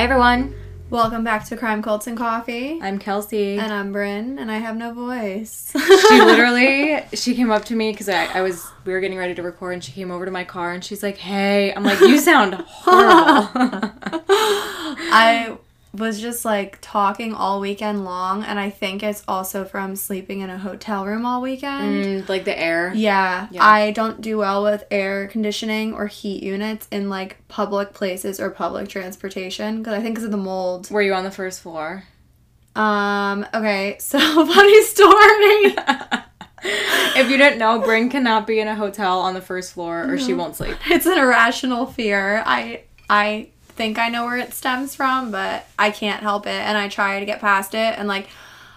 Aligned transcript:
Hi, 0.00 0.04
everyone. 0.04 0.54
Welcome 0.88 1.24
back 1.24 1.44
to 1.48 1.58
Crime 1.58 1.82
Cults 1.82 2.06
and 2.06 2.16
Coffee. 2.16 2.80
I'm 2.80 2.98
Kelsey. 2.98 3.58
And 3.58 3.70
I'm 3.70 3.92
Bryn, 3.92 4.38
and 4.38 4.50
I 4.50 4.56
have 4.56 4.74
no 4.74 4.94
voice. 4.94 5.70
she 5.74 6.22
literally, 6.22 7.02
she 7.12 7.34
came 7.34 7.50
up 7.50 7.66
to 7.66 7.76
me 7.76 7.92
because 7.92 8.08
I, 8.08 8.24
I 8.38 8.40
was, 8.40 8.66
we 8.86 8.94
were 8.94 9.00
getting 9.00 9.18
ready 9.18 9.34
to 9.34 9.42
record, 9.42 9.74
and 9.74 9.84
she 9.84 9.92
came 9.92 10.10
over 10.10 10.24
to 10.24 10.30
my 10.30 10.42
car, 10.42 10.72
and 10.72 10.82
she's 10.82 11.02
like, 11.02 11.18
"Hey," 11.18 11.74
I'm 11.74 11.84
like, 11.84 12.00
"You 12.00 12.16
sound 12.16 12.54
horrible." 12.66 13.50
I 15.12 15.58
was 15.92 16.20
just 16.20 16.44
like 16.44 16.78
talking 16.80 17.34
all 17.34 17.60
weekend 17.60 18.04
long, 18.04 18.44
and 18.44 18.58
I 18.60 18.70
think 18.70 19.02
it's 19.02 19.24
also 19.26 19.64
from 19.64 19.96
sleeping 19.96 20.40
in 20.40 20.50
a 20.50 20.58
hotel 20.58 21.04
room 21.04 21.26
all 21.26 21.42
weekend. 21.42 22.04
Mm, 22.04 22.28
like 22.28 22.44
the 22.44 22.58
air. 22.58 22.92
Yeah, 22.94 23.48
Yeah. 23.50 23.64
I 23.64 23.90
don't 23.90 24.20
do 24.20 24.38
well 24.38 24.62
with 24.62 24.84
air 24.90 25.26
conditioning 25.26 25.92
or 25.92 26.06
heat 26.06 26.42
units 26.42 26.86
in 26.90 27.08
like 27.08 27.36
public 27.48 27.92
places 27.92 28.38
or 28.38 28.50
public 28.50 28.88
transportation 28.88 29.78
because 29.78 29.94
I 29.94 30.00
think 30.00 30.14
because 30.14 30.24
of 30.24 30.30
the 30.30 30.36
mold. 30.36 30.90
Were 30.90 31.02
you 31.02 31.14
on 31.14 31.24
the 31.24 31.30
first 31.30 31.60
floor? 31.60 32.04
Um. 32.76 33.46
Okay. 33.52 33.96
So 34.00 34.18
funny 34.18 34.82
story. 34.84 35.74
if 36.62 37.30
you 37.30 37.36
didn't 37.36 37.58
know, 37.58 37.80
Bryn 37.80 38.08
cannot 38.10 38.46
be 38.46 38.60
in 38.60 38.68
a 38.68 38.74
hotel 38.74 39.20
on 39.20 39.34
the 39.34 39.40
first 39.40 39.72
floor, 39.72 40.08
or 40.08 40.18
she 40.18 40.34
won't 40.34 40.56
sleep. 40.56 40.76
it's 40.86 41.06
an 41.06 41.18
irrational 41.18 41.86
fear. 41.86 42.42
I 42.46 42.84
I 43.08 43.48
think 43.80 43.98
I 43.98 44.10
know 44.10 44.26
where 44.26 44.36
it 44.36 44.52
stems 44.52 44.94
from, 44.94 45.30
but 45.30 45.66
I 45.78 45.90
can't 45.90 46.22
help 46.22 46.46
it 46.46 46.50
and 46.50 46.76
I 46.76 46.88
try 46.88 47.18
to 47.18 47.24
get 47.24 47.40
past 47.40 47.74
it 47.74 47.98
and 47.98 48.06
like 48.06 48.28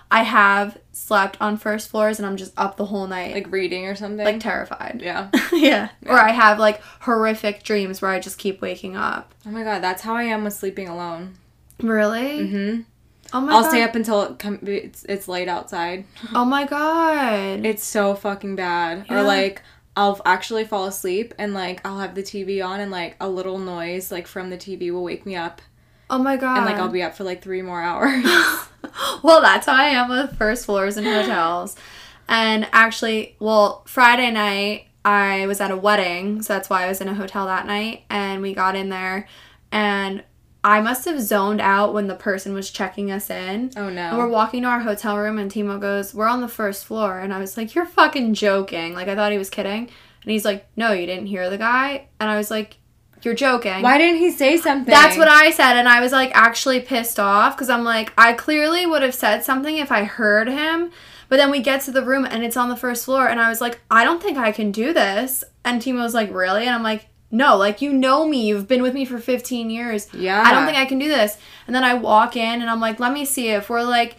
I 0.09 0.23
have 0.23 0.77
slept 0.93 1.37
on 1.41 1.57
first 1.57 1.89
floors 1.89 2.19
and 2.19 2.25
I'm 2.25 2.37
just 2.37 2.53
up 2.55 2.77
the 2.77 2.85
whole 2.85 3.05
night 3.07 3.33
like, 3.33 3.51
reading 3.51 3.85
or 3.85 3.95
something. 3.95 4.23
like 4.23 4.39
terrified. 4.39 5.01
yeah. 5.03 5.29
yeah. 5.51 5.89
Or 6.05 6.17
I 6.17 6.31
have 6.31 6.57
like 6.57 6.79
horrific 7.01 7.63
dreams 7.63 8.01
where 8.01 8.11
I 8.11 8.19
just 8.19 8.37
keep 8.37 8.61
waking 8.61 8.95
up. 8.95 9.33
Oh 9.45 9.51
my 9.51 9.63
god, 9.63 9.83
that's 9.83 10.03
how 10.03 10.15
I 10.15 10.23
am 10.23 10.45
with 10.45 10.53
sleeping 10.53 10.87
alone. 10.87 11.33
Really? 11.81 12.39
Mm 12.39 12.49
hmm. 12.51 12.81
Oh 13.35 13.41
my 13.41 13.53
I'll 13.53 13.63
god. 13.63 13.69
stay 13.69 13.81
up 13.83 13.95
until 13.95 14.21
it 14.21 14.39
com- 14.39 14.59
it's, 14.61 15.03
it's 15.09 15.27
light 15.27 15.47
outside. 15.49 16.05
Oh 16.33 16.45
my 16.45 16.65
god. 16.65 17.65
It's 17.65 17.83
so 17.83 18.15
fucking 18.15 18.55
bad. 18.55 19.05
Yeah. 19.09 19.19
Or 19.19 19.23
like 19.23 19.61
I'll 19.95 20.19
actually 20.25 20.65
fall 20.65 20.85
asleep 20.85 21.33
and 21.37 21.53
like 21.53 21.81
I'll 21.85 21.99
have 21.99 22.15
the 22.15 22.23
TV 22.23 22.65
on 22.65 22.79
and 22.79 22.91
like 22.91 23.15
a 23.19 23.29
little 23.29 23.59
noise 23.59 24.11
like 24.11 24.27
from 24.27 24.49
the 24.49 24.57
TV 24.57 24.91
will 24.91 25.03
wake 25.03 25.25
me 25.25 25.35
up 25.35 25.61
oh 26.09 26.17
my 26.17 26.37
god. 26.37 26.57
and 26.57 26.65
like 26.65 26.75
I'll 26.77 26.89
be 26.89 27.03
up 27.03 27.15
for 27.15 27.23
like 27.23 27.41
3 27.41 27.61
more 27.61 27.81
hours. 27.89 28.23
well, 29.23 29.41
that's 29.41 29.65
how 29.65 29.75
I 29.75 29.89
am 29.89 30.09
with 30.09 30.37
first 30.37 30.65
floors 30.65 30.97
in 30.97 31.05
hotels. 31.05 31.75
And 32.27 32.67
actually, 32.71 33.35
well, 33.39 33.83
Friday 33.85 34.31
night 34.31 34.87
I 35.03 35.45
was 35.47 35.59
at 35.59 35.71
a 35.71 35.77
wedding, 35.77 36.41
so 36.41 36.53
that's 36.53 36.69
why 36.69 36.85
I 36.85 36.87
was 36.87 37.01
in 37.01 37.07
a 37.07 37.13
hotel 37.13 37.45
that 37.47 37.65
night. 37.67 38.03
And 38.09 38.41
we 38.41 38.53
got 38.53 38.75
in 38.75 38.89
there, 38.89 39.27
and 39.71 40.23
I 40.63 40.79
must 40.79 41.03
have 41.05 41.21
zoned 41.21 41.59
out 41.59 41.93
when 41.93 42.07
the 42.07 42.15
person 42.15 42.53
was 42.53 42.69
checking 42.71 43.11
us 43.11 43.29
in. 43.29 43.71
oh 43.75 43.89
no. 43.89 44.09
And 44.09 44.17
we're 44.17 44.29
walking 44.29 44.61
to 44.63 44.69
our 44.69 44.79
hotel 44.79 45.17
room, 45.17 45.37
and 45.37 45.51
Timo 45.51 45.79
goes, 45.79 46.13
"We're 46.13 46.27
on 46.27 46.41
the 46.41 46.47
first 46.47 46.85
floor," 46.85 47.19
and 47.19 47.33
I 47.33 47.39
was 47.39 47.57
like, 47.57 47.75
"You're 47.75 47.85
fucking 47.85 48.33
joking!" 48.33 48.93
Like 48.93 49.07
I 49.07 49.15
thought 49.15 49.31
he 49.31 49.37
was 49.37 49.49
kidding, 49.49 49.89
and 50.23 50.31
he's 50.31 50.45
like, 50.45 50.65
"No, 50.77 50.93
you 50.93 51.05
didn't 51.05 51.27
hear 51.27 51.49
the 51.49 51.57
guy," 51.57 52.07
and 52.19 52.29
I 52.29 52.37
was 52.37 52.49
like, 52.49 52.77
"You're 53.23 53.33
joking." 53.33 53.81
Why 53.81 53.97
didn't 53.97 54.19
he 54.19 54.31
say 54.31 54.55
something? 54.57 54.93
That's 54.93 55.17
what 55.17 55.27
I 55.27 55.51
said, 55.51 55.75
and 55.75 55.89
I 55.89 55.99
was 55.99 56.13
like 56.13 56.31
actually 56.33 56.79
pissed 56.79 57.19
off 57.19 57.55
because 57.55 57.69
I'm 57.69 57.83
like, 57.83 58.13
I 58.17 58.31
clearly 58.33 58.85
would 58.85 59.01
have 59.01 59.15
said 59.15 59.43
something 59.43 59.77
if 59.77 59.91
I 59.91 60.05
heard 60.05 60.47
him. 60.47 60.91
But 61.29 61.37
then 61.37 61.49
we 61.51 61.61
get 61.61 61.81
to 61.81 61.91
the 61.91 62.03
room 62.03 62.25
and 62.25 62.43
it's 62.43 62.57
on 62.57 62.69
the 62.69 62.75
first 62.77 63.05
floor, 63.05 63.27
and 63.27 63.41
I 63.41 63.49
was 63.49 63.59
like, 63.59 63.81
I 63.91 64.03
don't 64.03 64.21
think 64.21 64.37
I 64.37 64.51
can 64.51 64.71
do 64.71 64.93
this. 64.93 65.43
And 65.65 65.81
Timo 65.81 66.03
was 66.03 66.13
like, 66.13 66.31
Really? 66.33 66.65
And 66.65 66.75
I'm 66.75 66.83
like, 66.83 67.07
No, 67.33 67.57
like 67.57 67.81
you 67.81 67.91
know 67.91 68.27
me, 68.27 68.45
you've 68.47 68.67
been 68.67 68.81
with 68.81 68.93
me 68.93 69.03
for 69.05 69.17
15 69.17 69.69
years. 69.69 70.07
Yeah. 70.13 70.41
I 70.45 70.51
don't 70.53 70.65
think 70.65 70.77
I 70.77 70.85
can 70.85 70.99
do 70.99 71.09
this. 71.09 71.37
And 71.67 71.75
then 71.75 71.83
I 71.83 71.95
walk 71.95 72.35
in 72.37 72.61
and 72.61 72.69
I'm 72.69 72.79
like, 72.79 72.99
Let 72.99 73.11
me 73.11 73.25
see 73.25 73.49
if 73.49 73.69
we're 73.69 73.83
like 73.83 74.17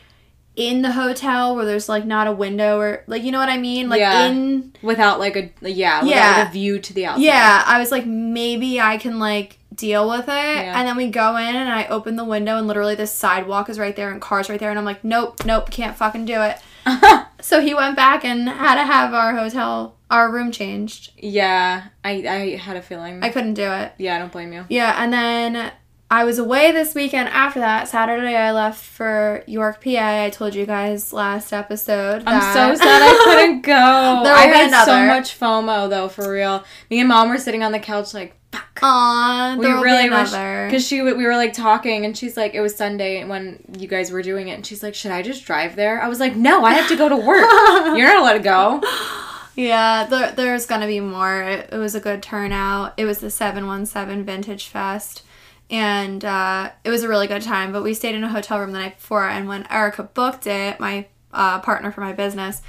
in 0.56 0.82
the 0.82 0.92
hotel 0.92 1.56
where 1.56 1.64
there's 1.64 1.88
like 1.88 2.04
not 2.04 2.26
a 2.26 2.32
window 2.32 2.78
or 2.78 3.02
like 3.08 3.22
you 3.24 3.32
know 3.32 3.38
what 3.38 3.48
I 3.48 3.56
mean? 3.56 3.88
Like 3.88 4.00
Yeah. 4.00 4.26
in 4.26 4.72
without 4.82 5.18
like 5.20 5.36
a 5.36 5.50
yeah, 5.68 6.04
Yeah. 6.04 6.48
a 6.48 6.52
view 6.52 6.78
to 6.80 6.92
the 6.92 7.06
outside. 7.06 7.22
yeah, 7.22 7.62
I 7.66 7.78
was 7.78 7.90
like, 7.90 8.04
maybe 8.06 8.80
I 8.80 8.96
can 8.98 9.18
like 9.18 9.58
deal 9.74 10.08
with 10.08 10.24
it. 10.28 10.32
Yeah. 10.32 10.78
And 10.78 10.86
then 10.86 10.96
we 10.96 11.08
go 11.08 11.36
in 11.36 11.54
and 11.56 11.68
I 11.68 11.86
open 11.86 12.16
the 12.16 12.24
window 12.24 12.56
and 12.58 12.66
literally 12.68 12.94
the 12.94 13.06
sidewalk 13.08 13.68
is 13.68 13.78
right 13.78 13.96
there 13.96 14.10
and 14.12 14.20
cars 14.20 14.48
right 14.48 14.58
there 14.60 14.70
and 14.70 14.78
I'm 14.78 14.84
like, 14.84 15.02
nope, 15.04 15.44
nope, 15.44 15.70
can't 15.70 15.96
fucking 15.96 16.24
do 16.24 16.40
it. 16.42 16.58
So 17.40 17.60
he 17.60 17.74
went 17.74 17.94
back 17.94 18.24
and 18.24 18.48
had 18.48 18.76
to 18.76 18.84
have 18.84 19.12
our 19.12 19.36
hotel, 19.36 19.96
our 20.14 20.30
room 20.30 20.50
changed. 20.52 21.12
yeah. 21.18 21.84
I 22.04 22.10
I 22.12 22.56
had 22.56 22.76
a 22.76 22.82
feeling. 22.82 23.22
I 23.22 23.28
couldn't 23.30 23.54
do 23.54 23.68
it. 23.70 23.92
yeah, 23.98 24.16
I 24.16 24.18
don't 24.18 24.32
blame 24.32 24.52
you. 24.52 24.64
Yeah, 24.68 24.94
and 25.02 25.12
then 25.12 25.72
I 26.10 26.22
was 26.24 26.38
away 26.38 26.70
this 26.70 26.94
weekend 26.94 27.28
after 27.30 27.60
that. 27.60 27.88
Saturday 27.88 28.36
I 28.36 28.52
left 28.52 28.80
for 28.98 29.42
York, 29.46 29.82
PA. 29.82 30.24
I 30.24 30.30
told 30.30 30.54
you 30.54 30.66
guys 30.66 31.12
last 31.12 31.52
episode. 31.52 32.22
I'm 32.26 32.40
so 32.54 32.74
sad 32.76 33.02
I 33.02 33.22
couldn't 33.24 33.62
go. 33.62 33.72
There 34.24 34.34
I 34.34 34.46
had 34.46 34.84
so 34.84 35.06
much 35.06 35.38
FOMO 35.40 35.88
though, 35.90 36.08
for 36.08 36.30
real. 36.30 36.62
Me 36.90 37.00
and 37.00 37.08
mom 37.08 37.28
were 37.30 37.38
sitting 37.38 37.62
on 37.64 37.72
the 37.72 37.80
couch 37.80 38.14
like, 38.14 38.36
fuck. 38.52 38.78
Aw, 38.82 39.56
we 39.58 39.66
really 39.66 40.08
wish 40.10 40.28
another. 40.32 40.66
because 40.68 40.86
she 40.86 41.02
we 41.02 41.24
were 41.26 41.36
like 41.36 41.52
talking 41.54 42.04
and 42.04 42.16
she's 42.16 42.36
like 42.36 42.54
it 42.54 42.60
was 42.60 42.76
Sunday 42.76 43.24
when 43.24 43.58
you 43.78 43.88
guys 43.88 44.12
were 44.12 44.22
doing 44.22 44.46
it 44.48 44.52
and 44.52 44.64
she's 44.66 44.82
like 44.82 44.94
should 44.94 45.10
I 45.10 45.22
just 45.22 45.44
drive 45.44 45.74
there 45.74 46.00
I 46.00 46.06
was 46.08 46.20
like 46.20 46.36
no 46.36 46.64
I 46.64 46.74
have 46.74 46.88
to 46.88 46.96
go 46.96 47.08
to 47.08 47.16
work 47.16 47.48
you're 47.96 48.06
not 48.06 48.18
allowed 48.18 48.34
to 48.34 48.38
go 48.40 48.80
Yeah, 49.56 50.06
there, 50.06 50.32
there's 50.32 50.66
gonna 50.66 50.86
be 50.86 51.00
more. 51.00 51.42
It, 51.42 51.70
it 51.72 51.78
was 51.78 51.94
a 51.94 52.00
good 52.00 52.22
turnout. 52.22 52.94
It 52.96 53.04
was 53.04 53.18
the 53.18 53.30
717 53.30 54.24
Vintage 54.24 54.66
Fest. 54.68 55.22
And 55.70 56.24
uh, 56.24 56.70
it 56.82 56.90
was 56.90 57.02
a 57.02 57.08
really 57.08 57.26
good 57.26 57.42
time. 57.42 57.72
But 57.72 57.82
we 57.82 57.94
stayed 57.94 58.14
in 58.14 58.24
a 58.24 58.28
hotel 58.28 58.60
room 58.60 58.72
the 58.72 58.78
night 58.78 58.96
before. 58.96 59.28
And 59.28 59.48
when 59.48 59.66
Erica 59.70 60.02
booked 60.02 60.46
it, 60.46 60.78
my 60.80 61.06
uh, 61.32 61.60
partner 61.60 61.90
for 61.90 62.00
my 62.00 62.12
business, 62.12 62.62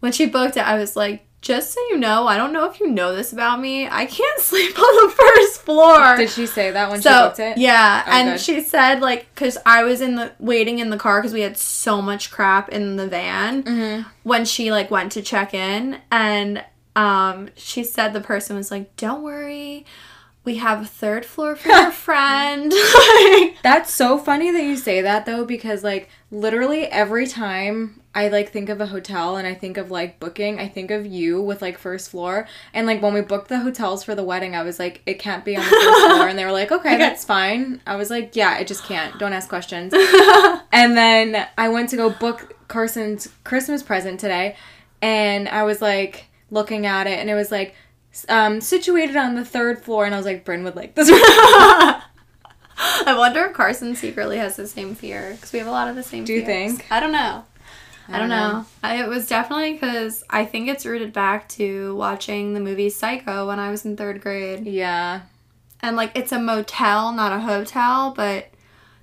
when 0.00 0.12
she 0.12 0.26
booked 0.26 0.56
it, 0.56 0.66
I 0.66 0.76
was 0.76 0.96
like, 0.96 1.25
just 1.46 1.72
so 1.72 1.80
you 1.90 1.96
know, 1.98 2.26
I 2.26 2.36
don't 2.36 2.52
know 2.52 2.68
if 2.68 2.80
you 2.80 2.90
know 2.90 3.14
this 3.14 3.32
about 3.32 3.60
me. 3.60 3.86
I 3.88 4.06
can't 4.06 4.40
sleep 4.50 4.76
on 4.78 5.08
the 5.08 5.14
first 5.14 5.62
floor. 5.62 6.16
did 6.16 6.30
she 6.30 6.46
say 6.46 6.70
that 6.72 6.90
when 6.90 7.00
so 7.02 7.10
she 7.10 7.16
booked 7.28 7.38
it 7.40 7.58
yeah, 7.58 8.02
Oh, 8.06 8.10
and 8.10 8.28
good. 8.30 8.40
she 8.40 8.62
said 8.62 9.00
like 9.00 9.26
because 9.34 9.56
I 9.64 9.84
was 9.84 10.00
in 10.00 10.16
the 10.16 10.32
waiting 10.38 10.78
in 10.80 10.90
the 10.90 10.96
car 10.98 11.20
because 11.20 11.32
we 11.32 11.42
had 11.42 11.56
so 11.56 12.02
much 12.02 12.30
crap 12.30 12.68
in 12.70 12.96
the 12.96 13.06
van 13.06 13.62
Mhm. 13.62 14.06
when 14.24 14.44
she 14.44 14.70
like 14.72 14.90
went 14.90 15.12
to 15.12 15.22
check 15.22 15.54
in 15.54 16.00
and 16.10 16.64
um 16.96 17.50
she 17.56 17.84
said 17.84 18.12
the 18.12 18.20
person 18.20 18.56
was 18.56 18.70
like 18.70 18.96
don't 18.96 19.22
worry 19.22 19.84
we 20.44 20.56
have 20.56 20.80
a 20.82 20.86
third 20.86 21.26
floor 21.26 21.54
for 21.56 21.68
your 21.68 21.90
friend 22.06 22.72
That's 23.62 23.92
so 23.92 24.16
funny 24.16 24.50
that 24.52 24.62
you 24.62 24.76
say 24.76 25.02
that 25.02 25.26
though, 25.26 25.44
because 25.44 25.82
like 25.84 26.08
literally 26.30 26.86
every 26.86 27.26
time 27.26 28.00
I 28.16 28.28
like 28.28 28.50
think 28.50 28.70
of 28.70 28.80
a 28.80 28.86
hotel 28.86 29.36
and 29.36 29.46
I 29.46 29.52
think 29.52 29.76
of 29.76 29.90
like 29.90 30.18
booking, 30.18 30.58
I 30.58 30.68
think 30.68 30.90
of 30.90 31.04
you 31.04 31.42
with 31.42 31.60
like 31.60 31.76
first 31.76 32.08
floor. 32.08 32.48
And 32.72 32.86
like 32.86 33.02
when 33.02 33.12
we 33.12 33.20
booked 33.20 33.48
the 33.48 33.58
hotels 33.58 34.02
for 34.02 34.14
the 34.14 34.24
wedding, 34.24 34.56
I 34.56 34.62
was 34.62 34.78
like, 34.78 35.02
it 35.04 35.18
can't 35.18 35.44
be 35.44 35.54
on 35.54 35.62
the 35.62 35.68
first 35.68 36.06
floor. 36.06 36.26
And 36.26 36.38
they 36.38 36.46
were 36.46 36.52
like, 36.52 36.72
okay, 36.72 36.96
that's 36.96 37.26
fine. 37.26 37.82
I 37.86 37.96
was 37.96 38.08
like, 38.08 38.34
yeah, 38.34 38.56
it 38.56 38.68
just 38.68 38.84
can't. 38.84 39.18
Don't 39.18 39.34
ask 39.34 39.50
questions. 39.50 39.92
and 40.72 40.96
then 40.96 41.46
I 41.58 41.68
went 41.68 41.90
to 41.90 41.96
go 41.96 42.08
book 42.08 42.56
Carson's 42.68 43.28
Christmas 43.44 43.82
present 43.82 44.18
today, 44.18 44.56
and 45.02 45.46
I 45.46 45.64
was 45.64 45.82
like 45.82 46.24
looking 46.50 46.86
at 46.86 47.06
it, 47.06 47.18
and 47.18 47.28
it 47.28 47.34
was 47.34 47.52
like. 47.52 47.74
Um, 48.30 48.62
situated 48.62 49.14
on 49.14 49.34
the 49.34 49.44
third 49.44 49.84
floor, 49.84 50.06
and 50.06 50.14
I 50.14 50.16
was 50.16 50.24
like, 50.24 50.42
Bryn 50.42 50.64
would 50.64 50.74
like 50.74 50.94
this. 50.94 51.10
I 51.12 52.02
wonder 53.14 53.44
if 53.44 53.52
Carson 53.52 53.94
secretly 53.94 54.38
has 54.38 54.56
the 54.56 54.66
same 54.66 54.94
fear 54.94 55.32
because 55.32 55.52
we 55.52 55.58
have 55.58 55.68
a 55.68 55.70
lot 55.70 55.88
of 55.88 55.96
the 55.96 56.02
same. 56.02 56.24
Do 56.24 56.32
you 56.32 56.42
fears. 56.42 56.78
think? 56.78 56.90
I 56.90 56.98
don't 56.98 57.12
know. 57.12 57.44
I 58.08 58.18
don't 58.18 58.30
uh-huh. 58.30 58.58
know. 58.58 58.66
I, 58.82 59.02
it 59.02 59.08
was 59.08 59.28
definitely 59.28 59.74
because 59.74 60.24
I 60.30 60.44
think 60.44 60.68
it's 60.68 60.86
rooted 60.86 61.12
back 61.12 61.48
to 61.50 61.94
watching 61.96 62.54
the 62.54 62.60
movie 62.60 62.90
Psycho 62.90 63.48
when 63.48 63.58
I 63.58 63.70
was 63.70 63.84
in 63.84 63.96
third 63.96 64.20
grade. 64.20 64.66
Yeah. 64.66 65.22
And 65.80 65.96
like 65.96 66.12
it's 66.14 66.32
a 66.32 66.38
motel, 66.38 67.12
not 67.12 67.32
a 67.32 67.40
hotel, 67.40 68.12
but 68.16 68.48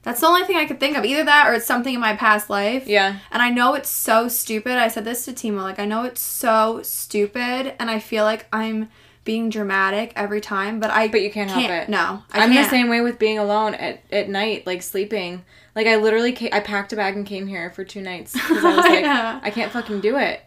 that's 0.04 0.20
the 0.20 0.28
only 0.28 0.44
thing 0.44 0.58
I 0.58 0.66
could 0.66 0.80
think 0.80 0.98
of. 0.98 1.06
Either 1.06 1.24
that 1.24 1.48
or 1.48 1.54
it's 1.54 1.66
something 1.66 1.94
in 1.94 2.00
my 2.00 2.16
past 2.16 2.50
life. 2.50 2.88
Yeah. 2.88 3.20
And 3.32 3.42
I 3.42 3.50
know 3.50 3.74
it's 3.74 3.90
so 3.90 4.28
stupid. 4.28 4.78
I 4.78 4.90
said 4.90 5.06
this 5.06 5.26
to 5.26 5.32
Timo. 5.32 5.62
Like 5.62 5.80
I 5.80 5.86
know 5.86 6.04
it's 6.04 6.22
so 6.22 6.82
stupid, 6.84 7.74
and 7.80 7.90
I 7.90 8.00
feel 8.00 8.24
like 8.24 8.46
I'm 8.52 8.90
being 9.24 9.50
dramatic 9.50 10.12
every 10.16 10.42
time, 10.42 10.80
but 10.80 10.90
I 10.92 11.08
But 11.08 11.22
you 11.22 11.32
can't 11.32 11.50
help 11.50 11.70
it. 11.70 11.90
No, 11.90 12.24
I 12.32 12.42
I'm 12.44 12.50
the 12.50 12.56
can't. 12.56 12.70
same 12.70 12.90
way 12.90 13.02
with 13.02 13.20
being 13.20 13.40
alone 13.40 13.74
at, 13.76 14.02
at 14.12 14.30
night, 14.30 14.66
like 14.68 14.82
sleeping. 14.82 15.44
Like 15.76 15.88
I 15.88 15.96
literally, 15.96 16.34
ca- 16.34 16.50
I 16.52 16.60
packed 16.60 16.94
a 16.94 16.96
bag 16.96 17.16
and 17.16 17.26
came 17.26 17.48
here 17.48 17.70
for 17.72 17.84
two 17.84 18.02
nights 18.02 18.34
because 18.34 18.64
I 18.64 18.76
was 18.76 18.78
like, 18.86 19.02
Yeah. 19.04 19.40
I 19.42 19.50
can't 19.50 19.72
fucking 19.72 20.02
do 20.02 20.18
it. 20.18 20.42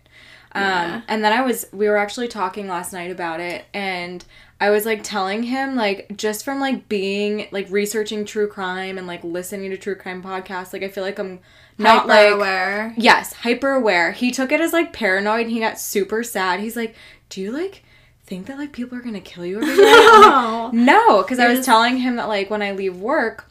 Um, 0.52 0.62
Yeah. 0.62 1.00
and 1.08 1.24
then 1.24 1.32
I 1.32 1.40
was, 1.42 1.66
we 1.72 1.88
were 1.88 1.96
actually 1.96 2.28
talking 2.28 2.68
last 2.68 2.92
night 2.92 3.10
about 3.10 3.40
it, 3.40 3.64
and 3.74 4.24
I 4.60 4.70
was 4.70 4.86
like 4.86 5.02
telling 5.02 5.42
him 5.42 5.74
like 5.76 6.16
just 6.16 6.44
from 6.44 6.60
like 6.60 6.88
being 6.88 7.46
like 7.50 7.66
researching 7.70 8.24
true 8.24 8.46
crime 8.48 8.96
and 8.98 9.06
like 9.06 9.22
listening 9.24 9.70
to 9.70 9.76
true 9.76 9.94
crime 9.96 10.22
podcasts, 10.22 10.72
like 10.72 10.82
I 10.82 10.88
feel 10.88 11.02
like 11.04 11.18
I'm 11.18 11.40
not 11.78 12.02
Hyper 12.02 12.08
like 12.08 12.32
aware. 12.34 12.94
Yes, 12.96 13.32
hyper 13.34 13.72
aware. 13.72 14.12
He 14.12 14.30
took 14.30 14.52
it 14.52 14.60
as 14.62 14.72
like 14.72 14.92
paranoid 14.94 15.42
and 15.42 15.50
he 15.50 15.60
got 15.60 15.78
super 15.78 16.22
sad. 16.22 16.60
He's 16.60 16.76
like, 16.76 16.94
Do 17.28 17.40
you 17.42 17.52
like 17.52 17.82
think 18.26 18.46
that 18.46 18.58
like 18.58 18.72
people 18.72 18.98
are 18.98 19.02
gonna 19.02 19.20
kill 19.20 19.44
you 19.46 19.60
every 19.62 19.76
day? 19.76 19.82
Like, 19.82 19.92
No. 20.22 20.70
no, 20.72 21.22
because 21.22 21.38
I 21.38 21.48
was 21.48 21.64
telling 21.64 21.98
him 21.98 22.16
that 22.16 22.28
like 22.28 22.50
when 22.50 22.62
I 22.62 22.72
leave 22.72 22.96
work, 22.96 23.48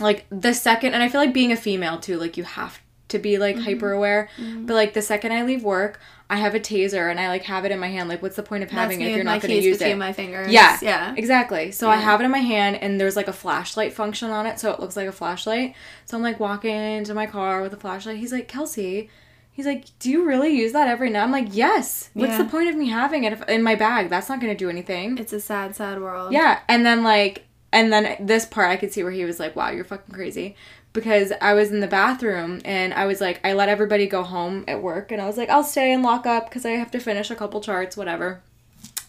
like 0.00 0.26
the 0.30 0.54
second 0.54 0.94
and 0.94 1.02
I 1.02 1.08
feel 1.08 1.20
like 1.20 1.32
being 1.34 1.52
a 1.52 1.56
female 1.56 1.98
too, 1.98 2.16
like 2.18 2.36
you 2.36 2.44
have 2.44 2.80
to 3.08 3.18
be 3.18 3.38
like 3.38 3.56
Mm-hmm. 3.56 3.64
hyper 3.64 3.92
aware. 3.92 4.28
But 4.38 4.74
like 4.74 4.94
the 4.94 5.02
second 5.02 5.32
I 5.32 5.42
leave 5.44 5.62
work, 5.62 6.00
I 6.28 6.36
have 6.38 6.56
a 6.56 6.60
taser 6.60 7.08
and 7.08 7.20
I 7.20 7.28
like 7.28 7.44
have 7.44 7.64
it 7.64 7.70
in 7.70 7.78
my 7.78 7.86
hand. 7.88 8.08
Like 8.08 8.20
what's 8.20 8.34
the 8.36 8.42
point 8.42 8.64
of 8.64 8.70
having 8.70 8.98
That's 8.98 9.08
it 9.08 9.10
if 9.12 9.16
you're 9.16 9.24
not 9.24 9.40
going 9.42 9.54
to 9.54 9.62
use 9.62 9.78
between 9.78 9.96
it? 9.96 9.98
my 9.98 10.12
fingers. 10.12 10.50
Yeah. 10.50 10.76
Yeah. 10.82 11.14
Exactly. 11.16 11.70
So 11.70 11.88
I 11.88 11.96
have 11.96 12.20
it 12.20 12.24
in 12.24 12.30
my 12.32 12.38
hand 12.40 12.76
and 12.76 13.00
there's 13.00 13.14
like 13.14 13.28
a 13.28 13.32
flashlight 13.32 13.92
function 13.92 14.30
on 14.30 14.44
it, 14.46 14.58
so 14.58 14.72
it 14.72 14.80
looks 14.80 14.96
like 14.96 15.06
a 15.08 15.12
flashlight. 15.12 15.74
So 16.06 16.16
I'm 16.16 16.22
like 16.22 16.40
walking 16.40 17.04
to 17.04 17.14
my 17.14 17.26
car 17.26 17.62
with 17.62 17.72
a 17.74 17.76
flashlight. 17.76 18.16
He's 18.16 18.32
like, 18.32 18.48
Kelsey, 18.48 19.08
he's 19.56 19.66
like, 19.66 19.86
Do 19.98 20.10
you 20.10 20.24
really 20.24 20.50
use 20.50 20.72
that 20.72 20.86
every 20.86 21.10
night? 21.10 21.22
I'm 21.24 21.32
like, 21.32 21.48
Yes. 21.50 22.10
What's 22.14 22.32
Yeah. 22.32 22.38
the 22.42 22.44
point 22.50 22.68
of 22.68 22.76
me 22.76 22.88
having 22.90 23.24
it 23.24 23.32
if, 23.32 23.48
in 23.48 23.62
my 23.62 23.74
bag? 23.74 24.10
That's 24.10 24.28
not 24.28 24.38
gonna 24.40 24.54
do 24.54 24.68
anything. 24.70 25.18
It's 25.18 25.32
a 25.32 25.40
sad, 25.40 25.74
sad 25.74 26.00
world. 26.00 26.32
Yeah. 26.32 26.60
And 26.68 26.84
then 26.86 27.02
like 27.02 27.44
and 27.72 27.92
then 27.92 28.16
this 28.20 28.44
part 28.46 28.70
I 28.70 28.76
could 28.76 28.92
see 28.92 29.02
where 29.02 29.12
he 29.12 29.24
was 29.24 29.40
like, 29.40 29.56
Wow, 29.56 29.70
you're 29.70 29.84
fucking 29.84 30.14
crazy. 30.14 30.54
Because 30.92 31.32
I 31.42 31.52
was 31.54 31.72
in 31.72 31.80
the 31.80 31.86
bathroom 31.86 32.60
and 32.64 32.94
I 32.94 33.04
was 33.06 33.20
like, 33.20 33.40
I 33.44 33.52
let 33.52 33.68
everybody 33.68 34.06
go 34.06 34.22
home 34.22 34.64
at 34.68 34.80
work 34.82 35.10
and 35.12 35.20
I 35.20 35.26
was 35.26 35.36
like, 35.36 35.50
I'll 35.50 35.64
stay 35.64 35.92
and 35.92 36.02
lock 36.02 36.26
up 36.26 36.48
because 36.48 36.64
I 36.64 36.70
have 36.70 36.90
to 36.92 37.00
finish 37.00 37.30
a 37.30 37.34
couple 37.34 37.60
charts, 37.60 37.96
whatever. 37.96 38.40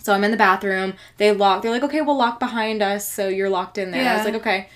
So 0.03 0.13
I'm 0.13 0.23
in 0.23 0.31
the 0.31 0.37
bathroom. 0.37 0.93
They 1.17 1.31
lock. 1.33 1.61
They're 1.61 1.71
like, 1.71 1.83
okay, 1.83 2.01
we'll 2.01 2.17
lock 2.17 2.39
behind 2.39 2.81
us, 2.81 3.05
so 3.09 3.27
you're 3.27 3.49
locked 3.49 3.77
in 3.77 3.91
there. 3.91 4.09
I 4.09 4.15
was 4.15 4.25
like, 4.25 4.35
okay. 4.35 4.69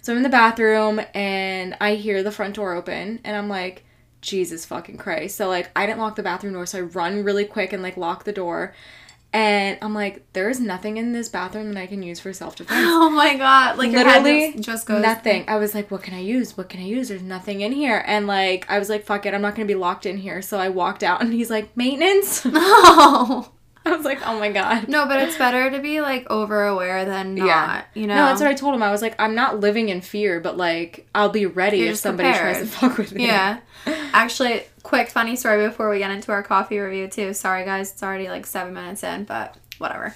So 0.00 0.12
I'm 0.12 0.16
in 0.18 0.22
the 0.22 0.28
bathroom 0.30 1.00
and 1.14 1.76
I 1.80 1.94
hear 1.96 2.22
the 2.22 2.30
front 2.32 2.54
door 2.56 2.72
open, 2.72 3.20
and 3.24 3.36
I'm 3.36 3.48
like, 3.50 3.84
Jesus 4.20 4.64
fucking 4.64 4.96
Christ. 4.96 5.36
So 5.36 5.48
like, 5.48 5.70
I 5.76 5.86
didn't 5.86 5.98
lock 5.98 6.16
the 6.16 6.22
bathroom 6.22 6.54
door, 6.54 6.66
so 6.66 6.78
I 6.78 6.82
run 6.82 7.24
really 7.24 7.44
quick 7.44 7.72
and 7.72 7.82
like 7.82 7.96
lock 7.96 8.24
the 8.24 8.32
door, 8.32 8.74
and 9.32 9.76
I'm 9.82 9.92
like, 9.94 10.24
there's 10.32 10.58
nothing 10.58 10.96
in 10.96 11.12
this 11.12 11.28
bathroom 11.28 11.72
that 11.72 11.80
I 11.80 11.86
can 11.86 12.02
use 12.02 12.18
for 12.18 12.32
self 12.32 12.56
defense. 12.56 12.80
Oh 12.88 13.10
my 13.10 13.36
god! 13.36 13.76
Like 13.76 13.92
Literally 13.92 14.52
just, 14.52 14.64
just 14.64 14.86
goes 14.86 15.02
nothing. 15.02 15.44
I 15.48 15.56
was 15.56 15.74
like, 15.74 15.90
what 15.90 16.02
can 16.02 16.14
I 16.14 16.20
use? 16.20 16.56
What 16.56 16.68
can 16.68 16.80
I 16.80 16.84
use? 16.84 17.08
There's 17.08 17.22
nothing 17.22 17.60
in 17.60 17.72
here. 17.72 18.02
And 18.06 18.26
like, 18.26 18.64
I 18.70 18.78
was 18.78 18.88
like, 18.88 19.04
fuck 19.04 19.26
it, 19.26 19.34
I'm 19.34 19.42
not 19.42 19.54
gonna 19.54 19.66
be 19.66 19.74
locked 19.74 20.06
in 20.06 20.16
here. 20.16 20.40
So 20.40 20.58
I 20.58 20.70
walked 20.70 21.02
out, 21.02 21.20
and 21.20 21.32
he's 21.32 21.50
like, 21.50 21.76
maintenance. 21.76 22.44
No, 22.58 23.52
I 23.88 23.96
was 23.96 24.04
like, 24.04 24.26
oh 24.26 24.38
my 24.38 24.50
god. 24.50 24.88
no, 24.88 25.06
but 25.06 25.20
it's 25.22 25.36
better 25.36 25.70
to 25.70 25.78
be 25.80 26.00
like 26.00 26.26
over 26.30 26.64
aware 26.64 27.04
than 27.04 27.34
not. 27.34 27.46
Yeah. 27.46 27.84
You 27.94 28.06
know. 28.06 28.16
No, 28.16 28.26
that's 28.26 28.40
what 28.40 28.50
I 28.50 28.54
told 28.54 28.74
him. 28.74 28.82
I 28.82 28.90
was 28.90 29.02
like, 29.02 29.14
I'm 29.18 29.34
not 29.34 29.60
living 29.60 29.88
in 29.88 30.00
fear, 30.00 30.40
but 30.40 30.56
like, 30.56 31.08
I'll 31.14 31.30
be 31.30 31.46
ready 31.46 31.78
You're 31.78 31.92
if 31.92 31.98
somebody 31.98 32.36
tries 32.36 32.58
to 32.58 32.66
fuck 32.66 32.98
with 32.98 33.12
me. 33.12 33.26
Yeah. 33.26 33.60
Actually, 33.86 34.64
quick 34.82 35.08
funny 35.08 35.36
story 35.36 35.66
before 35.66 35.90
we 35.90 35.98
get 35.98 36.10
into 36.10 36.32
our 36.32 36.42
coffee 36.42 36.78
review 36.78 37.08
too. 37.08 37.32
Sorry 37.34 37.64
guys, 37.64 37.92
it's 37.92 38.02
already 38.02 38.28
like 38.28 38.46
seven 38.46 38.74
minutes 38.74 39.02
in, 39.02 39.24
but 39.24 39.56
whatever. 39.78 40.14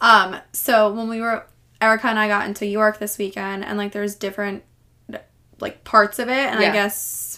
Um, 0.00 0.36
so 0.52 0.92
when 0.92 1.08
we 1.08 1.20
were 1.20 1.46
Erica 1.80 2.08
and 2.08 2.18
I 2.18 2.28
got 2.28 2.46
into 2.46 2.66
York 2.66 2.98
this 2.98 3.18
weekend 3.18 3.64
and 3.64 3.78
like 3.78 3.92
there's 3.92 4.14
different 4.14 4.62
like 5.60 5.84
parts 5.84 6.18
of 6.18 6.28
it 6.28 6.32
and 6.32 6.58
I 6.58 6.62
Yeah. 6.62 6.72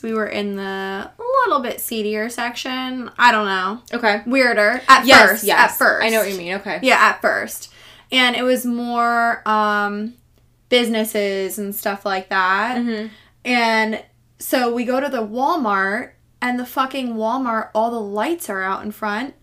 We 0.02 0.12
were 0.12 0.26
in 0.26 0.56
the 0.56 1.10
little 1.46 1.60
bit 1.60 1.80
seedier 1.80 2.28
section. 2.28 3.10
I 3.18 3.30
don't 3.32 3.46
know. 3.46 3.82
Okay. 3.92 4.22
Weirder. 4.26 4.82
At 4.88 5.06
Yes, 5.06 5.30
first. 5.30 5.44
yes. 5.44 5.72
At 5.72 5.78
first. 5.78 6.04
I 6.04 6.08
know 6.10 6.18
what 6.20 6.30
you 6.30 6.36
mean. 6.38 6.54
Okay. 6.54 6.80
Yeah, 6.82 6.96
at 6.96 7.20
first. 7.20 7.72
And 8.12 8.36
it 8.36 8.42
was 8.42 8.64
more 8.66 9.42
um 9.48 10.14
businesses 10.68 11.58
and 11.58 11.74
stuff 11.74 12.04
like 12.04 12.28
that. 12.28 12.76
Mhm. 12.78 13.10
And 13.44 14.02
so 14.38 14.72
we 14.72 14.84
go 14.84 15.00
to 15.00 15.08
the 15.08 15.24
Walmart 15.26 16.10
and 16.42 16.58
the 16.58 16.66
fucking 16.66 17.14
Walmart, 17.14 17.70
all 17.74 17.90
the 17.90 18.00
lights 18.00 18.50
are 18.50 18.62
out 18.62 18.82
in 18.84 18.90
front. 18.90 19.34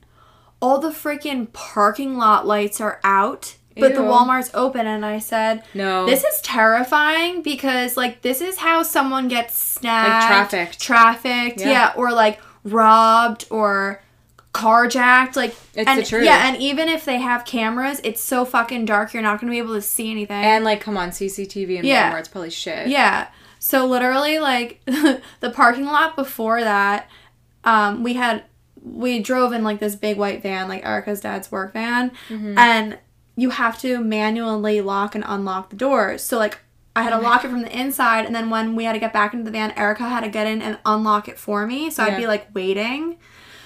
All 0.62 0.80
the 0.80 0.90
freaking 0.92 1.52
parking 1.52 2.18
lot 2.18 2.46
lights 2.46 2.80
are 2.80 3.00
out. 3.04 3.56
But 3.76 3.96
the 3.96 4.02
Walmart's 4.02 4.52
open 4.54 4.86
and 4.88 5.06
I 5.06 5.20
said, 5.20 5.64
No. 5.74 6.06
this 6.06 6.24
is 6.24 6.42
terrifying 6.42 7.42
because 7.42 7.98
like 7.98 8.22
this 8.22 8.40
is 8.42 8.58
how 8.58 8.84
someone 8.84 9.28
gets 9.28 9.56
snagged, 9.58 10.28
trafficked. 10.28 10.80
trafficked, 10.80 11.60
Yeah. 11.62 11.70
yeah. 11.70 11.94
or 11.96 12.12
like 12.12 12.40
robbed 12.64 13.46
or 13.50 14.02
carjacked, 14.54 15.36
like 15.36 15.56
It's 15.74 15.88
and, 15.90 16.00
the 16.00 16.04
truth. 16.06 16.26
Yeah, 16.26 16.48
and 16.48 16.58
even 16.62 16.88
if 16.88 17.06
they 17.06 17.18
have 17.20 17.46
cameras, 17.46 18.00
it's 18.04 18.22
so 18.22 18.46
fucking 18.46 18.86
dark 18.86 19.14
you're 19.14 19.24
not 19.24 19.40
gonna 19.42 19.52
be 19.52 19.58
able 19.58 19.74
to 19.74 19.82
see 19.82 20.12
anything. 20.12 20.44
and 20.44 20.64
like, 20.64 20.80
come 20.82 20.96
on, 20.98 21.10
CCTV 21.10 21.78
and 21.80 21.88
Yeah. 21.88 22.12
Walmart's 22.12 22.28
probably 22.28 22.52
shit. 22.52 22.88
yeah, 22.88 23.28
so 23.60 23.86
literally 23.86 24.40
like 24.40 24.82
the 24.86 25.50
parking 25.54 25.86
lot 25.86 26.16
before 26.16 26.62
that, 26.62 27.10
um, 27.64 28.04
we 28.04 28.14
had 28.14 28.44
we 28.84 29.20
drove 29.20 29.54
in 29.54 29.64
like 29.64 29.80
this 29.80 29.96
big 29.96 30.18
white 30.18 30.44
van, 30.44 30.68
like 30.68 30.86
Erica's 30.86 31.22
dad's 31.22 31.52
work 31.52 31.74
van, 31.74 32.12
Mm-hmm. 32.30 32.58
and 32.58 32.98
you 33.36 33.52
have 33.52 33.80
to 33.82 34.00
manually 34.00 34.82
lock 34.82 35.16
and 35.16 35.24
unlock 35.28 35.70
the 35.70 35.76
doors. 35.76 36.24
So 36.24 36.38
like 36.38 36.60
I 36.96 37.02
had 37.04 37.10
to 37.10 37.18
oh 37.18 37.22
lock 37.22 37.44
it 37.44 37.50
from 37.50 37.64
the 37.64 37.78
inside, 37.78 38.26
and 38.26 38.36
then 38.36 38.50
when 38.50 38.76
we 38.76 38.84
had 38.84 38.94
to 38.94 39.00
get 39.00 39.14
back 39.14 39.34
into 39.34 39.46
the 39.46 39.52
van, 39.52 39.72
Erica 39.72 40.08
had 40.08 40.22
to 40.22 40.30
get 40.30 40.46
in 40.46 40.62
and 40.62 40.78
unlock 40.86 41.28
it 41.28 41.40
for 41.40 41.66
me. 41.66 41.90
So 41.90 42.06
Yeah. 42.06 42.14
I'd 42.14 42.18
be 42.18 42.28
like 42.28 42.54
waiting. 42.54 43.18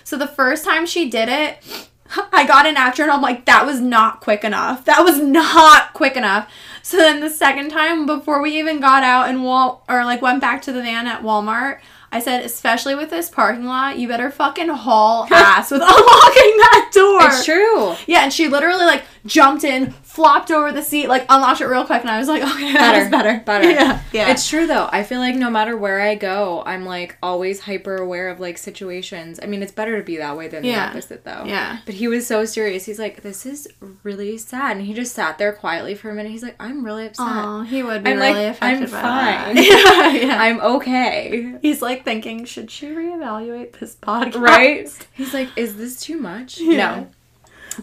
So 0.03 0.17
the 0.17 0.27
first 0.27 0.63
time 0.63 0.85
she 0.85 1.09
did 1.09 1.27
it, 1.27 1.89
I 2.31 2.47
got 2.47 2.65
in 2.65 2.77
after 2.77 3.03
and 3.03 3.11
I'm 3.11 3.21
like, 3.21 3.45
that 3.45 3.65
was 3.65 3.81
not 3.81 4.21
quick 4.21 4.45
enough. 4.45 4.85
That 4.85 5.03
was 5.03 5.19
not 5.19 5.93
quick 5.93 6.15
enough. 6.15 6.49
So 6.81 6.95
then 6.95 7.19
the 7.19 7.29
second 7.29 7.69
time 7.69 8.05
before 8.05 8.41
we 8.41 8.57
even 8.57 8.79
got 8.79 9.03
out 9.03 9.27
and 9.27 9.43
Wal 9.43 9.83
or 9.89 10.05
like 10.05 10.21
went 10.21 10.39
back 10.39 10.61
to 10.61 10.71
the 10.71 10.81
van 10.81 11.07
at 11.07 11.21
Walmart, 11.21 11.79
I 12.11 12.19
said, 12.21 12.45
especially 12.45 12.95
with 12.95 13.09
this 13.09 13.29
parking 13.29 13.65
lot, 13.65 13.99
you 13.99 14.07
better 14.07 14.31
fucking 14.31 14.69
haul 14.69 15.27
ass 15.29 15.71
with 15.71 15.81
unlocking 15.81 15.97
that 15.97 16.91
door. 16.93 17.19
It's 17.23 17.43
true. 17.43 17.95
Yeah, 18.07 18.23
and 18.23 18.31
she 18.31 18.47
literally 18.47 18.85
like 18.85 19.03
jumped 19.25 19.63
in, 19.65 19.93
flopped 20.17 20.49
over 20.49 20.71
the 20.71 20.81
seat, 20.81 21.07
like 21.07 21.25
unlocked 21.29 21.61
it 21.61 21.67
real 21.67 21.85
quick, 21.85 22.01
and 22.01 22.09
I 22.09 22.17
was 22.17 22.27
like, 22.27 22.41
okay, 22.55 22.73
that 22.73 22.91
Better. 22.91 22.99
was 23.01 23.11
better. 23.11 23.43
Better. 23.45 23.69
Yeah. 23.77 24.01
Yeah. 24.11 24.31
It's 24.31 24.49
true 24.49 24.65
though. 24.65 24.89
I 24.91 25.03
feel 25.03 25.19
like 25.19 25.35
no 25.35 25.51
matter 25.51 25.77
where 25.77 26.01
I 26.01 26.15
go, 26.15 26.63
I'm 26.65 26.85
like 26.85 27.15
always 27.21 27.59
hyper 27.59 27.95
aware 27.97 28.29
of 28.29 28.39
like 28.39 28.57
situations. 28.57 29.39
I 29.41 29.45
mean, 29.45 29.61
it's 29.61 29.71
better 29.71 29.95
to 29.99 30.03
be 30.03 30.17
that 30.17 30.35
way 30.35 30.47
than 30.47 30.63
Yeah. 30.63 30.85
the 30.85 30.89
opposite 30.89 31.23
though. 31.23 31.43
Yeah. 31.45 31.77
But 31.85 31.93
he 31.95 32.07
was 32.07 32.25
so 32.25 32.45
serious. 32.45 32.85
He's 32.85 32.97
like, 32.97 33.21
"This 33.21 33.45
is 33.45 33.67
really 34.01 34.39
sad," 34.39 34.77
and 34.77 34.85
he 34.87 34.93
just 34.95 35.13
sat 35.13 35.37
there 35.37 35.53
quietly 35.53 35.93
for 35.93 36.09
a 36.09 36.15
minute. 36.15 36.31
He's 36.31 36.41
like, 36.41 36.55
"I'm 36.59 36.83
really 36.83 37.05
upset. 37.05 37.27
Aw, 37.27 37.61
he 37.63 37.83
would 37.83 38.03
be 38.03 38.09
I'm 38.11 38.17
really 38.17 38.33
like, 38.45 38.55
affected 38.55 38.85
I'm 38.85 38.91
by 38.91 39.01
fine. 39.01 39.55
that. 39.55 40.11
yeah, 40.19 40.27
yeah. 40.27 40.41
I'm 40.41 40.59
okay." 40.61 41.57
He's 41.61 41.81
like 41.83 42.03
thinking, 42.03 42.45
should 42.45 42.71
she 42.71 42.87
reevaluate 42.87 43.77
this 43.79 43.95
podcast? 43.95 44.35
Right? 44.41 45.07
He's 45.13 45.33
like, 45.35 45.49
"Is 45.55 45.75
this 45.77 45.99
too 46.01 46.17
much?" 46.17 46.59
Yeah. 46.59 46.77
No. 47.01 47.07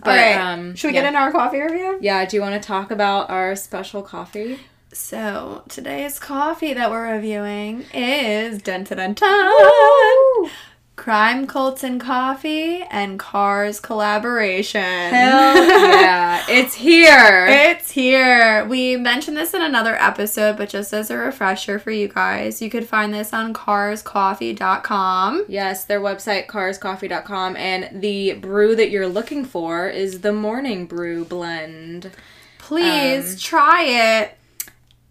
But 0.02 0.10
All 0.10 0.16
right. 0.16 0.36
um, 0.36 0.74
should 0.74 0.88
we 0.88 0.94
yeah. 0.94 1.02
get 1.02 1.08
into 1.08 1.20
our 1.20 1.32
coffee 1.32 1.60
review? 1.60 1.98
Yeah. 2.00 2.24
Do 2.24 2.36
you 2.36 2.40
want 2.40 2.60
to 2.60 2.66
talk 2.66 2.90
about 2.90 3.30
our 3.30 3.54
special 3.56 4.02
coffee? 4.02 4.58
So 4.92 5.62
today's 5.68 6.18
coffee 6.18 6.72
that 6.72 6.90
we're 6.90 7.14
reviewing 7.14 7.84
is 7.92 8.62
dun 8.62 8.84
dun 8.84 8.98
dun 8.98 9.14
dun. 9.14 10.50
Crime 10.96 11.46
Cults 11.48 11.82
and 11.82 12.00
Coffee 12.00 12.82
and 12.88 13.18
Kars 13.18 13.80
collaboration. 13.80 14.80
Hell 14.80 15.56
yeah! 15.56 16.44
It's 16.48 16.74
here. 16.74 17.46
It's 17.48 17.90
here. 17.90 18.64
We 18.66 18.96
mentioned 18.96 19.36
this 19.36 19.54
in 19.54 19.62
another 19.62 19.94
episode, 19.96 20.56
but 20.56 20.68
just 20.68 20.92
as 20.92 21.10
a 21.10 21.16
refresher 21.16 21.78
for 21.78 21.90
you 21.90 22.06
guys, 22.08 22.60
you 22.62 22.70
could 22.70 22.86
find 22.86 23.12
this 23.14 23.32
on 23.32 23.52
karscoffee.com. 23.54 25.44
Yes, 25.48 25.84
their 25.84 26.00
website, 26.00 26.46
karscoffee.com, 26.46 27.56
and 27.56 28.00
the 28.00 28.34
brew 28.34 28.76
that 28.76 28.90
you're 28.90 29.08
looking 29.08 29.44
for 29.44 29.88
is 29.88 30.20
the 30.20 30.32
Morning 30.32 30.86
Brew 30.86 31.24
Blend. 31.24 32.10
Please 32.58 33.32
Um, 33.34 33.38
try 33.40 33.82
it. 33.84 34.38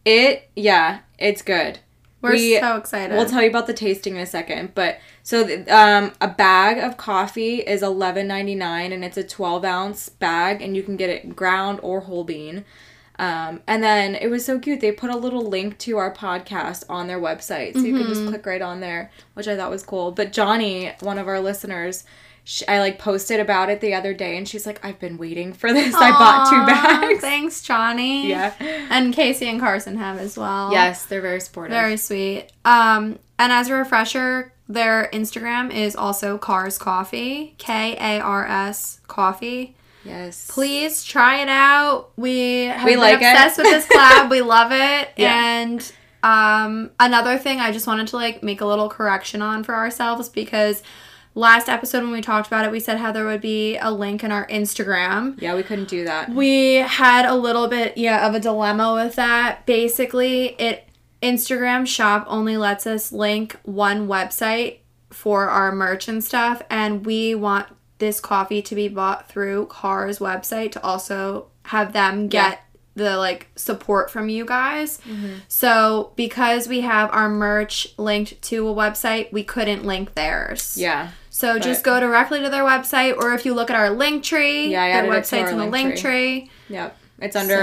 It, 0.05 0.49
yeah, 0.55 0.99
it's 1.17 1.41
good. 1.41 1.79
We're 2.23 2.31
we- 2.31 2.59
so 2.59 2.77
excited. 2.77 3.15
We'll 3.15 3.27
tell 3.27 3.43
you 3.43 3.49
about 3.49 3.67
the 3.67 3.73
tasting 3.73 4.15
in 4.15 4.21
a 4.21 4.25
second, 4.25 4.73
but 4.73 4.99
so 5.23 5.43
um, 5.67 6.13
a 6.21 6.27
bag 6.27 6.77
of 6.77 6.95
coffee 6.97 7.57
is 7.57 7.83
eleven 7.83 8.27
ninety 8.27 8.55
nine, 8.55 8.91
and 8.93 9.03
it's 9.03 9.17
a 9.17 9.23
twelve 9.23 9.65
ounce 9.65 10.07
bag, 10.09 10.61
and 10.61 10.75
you 10.75 10.83
can 10.83 10.95
get 10.95 11.09
it 11.09 11.35
ground 11.35 11.79
or 11.83 11.99
whole 12.01 12.23
bean. 12.23 12.63
Um, 13.19 13.61
and 13.67 13.83
then 13.83 14.15
it 14.15 14.27
was 14.27 14.43
so 14.43 14.57
cute. 14.59 14.81
They 14.81 14.91
put 14.91 15.11
a 15.11 15.15
little 15.17 15.43
link 15.43 15.77
to 15.79 15.97
our 15.97 16.13
podcast 16.13 16.83
on 16.89 17.07
their 17.07 17.19
website, 17.19 17.73
so 17.73 17.79
you 17.81 17.93
can 17.93 18.03
Mm-hmm. 18.03 18.09
just 18.13 18.27
click 18.27 18.45
right 18.45 18.61
on 18.61 18.79
there, 18.79 19.11
which 19.35 19.47
I 19.47 19.55
thought 19.55 19.69
was 19.69 19.83
cool. 19.83 20.11
But 20.11 20.33
Johnny, 20.33 20.91
one 21.01 21.17
of 21.19 21.27
our 21.27 21.39
listeners, 21.39 22.05
sh 22.43 22.63
I 22.67 22.79
like 22.79 22.97
posted 22.99 23.39
about 23.39 23.69
it 23.69 23.81
the 23.81 23.93
other 23.93 24.13
day, 24.13 24.35
and 24.35 24.47
she's 24.49 24.65
like, 24.65 24.83
"I've 24.83 24.99
been 24.99 25.17
waiting 25.17 25.53
for 25.53 25.71
this. 25.71 25.93
I 25.95 26.09
bought 26.11 26.49
two 26.49 26.65
bags." 26.65 27.21
Thanks, 27.21 27.61
Johnny. 27.61 28.29
Yeah. 28.29 28.53
And 28.89 29.13
Casey 29.13 29.47
and 29.47 29.59
Carson 29.59 29.95
have 29.97 30.17
as 30.17 30.35
well. 30.37 30.71
Yes, 30.71 31.05
they're 31.05 31.21
very 31.21 31.39
supportive. 31.39 31.71
Very 31.73 31.97
sweet. 31.97 32.47
Um, 32.65 33.19
and 33.37 33.51
as 33.53 33.69
a 33.69 33.75
refresher, 33.75 34.53
their 34.67 35.09
Instagram 35.13 35.71
is 35.71 35.95
also 35.95 36.37
Kars 36.39 36.77
Coffee, 36.79 37.53
K 37.59 37.95
A 37.99 38.19
R 38.21 38.45
S 38.47 39.01
Coffee. 39.07 39.75
Yes. 40.03 40.49
Please 40.51 41.03
try 41.03 41.41
it 41.41 41.49
out. 41.49 42.11
We 42.17 42.65
have 42.65 42.85
We 42.85 42.91
been 42.91 42.99
like 42.99 43.13
it. 43.21 43.25
obsessed 43.25 43.57
with 43.57 43.67
this 43.67 43.87
collab. 43.87 44.29
we 44.29 44.41
love 44.41 44.71
it. 44.71 45.09
Yeah. 45.17 45.61
And 45.61 45.91
um, 46.23 46.91
another 46.99 47.37
thing 47.37 47.59
I 47.59 47.71
just 47.71 47.85
wanted 47.87 48.07
to 48.09 48.15
like 48.17 48.43
make 48.43 48.61
a 48.61 48.65
little 48.65 48.89
correction 48.89 49.41
on 49.41 49.63
for 49.63 49.75
ourselves 49.75 50.29
because 50.29 50.81
last 51.35 51.67
episode 51.67 52.03
when 52.03 52.11
we 52.11 52.21
talked 52.21 52.47
about 52.47 52.63
it, 52.65 52.71
we 52.71 52.79
said 52.79 52.97
how 52.97 53.11
there 53.11 53.25
would 53.25 53.41
be 53.41 53.75
a 53.77 53.91
link 53.91 54.23
in 54.23 54.31
our 54.31 54.47
Instagram. 54.47 55.41
Yeah, 55.41 55.55
we 55.55 55.63
couldn't 55.63 55.89
do 55.89 56.05
that. 56.05 56.29
We 56.29 56.75
had 56.75 57.25
a 57.25 57.35
little 57.35 57.67
bit, 57.67 57.97
yeah, 57.97 58.27
of 58.27 58.35
a 58.35 58.39
dilemma 58.39 58.93
with 58.93 59.15
that. 59.15 59.65
Basically, 59.65 60.49
it 60.61 60.87
Instagram 61.21 61.87
shop 61.87 62.25
only 62.29 62.55
lets 62.57 62.85
us 62.87 63.11
link 63.11 63.57
one 63.63 64.07
website 64.07 64.77
for 65.09 65.49
our 65.49 65.71
merch 65.73 66.07
and 66.07 66.23
stuff, 66.23 66.61
and 66.69 67.05
we 67.05 67.33
want 67.35 67.67
this 68.03 68.19
coffee 68.19 68.61
to 68.61 68.75
be 68.75 68.89
bought 68.89 69.29
through 69.29 69.65
Car's 69.67 70.19
website 70.19 70.73
to 70.73 70.83
also 70.83 71.47
have 71.63 71.93
them 71.93 72.27
get 72.27 72.59
the 72.95 73.15
like 73.17 73.47
support 73.55 74.11
from 74.11 74.27
you 74.27 74.43
guys. 74.45 74.99
So 75.47 76.11
because 76.17 76.67
we 76.67 76.81
have 76.81 77.09
our 77.13 77.29
merch 77.29 77.87
linked 77.97 78.41
to 78.43 78.67
a 78.67 78.73
website, 78.75 79.31
we 79.31 79.43
couldn't 79.43 79.85
link 79.85 80.15
theirs. 80.15 80.75
Yeah. 80.77 81.11
So 81.29 81.57
just 81.59 81.83
go 81.85 81.99
directly 82.01 82.41
to 82.41 82.49
their 82.49 82.63
website, 82.63 83.15
or 83.17 83.33
if 83.33 83.45
you 83.45 83.53
look 83.53 83.69
at 83.69 83.75
our 83.77 83.89
link 83.89 84.23
tree, 84.23 84.67
Yeah, 84.67 84.85
their 84.85 84.95
added 84.97 85.07
it 85.07 85.23
to 85.25 85.35
website's 85.37 85.51
in 85.51 85.57
the 85.57 85.65
link 85.65 85.93
tree. 85.93 86.01
tree. 86.01 86.51
Yep. 86.69 86.97
It's 87.19 87.35
under 87.37 87.55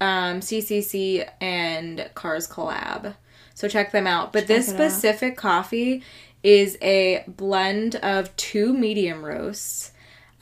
So- 0.00 0.06
um, 0.06 0.40
CCC 0.42 1.24
and 1.40 2.10
Kars 2.14 2.46
Collab. 2.46 3.14
So 3.54 3.66
check 3.66 3.90
them 3.90 4.06
out. 4.06 4.32
But 4.32 4.46
this 4.46 4.68
it 4.68 4.74
out. 4.74 4.76
specific 4.92 5.36
coffee 5.36 6.02
is 6.48 6.78
a 6.80 7.24
blend 7.26 7.96
of 7.96 8.34
two 8.36 8.72
medium 8.72 9.24
roasts. 9.24 9.92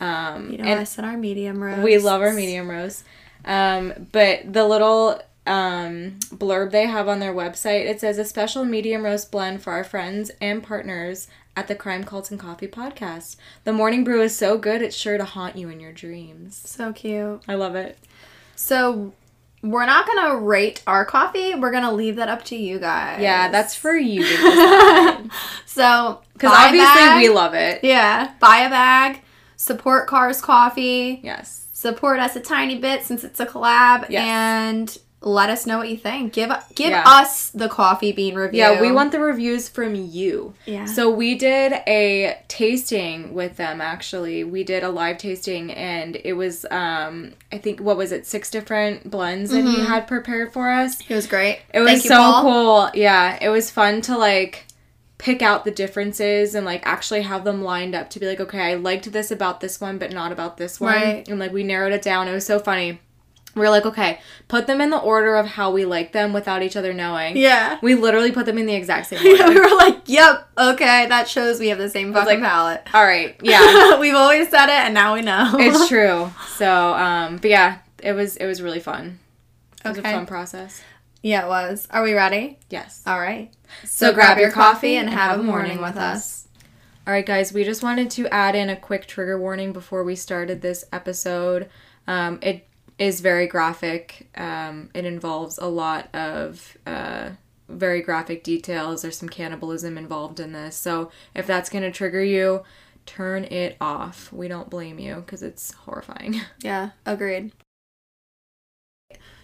Um, 0.00 0.50
You 0.52 0.58
know, 0.58 0.64
and 0.64 0.80
I 0.80 0.84
said 0.84 1.04
our 1.04 1.16
medium 1.16 1.62
roast. 1.62 1.82
we 1.82 1.98
love 1.98 2.20
our 2.20 2.32
medium 2.32 2.70
roast. 2.70 3.04
Um, 3.44 4.08
but 4.12 4.52
the 4.52 4.64
little 4.66 5.20
um, 5.46 6.18
blurb 6.34 6.70
they 6.70 6.86
have 6.86 7.08
on 7.08 7.18
their 7.18 7.34
website, 7.34 7.86
it 7.86 8.00
says 8.00 8.18
a 8.18 8.24
special 8.24 8.64
medium 8.64 9.04
roast 9.04 9.30
blend 9.32 9.62
for 9.62 9.72
our 9.72 9.84
friends 9.84 10.30
and 10.40 10.62
partners 10.62 11.28
at 11.56 11.68
the 11.68 11.74
Crime 11.74 12.04
Cults 12.04 12.30
and 12.30 12.38
Coffee 12.38 12.66
podcast. 12.68 13.36
The 13.64 13.72
morning 13.72 14.04
brew 14.04 14.20
is 14.22 14.36
so 14.36 14.58
good, 14.58 14.82
it's 14.82 14.96
sure 14.96 15.16
to 15.16 15.24
haunt 15.24 15.56
you 15.56 15.68
in 15.70 15.80
your 15.80 15.92
dreams. 15.92 16.56
So 16.66 16.92
cute. 16.92 17.42
I 17.48 17.54
love 17.54 17.74
it. 17.74 17.98
So 18.54 19.12
we're 19.70 19.86
not 19.86 20.06
gonna 20.06 20.36
rate 20.36 20.82
our 20.86 21.04
coffee. 21.04 21.54
We're 21.54 21.70
gonna 21.72 21.92
leave 21.92 22.16
that 22.16 22.28
up 22.28 22.44
to 22.46 22.56
you 22.56 22.78
guys. 22.78 23.20
Yeah, 23.20 23.50
that's 23.50 23.74
for 23.74 23.94
you 23.94 24.24
so 25.66 26.20
Because 26.32 26.52
obviously 26.52 27.16
we 27.16 27.28
love 27.28 27.54
it. 27.54 27.82
Yeah, 27.82 28.32
buy 28.40 28.58
a 28.58 28.70
bag. 28.70 29.22
Support 29.56 30.06
Kars 30.08 30.40
Coffee. 30.40 31.20
Yes. 31.22 31.68
Support 31.72 32.20
us 32.20 32.36
a 32.36 32.40
tiny 32.40 32.78
bit 32.78 33.02
since 33.04 33.22
it's 33.24 33.40
a 33.40 33.46
collab, 33.46 34.08
Yes. 34.10 34.24
and 34.24 34.98
let 35.22 35.50
us 35.50 35.66
know 35.66 35.78
what 35.78 35.88
you 35.88 35.96
think. 35.96 36.32
Give 36.34 36.52
give 36.74 36.90
Yeah. 36.90 37.02
us 37.06 37.50
the 37.50 37.68
coffee 37.68 38.12
bean 38.12 38.34
review. 38.34 38.60
Yeah, 38.60 38.80
we 38.80 38.92
want 38.92 39.12
the 39.12 39.18
reviews 39.18 39.68
from 39.68 39.94
you. 39.94 40.54
Yeah. 40.66 40.84
So 40.84 41.10
we 41.10 41.34
did 41.36 41.72
a 41.88 42.38
tasting 42.48 43.32
with 43.34 43.56
them 43.56 43.80
actually. 43.80 44.44
We 44.44 44.62
did 44.62 44.82
a 44.84 44.88
live 44.90 45.18
tasting 45.18 45.72
and 45.72 46.16
it 46.22 46.34
was 46.34 46.64
um 46.70 47.32
I 47.50 47.58
think 47.58 47.80
what 47.80 47.96
was 47.96 48.12
it, 48.12 48.26
six 48.26 48.50
different 48.50 49.10
blends 49.10 49.50
that 49.50 49.64
he 49.64 49.80
had 49.84 50.06
prepared 50.06 50.52
for 50.52 50.70
us. 50.70 51.00
It 51.08 51.14
was 51.14 51.26
great. 51.26 51.60
It 51.74 51.80
was 51.80 51.86
Mm-hmm. 51.88 51.94
Thank 51.94 52.04
you, 52.04 52.08
so 52.10 52.16
Paul. 52.16 52.42
cool. 52.42 52.90
Yeah, 52.94 53.38
it 53.40 53.48
was 53.48 53.70
fun 53.70 54.02
to 54.02 54.16
like 54.18 54.64
pick 55.18 55.40
out 55.40 55.64
the 55.64 55.70
differences 55.70 56.54
and 56.54 56.66
like 56.66 56.82
actually 56.86 57.22
have 57.22 57.42
them 57.42 57.62
lined 57.62 57.94
up 57.94 58.10
to 58.10 58.20
be 58.20 58.26
like, 58.26 58.38
okay, 58.38 58.60
I 58.60 58.74
liked 58.74 59.10
this 59.12 59.30
about 59.30 59.60
this 59.60 59.80
one, 59.80 59.96
but 59.96 60.12
not 60.12 60.30
about 60.30 60.58
this 60.58 60.78
one. 60.78 60.92
Right. 60.92 61.26
And 61.26 61.38
like 61.40 61.52
we 61.52 61.64
narrowed 61.64 61.92
it 61.94 62.02
down. 62.02 62.28
It 62.28 62.32
was 62.32 62.44
so 62.46 62.58
funny. 62.58 63.00
We 63.56 63.62
were 63.62 63.70
like, 63.70 63.86
okay, 63.86 64.20
put 64.46 64.68
them 64.68 64.80
in 64.80 64.90
the 64.90 64.98
order 64.98 65.34
of 65.34 65.46
how 65.46 65.72
we 65.72 65.84
like 65.84 66.12
them 66.12 66.32
without 66.32 66.62
each 66.62 66.76
other 66.76 66.92
knowing. 66.92 67.36
Yeah. 67.36 67.78
We 67.82 67.94
literally 67.96 68.30
put 68.30 68.46
them 68.46 68.58
in 68.58 68.66
the 68.66 68.74
exact 68.74 69.06
same 69.08 69.18
Yeah, 69.24 69.48
we 69.48 69.58
were 69.58 69.76
like, 69.76 70.02
yep, 70.06 70.46
okay, 70.56 71.06
that 71.08 71.26
shows 71.28 71.58
we 71.58 71.68
have 71.68 71.78
the 71.78 71.88
same 71.90 72.12
fucking 72.12 72.40
like- 72.40 72.48
palate. 72.48 72.82
All 72.94 73.02
right. 73.02 73.34
Yeah. 73.42 73.98
We've 73.98 74.14
always 74.14 74.48
said 74.50 74.66
it, 74.66 74.84
and 74.84 74.94
now 74.94 75.14
we 75.14 75.22
know. 75.22 75.54
it's 75.58 75.88
true. 75.88 76.30
So, 76.56 76.70
um, 76.94 77.38
but 77.38 77.50
yeah, 77.50 77.78
it 78.02 78.12
was 78.12 78.36
it 78.36 78.46
was 78.46 78.60
really 78.62 78.80
fun. 78.80 79.18
It 79.84 79.88
was 79.88 79.98
a 79.98 80.02
fun 80.02 80.26
process. 80.26 80.82
yeah, 81.22 81.44
it 81.46 81.48
was. 81.48 81.88
Are 81.90 82.02
we 82.02 82.12
ready? 82.12 82.58
Yes. 82.70 83.02
All 83.06 83.18
right. 83.18 83.50
So, 83.84 84.12
grab 84.12 84.38
your 84.38 84.50
coffee 84.52 84.96
and 84.96 85.08
have 85.10 85.40
a 85.40 85.42
morning 85.42 85.80
with 85.80 85.96
us. 85.96 86.46
All 87.06 87.12
right, 87.12 87.24
guys, 87.24 87.52
we 87.52 87.62
just 87.64 87.82
wanted 87.82 88.10
to 88.12 88.26
add 88.34 88.54
in 88.56 88.68
a 88.68 88.76
quick 88.76 89.06
trigger 89.06 89.38
warning 89.40 89.72
before 89.72 90.02
we 90.04 90.14
started 90.16 90.60
this 90.60 90.84
episode. 90.92 91.68
Um, 92.08 92.38
it 92.42 92.65
is 92.98 93.20
very 93.20 93.46
graphic. 93.46 94.28
Um, 94.36 94.90
it 94.94 95.04
involves 95.04 95.58
a 95.58 95.66
lot 95.66 96.14
of 96.14 96.76
uh, 96.86 97.30
very 97.68 98.00
graphic 98.00 98.42
details. 98.42 99.02
There's 99.02 99.18
some 99.18 99.28
cannibalism 99.28 99.98
involved 99.98 100.40
in 100.40 100.52
this. 100.52 100.76
So 100.76 101.10
if 101.34 101.46
that's 101.46 101.68
going 101.68 101.84
to 101.84 101.90
trigger 101.90 102.24
you, 102.24 102.62
turn 103.04 103.44
it 103.44 103.76
off. 103.80 104.32
We 104.32 104.48
don't 104.48 104.70
blame 104.70 104.98
you 104.98 105.16
because 105.16 105.42
it's 105.42 105.72
horrifying. 105.72 106.40
Yeah, 106.62 106.90
agreed. 107.04 107.52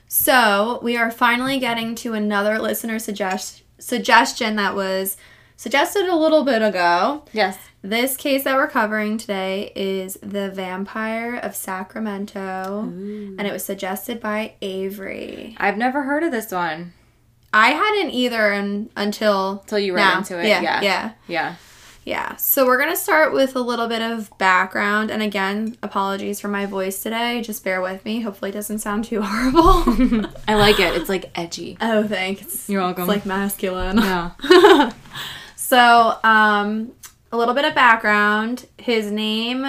So 0.08 0.80
we 0.82 0.96
are 0.96 1.10
finally 1.10 1.58
getting 1.58 1.94
to 1.96 2.14
another 2.14 2.58
listener 2.58 2.98
suggest- 2.98 3.62
suggestion 3.78 4.56
that 4.56 4.74
was 4.74 5.16
suggested 5.66 6.08
a 6.08 6.16
little 6.16 6.42
bit 6.42 6.60
ago. 6.60 7.24
Yes. 7.32 7.56
This 7.82 8.16
case 8.16 8.42
that 8.44 8.56
we're 8.56 8.66
covering 8.68 9.16
today 9.16 9.72
is 9.76 10.18
the 10.22 10.50
Vampire 10.50 11.36
of 11.36 11.54
Sacramento, 11.54 12.80
and 12.82 13.40
it 13.40 13.52
was 13.52 13.64
suggested 13.64 14.20
by 14.20 14.54
Avery. 14.60 15.54
I've 15.58 15.78
never 15.78 16.02
heard 16.02 16.22
of 16.24 16.32
this 16.32 16.50
one 16.52 16.92
I 17.54 17.70
hadn't 17.70 18.10
either 18.12 18.54
un- 18.54 18.90
until 18.96 19.60
until 19.62 19.78
you 19.78 19.94
ran 19.94 20.08
now. 20.12 20.18
into 20.18 20.38
it. 20.40 20.46
Yeah, 20.48 20.62
Yeah. 20.62 20.80
yeah, 20.82 21.10
Yeah. 21.28 21.54
yeah. 22.04 22.36
So 22.36 22.64
we're 22.66 22.78
gonna 22.78 22.96
start 22.96 23.32
with 23.32 23.54
a 23.56 23.60
little 23.60 23.88
bit 23.88 24.00
of 24.02 24.30
background, 24.38 25.10
and 25.10 25.22
again, 25.22 25.76
apologies 25.82 26.40
for 26.40 26.48
my 26.48 26.66
voice 26.66 27.02
today. 27.02 27.40
Just 27.42 27.62
bear 27.62 27.80
with 27.82 28.04
me. 28.04 28.20
Hopefully, 28.22 28.50
it 28.50 28.54
doesn't 28.54 28.78
sound 28.78 29.04
too 29.04 29.22
horrible. 29.24 30.26
I 30.48 30.54
like 30.54 30.80
it. 30.80 30.94
It's 30.96 31.08
like 31.08 31.30
edgy. 31.36 31.76
oh, 31.80 32.06
thanks. 32.08 32.68
You're 32.70 32.80
welcome. 32.82 33.02
It's 33.02 33.08
like 33.08 33.26
masculine. 33.26 33.98
yeah. 33.98 34.30
So, 35.72 36.18
um, 36.22 36.92
a 37.32 37.36
little 37.38 37.54
bit 37.54 37.64
of 37.64 37.74
background. 37.74 38.66
His 38.76 39.10
name 39.10 39.64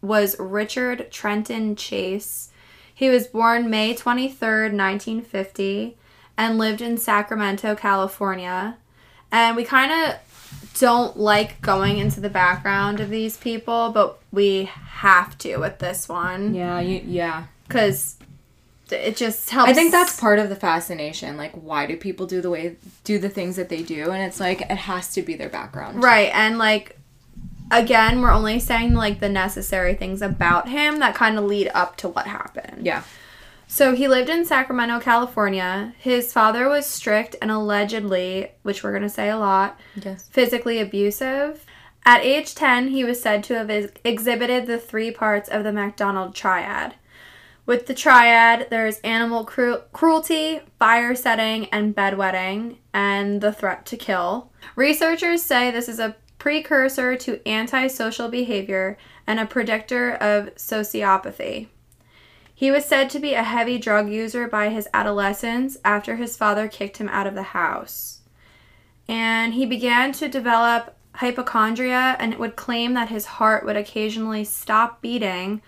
was 0.00 0.38
Richard 0.38 1.10
Trenton 1.10 1.74
Chase. 1.74 2.50
He 2.94 3.08
was 3.08 3.26
born 3.26 3.68
May 3.68 3.94
23rd, 3.96 4.72
1950, 4.72 5.96
and 6.38 6.56
lived 6.56 6.80
in 6.80 6.98
Sacramento, 6.98 7.74
California. 7.74 8.76
And 9.32 9.56
we 9.56 9.64
kind 9.64 9.90
of 9.90 10.70
don't 10.78 11.16
like 11.16 11.60
going 11.60 11.98
into 11.98 12.20
the 12.20 12.30
background 12.30 13.00
of 13.00 13.10
these 13.10 13.36
people, 13.36 13.90
but 13.90 14.20
we 14.30 14.66
have 14.66 15.36
to 15.38 15.56
with 15.56 15.80
this 15.80 16.08
one 16.08 16.54
Yeah. 16.54 16.78
You, 16.78 17.02
yeah. 17.04 17.46
because 17.66 18.18
it 18.92 19.16
just 19.16 19.50
helps. 19.50 19.70
I 19.70 19.74
think 19.74 19.90
that's 19.90 20.18
part 20.20 20.38
of 20.38 20.48
the 20.48 20.56
fascination. 20.56 21.36
Like, 21.36 21.52
why 21.52 21.86
do 21.86 21.96
people 21.96 22.26
do 22.26 22.40
the 22.40 22.50
way 22.50 22.76
do 23.04 23.18
the 23.18 23.28
things 23.28 23.56
that 23.56 23.68
they 23.68 23.82
do? 23.82 24.10
And 24.10 24.22
it's 24.22 24.38
like 24.40 24.60
it 24.62 24.70
has 24.70 25.12
to 25.14 25.22
be 25.22 25.34
their 25.34 25.48
background. 25.48 26.02
Right, 26.02 26.30
and 26.34 26.58
like 26.58 26.98
again, 27.70 28.20
we're 28.20 28.30
only 28.30 28.58
saying 28.60 28.94
like 28.94 29.20
the 29.20 29.28
necessary 29.28 29.94
things 29.94 30.20
about 30.22 30.68
him 30.68 30.98
that 30.98 31.14
kind 31.14 31.38
of 31.38 31.44
lead 31.44 31.70
up 31.74 31.96
to 31.98 32.08
what 32.08 32.26
happened. 32.26 32.84
Yeah. 32.86 33.02
So 33.66 33.94
he 33.94 34.06
lived 34.06 34.28
in 34.28 34.44
Sacramento, 34.44 35.00
California. 35.00 35.94
His 35.98 36.30
father 36.30 36.68
was 36.68 36.84
strict 36.84 37.36
and 37.40 37.50
allegedly, 37.50 38.50
which 38.62 38.84
we're 38.84 38.90
going 38.90 39.02
to 39.02 39.08
say 39.08 39.30
a 39.30 39.38
lot, 39.38 39.80
Yes. 39.96 40.28
physically 40.28 40.78
abusive. 40.78 41.64
At 42.04 42.20
age 42.22 42.54
10, 42.54 42.88
he 42.88 43.02
was 43.02 43.22
said 43.22 43.42
to 43.44 43.54
have 43.54 43.70
ex- 43.70 43.92
exhibited 44.04 44.66
the 44.66 44.76
three 44.76 45.10
parts 45.10 45.48
of 45.48 45.64
the 45.64 45.72
MacDonald 45.72 46.34
triad. 46.34 46.96
With 47.64 47.86
the 47.86 47.94
triad, 47.94 48.68
there's 48.70 48.98
animal 49.00 49.44
cru- 49.44 49.82
cruelty, 49.92 50.60
fire 50.78 51.14
setting, 51.14 51.66
and 51.66 51.94
bedwetting, 51.94 52.78
and 52.92 53.40
the 53.40 53.52
threat 53.52 53.86
to 53.86 53.96
kill. 53.96 54.50
Researchers 54.74 55.42
say 55.42 55.70
this 55.70 55.88
is 55.88 56.00
a 56.00 56.16
precursor 56.38 57.14
to 57.14 57.48
antisocial 57.48 58.28
behavior 58.28 58.98
and 59.28 59.38
a 59.38 59.46
predictor 59.46 60.12
of 60.14 60.52
sociopathy. 60.56 61.68
He 62.52 62.72
was 62.72 62.84
said 62.84 63.10
to 63.10 63.20
be 63.20 63.34
a 63.34 63.44
heavy 63.44 63.78
drug 63.78 64.10
user 64.10 64.48
by 64.48 64.68
his 64.68 64.88
adolescence 64.92 65.76
after 65.84 66.16
his 66.16 66.36
father 66.36 66.66
kicked 66.66 66.96
him 66.96 67.08
out 67.08 67.28
of 67.28 67.34
the 67.34 67.42
house. 67.42 68.20
And 69.08 69.54
he 69.54 69.66
began 69.66 70.12
to 70.12 70.28
develop 70.28 70.96
hypochondria 71.14 72.16
and 72.18 72.34
would 72.36 72.56
claim 72.56 72.94
that 72.94 73.08
his 73.08 73.26
heart 73.26 73.64
would 73.64 73.76
occasionally 73.76 74.44
stop 74.44 75.00
beating 75.00 75.62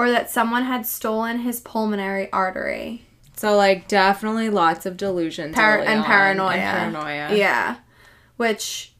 or 0.00 0.10
that 0.10 0.30
someone 0.30 0.64
had 0.64 0.86
stolen 0.86 1.40
his 1.40 1.60
pulmonary 1.60 2.32
artery. 2.32 3.04
So 3.36 3.54
like 3.54 3.86
definitely 3.86 4.48
lots 4.48 4.86
of 4.86 4.96
delusions 4.96 5.54
Par- 5.54 5.80
and 5.80 6.02
paranoia. 6.02 6.52
and 6.56 6.94
paranoia. 6.94 7.36
Yeah. 7.36 7.76
Which 8.38 8.94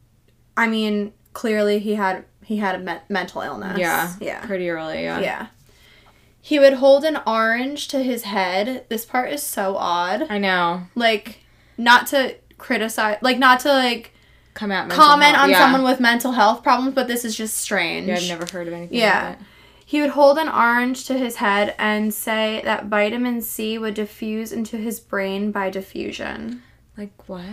I 0.59 0.67
mean, 0.67 1.15
clearly 1.33 1.79
he 1.79 1.95
had 1.95 2.27
he 2.45 2.59
had 2.59 2.75
a 2.75 2.79
me- 2.79 3.01
mental 3.09 3.41
illness. 3.41 3.79
Yeah. 3.79 4.13
Yeah. 4.21 4.45
Pretty 4.45 4.69
early. 4.69 5.03
Yeah. 5.03 5.21
Yeah. 5.21 5.47
He 6.43 6.59
would 6.59 6.75
hold 6.75 7.05
an 7.05 7.19
orange 7.27 7.89
to 7.89 8.03
his 8.03 8.25
head. 8.25 8.85
This 8.91 9.07
part 9.07 9.33
is 9.33 9.43
so 9.43 9.77
odd. 9.77 10.27
I 10.29 10.37
know. 10.37 10.83
Like 10.95 11.39
not 11.79 12.07
to 12.09 12.37
criticize 12.59 13.17
like 13.23 13.39
not 13.39 13.61
to 13.61 13.69
like 13.73 14.13
Come 14.53 14.71
at 14.71 14.91
comment 14.91 15.35
health. 15.37 15.45
on 15.45 15.51
yeah. 15.51 15.61
someone 15.61 15.83
with 15.83 15.99
mental 15.99 16.33
health 16.33 16.63
problems, 16.63 16.95
but 16.95 17.09
this 17.09 17.25
is 17.25 17.35
just 17.35 17.57
strange. 17.57 18.07
Yeah, 18.09 18.17
I've 18.17 18.29
never 18.29 18.47
heard 18.53 18.69
of 18.69 18.75
anything. 18.75 18.99
Yeah. 18.99 19.29
Like 19.31 19.39
that. 19.39 19.47
He 19.91 20.01
would 20.01 20.11
hold 20.11 20.39
an 20.39 20.49
orange 20.49 21.05
to 21.07 21.19
his 21.19 21.35
head 21.37 21.75
and 21.77 22.15
say 22.15 22.61
that 22.65 22.85
vitamin 22.87 23.43
C 23.43 23.77
would 23.77 23.95
diffuse 23.95 24.53
into 24.53 24.77
his 24.77 25.01
brain 25.01 25.51
by 25.51 25.69
diffusion. 25.69 26.63
Like 26.97 27.29
what? 27.29 27.45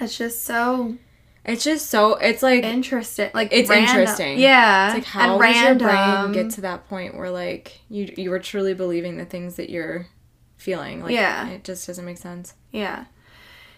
That's 0.00 0.18
just 0.18 0.42
so 0.42 0.96
It's 1.44 1.62
just 1.62 1.88
so 1.88 2.14
it's 2.16 2.42
like 2.42 2.64
interesting. 2.64 3.30
Like 3.32 3.50
It's 3.52 3.70
random. 3.70 3.88
interesting. 3.96 4.38
Yeah. 4.40 4.86
it's 4.88 4.94
like 4.94 5.04
how 5.04 5.20
and 5.38 5.40
does 5.40 5.54
random. 5.54 5.86
your 5.88 5.94
brain 6.24 6.32
get 6.32 6.50
to 6.56 6.62
that 6.62 6.88
point 6.88 7.16
where 7.16 7.30
like 7.30 7.78
you 7.88 8.12
you 8.16 8.30
were 8.30 8.40
truly 8.40 8.74
believing 8.74 9.16
the 9.16 9.24
things 9.24 9.54
that 9.54 9.70
you're 9.70 10.08
feeling? 10.56 11.00
Like 11.00 11.12
Yeah. 11.14 11.46
it 11.48 11.62
just 11.62 11.86
doesn't 11.86 12.04
make 12.04 12.18
sense. 12.18 12.54
Yeah. 12.72 13.04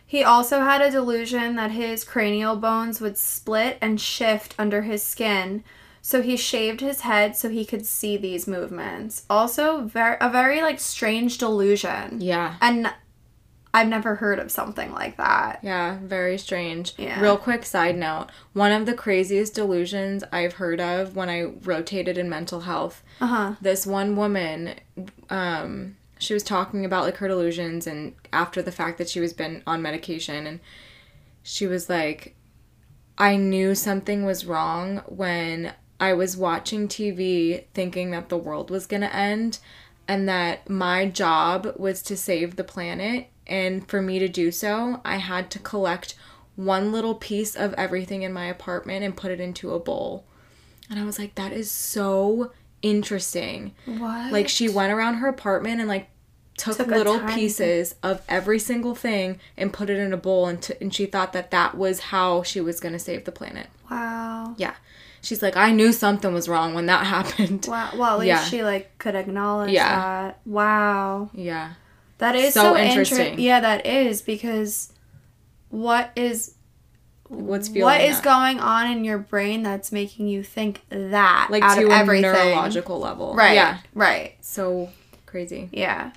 He 0.07 0.25
also 0.25 0.61
had 0.61 0.81
a 0.81 0.91
delusion 0.91 1.57
that 1.57 1.73
his 1.73 2.03
cranial 2.03 2.57
bones 2.57 2.99
would 2.99 3.19
split 3.19 3.77
and 3.83 4.01
shift 4.01 4.55
under 4.59 4.81
his 4.81 5.03
skin. 5.03 5.65
So 6.03 6.23
he 6.23 6.37
shaved 6.37 6.81
his 6.81 7.01
head 7.03 7.37
so 7.37 7.49
he 7.49 7.65
could 7.65 7.85
see 7.87 8.17
these 8.17 8.47
movements. 8.47 9.25
Also, 9.29 9.83
very 9.83 10.17
a 10.21 10.31
very 10.31 10.63
like 10.63 10.81
strange 10.81 11.39
delusion. 11.39 12.21
Yeah. 12.21 12.57
And 12.61 12.93
I've 13.75 13.89
never 13.89 14.15
heard 14.17 14.39
of 14.39 14.51
something 14.51 14.93
like 14.93 15.19
that. 15.19 15.61
Yeah, 15.63 15.99
very 16.03 16.39
strange. 16.39 16.95
Yeah. 16.97 17.21
Real 17.21 17.37
quick 17.37 17.67
side 17.67 17.97
note 17.97 18.29
one 18.55 18.73
of 18.73 18.87
the 18.87 18.95
craziest 18.95 19.55
delusions 19.55 20.25
I've 20.33 20.55
heard 20.55 20.81
of 20.81 21.15
when 21.15 21.29
I 21.29 21.43
rotated 21.45 22.17
in 22.17 22.31
mental 22.31 22.61
health, 22.61 23.03
Uh 23.21 23.27
huh. 23.27 23.55
this 23.61 23.87
one 23.87 24.17
woman, 24.17 24.75
um, 25.29 25.97
she 26.19 26.33
was 26.35 26.43
talking 26.43 26.85
about 26.85 27.05
like 27.05 27.19
her 27.19 27.29
delusions 27.29 27.87
and 27.87 28.15
after 28.33 28.63
the 28.63 28.73
fact 28.73 28.99
that 28.99 29.09
she 29.09 29.21
was 29.21 29.33
been 29.33 29.63
on 29.67 29.83
medication 29.83 30.47
and 30.47 30.61
she 31.43 31.67
was 31.67 31.89
like, 31.91 32.35
I 33.19 33.37
knew 33.37 33.75
something 33.75 34.25
was 34.25 34.47
wrong 34.47 35.03
when 35.07 35.75
I 36.01 36.13
was 36.15 36.37
watching 36.37 36.89
TV 36.89 37.65
thinking 37.75 38.11
that 38.13 38.29
the 38.29 38.37
world 38.37 38.71
was 38.71 38.87
gonna 38.87 39.07
end 39.07 39.59
and 40.07 40.29
that 40.29 40.69
my 40.71 41.07
job 41.07 41.75
was 41.77 42.03
to 42.03 42.17
save 42.17 42.57
the 42.57 42.65
planet 42.65 43.29
and 43.47 43.87
for 43.89 44.01
me 44.01 44.19
to 44.19 44.29
do 44.29 44.51
so 44.51 45.01
I 45.05 45.17
had 45.17 45.51
to 45.53 45.59
collect 45.59 46.15
one 46.57 46.91
little 46.91 47.15
piece 47.15 47.55
of 47.55 47.73
everything 47.75 48.23
in 48.23 48.33
my 48.33 48.47
apartment 48.47 49.05
and 49.05 49.17
put 49.17 49.31
it 49.31 49.41
into 49.41 49.73
a 49.75 49.79
bowl. 49.79 50.25
And 50.91 50.99
I 50.99 51.05
was 51.05 51.17
like, 51.17 51.37
that 51.37 51.53
is 51.53 51.71
so 51.71 52.51
interesting. 52.83 53.75
What? 53.87 54.33
Like 54.33 54.49
she 54.49 54.69
went 54.69 54.93
around 54.93 55.15
her 55.15 55.29
apartment 55.29 55.79
and 55.79 55.89
like 55.89 56.09
took, 56.57 56.77
Took 56.77 56.89
little 56.89 57.21
pieces 57.21 57.95
of 58.03 58.23
every 58.29 58.59
single 58.59 58.97
thing 58.97 59.39
and 59.57 59.73
put 59.73 59.89
it 59.89 59.99
in 59.99 60.13
a 60.13 60.17
bowl 60.17 60.47
and, 60.47 60.61
t- 60.61 60.75
and 60.81 60.93
she 60.93 61.07
thought 61.07 61.33
that 61.33 61.53
that 61.53 61.77
was 61.77 62.01
how 62.01 62.43
she 62.43 62.61
was 62.61 62.81
going 62.81 62.93
to 62.93 62.99
save 62.99 63.25
the 63.25 63.31
planet. 63.31 63.69
Wow. 63.89 64.57
Yeah. 64.59 64.75
She's 65.21 65.43
like, 65.43 65.57
I 65.57 65.73
knew 65.73 65.93
something 65.93 66.33
was 66.33 66.49
wrong 66.49 66.75
when 66.75 66.87
that 66.87 67.05
happened. 67.17 67.67
Wow. 67.69 67.91
Well, 67.97 68.13
at 68.15 68.19
least 68.21 68.29
Yeah. 68.29 68.45
she 68.45 68.63
like 68.63 68.97
could 68.99 69.15
acknowledge 69.15 69.71
Yeah. 69.71 69.89
that. 69.99 70.41
Wow. 70.47 71.31
Yeah. 71.35 71.73
That 72.19 72.35
is 72.35 72.55
So 72.55 72.63
so, 72.63 72.77
interesting. 72.77 73.19
interesting. 73.19 73.41
Yeah, 73.45 73.61
that 73.61 73.87
is 73.87 74.23
because 74.23 74.93
what 75.71 76.11
is 76.17 76.55
What's 77.29 77.69
feeling 77.69 77.83
what 77.83 78.01
is 78.01 78.21
going 78.23 78.59
on 78.59 78.91
in 78.91 79.05
your 79.05 79.19
brain 79.19 79.63
that's 79.63 79.93
making 79.93 80.29
you 80.29 80.43
think 80.43 80.81
that 80.89 81.49
like 81.51 81.63
out 81.63 81.75
to 81.77 81.85
of 81.85 81.91
a 81.91 81.95
everything? 81.95 82.23
neurological 82.33 82.99
level. 82.99 83.35
Right. 83.35 83.55
Yeah. 83.55 83.79
Right. 83.95 84.37
So 84.41 84.89
crazy. 85.27 85.69
Yeah. 85.71 86.13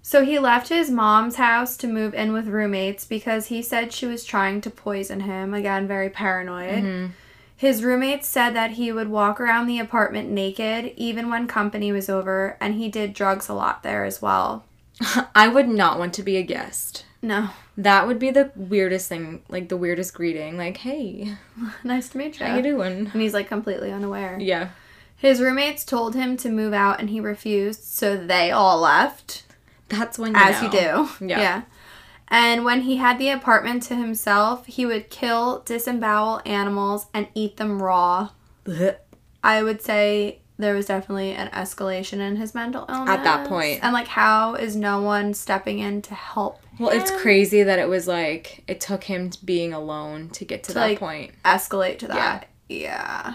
So 0.00 0.24
he 0.24 0.38
left 0.38 0.70
his 0.70 0.90
mom's 0.90 1.36
house 1.36 1.76
to 1.78 1.86
move 1.86 2.14
in 2.14 2.32
with 2.32 2.46
roommates 2.46 3.04
because 3.04 3.48
he 3.48 3.60
said 3.60 3.92
she 3.92 4.06
was 4.06 4.24
trying 4.24 4.62
to 4.62 4.70
poison 4.70 5.20
him. 5.20 5.52
Again, 5.52 5.86
very 5.86 6.08
paranoid. 6.08 6.82
Mhm. 6.82 7.10
His 7.58 7.82
roommates 7.82 8.28
said 8.28 8.50
that 8.50 8.72
he 8.72 8.92
would 8.92 9.08
walk 9.08 9.40
around 9.40 9.66
the 9.66 9.80
apartment 9.80 10.30
naked 10.30 10.92
even 10.96 11.28
when 11.28 11.48
company 11.48 11.90
was 11.90 12.08
over, 12.08 12.56
and 12.60 12.74
he 12.74 12.88
did 12.88 13.12
drugs 13.12 13.48
a 13.48 13.52
lot 13.52 13.82
there 13.82 14.04
as 14.04 14.22
well. 14.22 14.64
I 15.34 15.48
would 15.48 15.68
not 15.68 15.98
want 15.98 16.14
to 16.14 16.22
be 16.22 16.36
a 16.36 16.42
guest. 16.44 17.04
No. 17.20 17.50
That 17.76 18.06
would 18.06 18.20
be 18.20 18.30
the 18.30 18.52
weirdest 18.54 19.08
thing, 19.08 19.42
like 19.48 19.68
the 19.70 19.76
weirdest 19.76 20.14
greeting. 20.14 20.56
Like, 20.56 20.76
hey, 20.76 21.34
nice 21.84 22.08
to 22.10 22.18
meet 22.18 22.38
you. 22.38 22.46
how 22.46 22.52
are 22.52 22.56
you 22.58 22.62
doing? 22.62 23.10
And 23.12 23.20
he's 23.22 23.34
like 23.34 23.48
completely 23.48 23.90
unaware. 23.90 24.38
Yeah. 24.40 24.68
His 25.16 25.40
roommates 25.40 25.84
told 25.84 26.14
him 26.14 26.36
to 26.36 26.50
move 26.50 26.72
out 26.72 27.00
and 27.00 27.10
he 27.10 27.18
refused, 27.18 27.82
so 27.82 28.16
they 28.16 28.52
all 28.52 28.78
left. 28.78 29.42
That's 29.88 30.16
when 30.16 30.34
you 30.34 30.40
as 30.40 30.62
know. 30.62 30.66
you 30.66 30.70
do. 30.70 31.26
Yeah. 31.26 31.40
Yeah. 31.40 31.62
And 32.30 32.64
when 32.64 32.82
he 32.82 32.96
had 32.96 33.18
the 33.18 33.30
apartment 33.30 33.82
to 33.84 33.94
himself, 33.94 34.66
he 34.66 34.84
would 34.84 35.10
kill, 35.10 35.60
disembowel 35.64 36.42
animals, 36.44 37.06
and 37.14 37.28
eat 37.34 37.56
them 37.56 37.82
raw. 37.82 38.30
I 39.42 39.62
would 39.62 39.80
say 39.80 40.40
there 40.58 40.74
was 40.74 40.86
definitely 40.86 41.32
an 41.32 41.48
escalation 41.48 42.18
in 42.18 42.36
his 42.36 42.54
mental 42.54 42.84
illness. 42.88 43.08
At 43.08 43.24
that 43.24 43.48
point. 43.48 43.80
And 43.82 43.92
like, 43.92 44.08
how 44.08 44.54
is 44.56 44.76
no 44.76 45.00
one 45.00 45.32
stepping 45.32 45.78
in 45.78 46.02
to 46.02 46.14
help? 46.14 46.60
Well, 46.78 46.90
it's 46.90 47.10
crazy 47.10 47.62
that 47.62 47.78
it 47.78 47.88
was 47.88 48.06
like 48.06 48.62
it 48.68 48.80
took 48.80 49.04
him 49.04 49.30
being 49.44 49.72
alone 49.72 50.28
to 50.30 50.44
get 50.44 50.64
to, 50.64 50.68
To, 50.68 50.74
that 50.74 50.80
like, 50.80 50.98
point. 50.98 51.32
Escalate 51.44 51.98
to 52.00 52.08
that. 52.08 52.48
Yeah. 52.68 53.34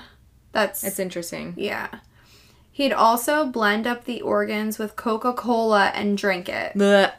That's. 0.52 0.84
It's 0.84 1.00
interesting. 1.00 1.56
yeah. 1.58 1.88
He'd 2.72 2.92
also 2.94 3.46
blend 3.46 3.86
up 3.86 4.06
the 4.06 4.22
organs 4.22 4.80
with 4.80 4.96
Coca 4.96 5.34
Cola 5.34 5.92
and 5.94 6.18
drink 6.18 6.50
it. 6.50 6.74
Blech. 6.74 7.14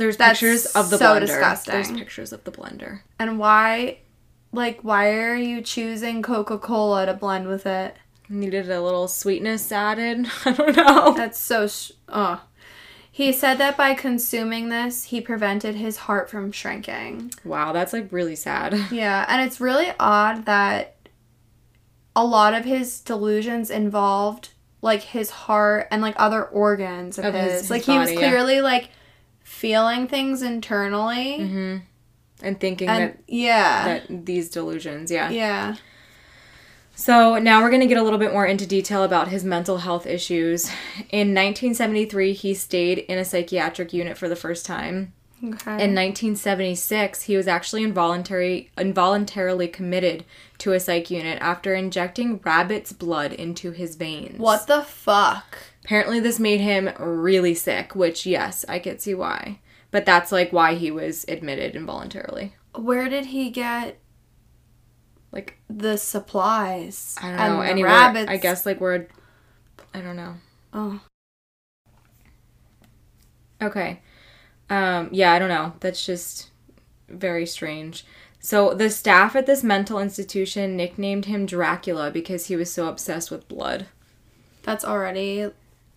There's 0.00 0.16
That's 0.16 0.40
pictures 0.40 0.66
of 0.66 0.90
the 0.90 0.98
so 0.98 1.04
blender. 1.14 1.20
disgusting. 1.20 1.72
There's 1.74 1.90
pictures 1.92 2.32
of 2.32 2.42
the 2.44 2.50
blender. 2.50 3.00
And 3.18 3.38
why, 3.38 3.98
like, 4.52 4.80
why 4.82 5.10
are 5.12 5.36
you 5.36 5.60
choosing 5.62 6.22
Coca 6.22 6.58
Cola 6.58 7.06
to 7.06 7.14
blend 7.14 7.46
with 7.48 7.66
it? 7.66 7.96
Needed 8.28 8.70
a 8.70 8.80
little 8.80 9.08
sweetness 9.08 9.70
added. 9.70 10.26
I 10.44 10.52
don't 10.52 10.76
know. 10.76 11.14
That's 11.16 11.38
so. 11.38 11.68
Sh- 11.68 11.92
oh. 12.08 12.42
He 13.12 13.32
said 13.32 13.58
that 13.58 13.76
by 13.76 13.92
consuming 13.94 14.68
this, 14.70 15.04
he 15.04 15.20
prevented 15.20 15.74
his 15.74 15.96
heart 15.98 16.30
from 16.30 16.52
shrinking. 16.52 17.32
Wow, 17.44 17.72
that's 17.72 17.92
like 17.92 18.10
really 18.12 18.36
sad. 18.36 18.72
Yeah, 18.92 19.26
and 19.28 19.42
it's 19.46 19.60
really 19.60 19.92
odd 20.00 20.46
that 20.46 20.96
a 22.16 22.24
lot 22.24 22.54
of 22.54 22.64
his 22.64 23.00
delusions 23.00 23.70
involved 23.70 24.50
like 24.82 25.02
his 25.02 25.30
heart 25.30 25.88
and 25.90 26.00
like 26.00 26.14
other 26.18 26.44
organs 26.44 27.18
of, 27.18 27.26
Of 27.26 27.34
his. 27.34 27.42
his- 27.52 27.60
his 27.62 27.70
Like 27.70 27.82
he 27.82 27.98
was 27.98 28.08
body, 28.10 28.20
yeah. 28.22 28.28
clearly 28.30 28.60
like 28.62 28.88
feeling 29.60 30.08
things 30.08 30.40
internally. 30.40 31.36
hmm 31.36 31.76
And 32.42 32.58
thinking 32.58 32.88
And 32.88 33.18
yeah. 33.28 33.84
that 33.84 34.08
that 34.08 34.26
these 34.26 34.48
delusions, 34.48 35.10
yeah. 35.10 35.28
yeah. 35.30 35.76
So 36.94 37.38
now 37.38 37.62
we're 37.62 37.70
going 37.70 37.80
to 37.80 37.86
get 37.86 37.96
a 37.98 38.02
little 38.02 38.18
bit 38.18 38.32
more 38.32 38.44
into 38.46 38.66
detail 38.66 39.04
about 39.04 39.28
his 39.28 39.44
mental 39.44 39.78
health 39.78 40.06
issues. 40.06 40.68
In 41.10 41.34
1973, 41.34 42.32
he 42.34 42.54
stayed 42.54 42.98
in 42.98 43.18
a 43.18 43.24
psychiatric 43.24 43.92
unit 43.92 44.18
for 44.18 44.28
the 44.28 44.36
first 44.36 44.66
time. 44.66 45.12
Okay. 45.42 45.70
In 45.84 45.94
1976, 45.94 47.22
he 47.22 47.36
was 47.36 47.48
actually 47.48 47.82
involuntary 47.82 48.70
involuntarily 48.76 49.68
committed 49.68 50.24
to 50.58 50.72
a 50.72 50.80
psych 50.80 51.10
unit 51.10 51.38
after 51.40 51.74
injecting 51.74 52.38
rabbit's 52.44 52.92
blood 52.92 53.32
into 53.32 53.70
his 53.72 53.96
veins. 53.96 54.38
what 54.38 54.66
the 54.66 54.82
fuck? 54.82 55.56
Apparently 55.90 56.20
this 56.20 56.38
made 56.38 56.60
him 56.60 56.88
really 57.00 57.52
sick, 57.52 57.96
which 57.96 58.24
yes, 58.24 58.64
I 58.68 58.78
could 58.78 59.00
see 59.00 59.12
why. 59.12 59.58
But 59.90 60.06
that's 60.06 60.30
like 60.30 60.52
why 60.52 60.76
he 60.76 60.92
was 60.92 61.24
admitted 61.26 61.74
involuntarily. 61.74 62.54
Where 62.76 63.08
did 63.08 63.26
he 63.26 63.50
get 63.50 63.98
Like 65.32 65.58
the 65.68 65.96
supplies? 65.98 67.16
I 67.20 67.30
don't 67.30 67.40
and 67.40 67.54
know 67.54 67.60
anywhere. 67.62 67.90
rabbits? 67.90 68.30
I 68.30 68.36
guess 68.36 68.64
like 68.64 68.80
where 68.80 69.08
I 69.92 70.00
don't 70.00 70.14
know. 70.14 70.34
Oh. 70.72 71.00
Okay. 73.60 74.00
Um, 74.68 75.08
yeah, 75.10 75.32
I 75.32 75.40
don't 75.40 75.48
know. 75.48 75.72
That's 75.80 76.06
just 76.06 76.50
very 77.08 77.46
strange. 77.46 78.04
So 78.38 78.74
the 78.74 78.90
staff 78.90 79.34
at 79.34 79.46
this 79.46 79.64
mental 79.64 79.98
institution 79.98 80.76
nicknamed 80.76 81.24
him 81.24 81.46
Dracula 81.46 82.12
because 82.12 82.46
he 82.46 82.54
was 82.54 82.72
so 82.72 82.86
obsessed 82.86 83.32
with 83.32 83.48
blood. 83.48 83.88
That's 84.62 84.84
already 84.84 85.50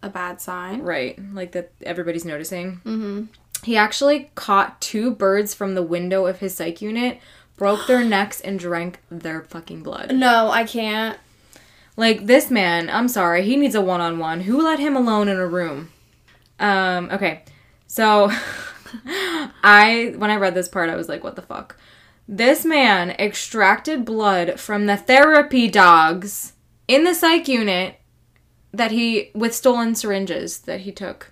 a 0.04 0.10
bad 0.10 0.40
sign. 0.42 0.82
Right. 0.82 1.18
Like 1.34 1.54
that 1.54 1.72
everybody's 1.82 2.26
noticing. 2.26 2.82
Mm-hmm. 2.86 3.24
He 3.64 3.78
actually 3.78 4.30
caught 4.36 4.82
two 4.82 5.12
birds 5.12 5.54
from 5.54 5.74
the 5.74 5.82
window 5.82 6.26
of 6.26 6.40
his 6.40 6.56
psych 6.56 6.82
unit, 6.82 7.20
broke 7.56 7.88
their 7.88 8.04
necks, 8.06 8.42
and 8.42 8.60
drank 8.60 9.00
their 9.10 9.42
fucking 9.42 9.82
blood. 9.82 10.14
No, 10.14 10.52
I 10.52 10.66
can't. 10.66 11.18
Like 11.96 12.26
this 12.26 12.52
man, 12.52 12.90
I'm 12.90 13.08
sorry, 13.08 13.44
he 13.44 13.56
needs 13.56 13.76
a 13.76 13.82
one-on-one. 13.82 14.42
Who 14.42 14.62
let 14.62 14.80
him 14.80 14.96
alone 14.96 15.28
in 15.28 15.38
a 15.38 15.48
room? 15.48 15.92
Um, 16.60 17.10
okay. 17.12 17.44
So 17.88 18.32
I 19.64 20.14
when 20.18 20.30
I 20.30 20.36
read 20.36 20.56
this 20.56 20.68
part 20.68 20.90
I 20.90 20.96
was 20.96 21.08
like, 21.08 21.24
what 21.24 21.36
the 21.36 21.42
fuck? 21.42 21.78
This 22.28 22.66
man 22.66 23.12
extracted 23.12 24.06
blood 24.06 24.60
from 24.60 24.86
the 24.86 24.98
therapy 24.98 25.68
dogs 25.68 26.54
in 26.88 27.04
the 27.04 27.14
psych 27.14 27.48
unit 27.48 28.00
that 28.74 28.92
he 28.92 29.32
with 29.34 29.54
stolen 29.56 29.96
syringes 29.96 30.60
that 30.60 30.82
he 30.82 30.92
took. 30.92 31.32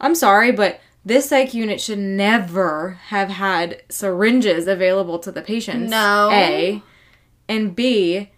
I'm 0.00 0.14
sorry, 0.14 0.52
but 0.52 0.80
this 1.04 1.28
psych 1.28 1.54
unit 1.54 1.80
should 1.80 1.98
never 1.98 2.98
have 3.06 3.30
had 3.30 3.82
syringes 3.88 4.66
available 4.66 5.18
to 5.20 5.32
the 5.32 5.42
patients. 5.42 5.90
No. 5.90 6.30
A. 6.32 6.82
And 7.48 7.74
B, 7.74 8.30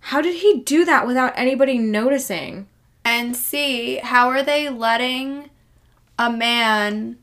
how 0.00 0.20
did 0.20 0.36
he 0.36 0.60
do 0.60 0.84
that 0.84 1.06
without 1.06 1.32
anybody 1.36 1.78
noticing? 1.78 2.68
And 3.04 3.36
C, 3.36 3.96
how 3.96 4.28
are 4.28 4.42
they 4.42 4.68
letting 4.68 5.50
a 6.18 6.30
man 6.30 7.18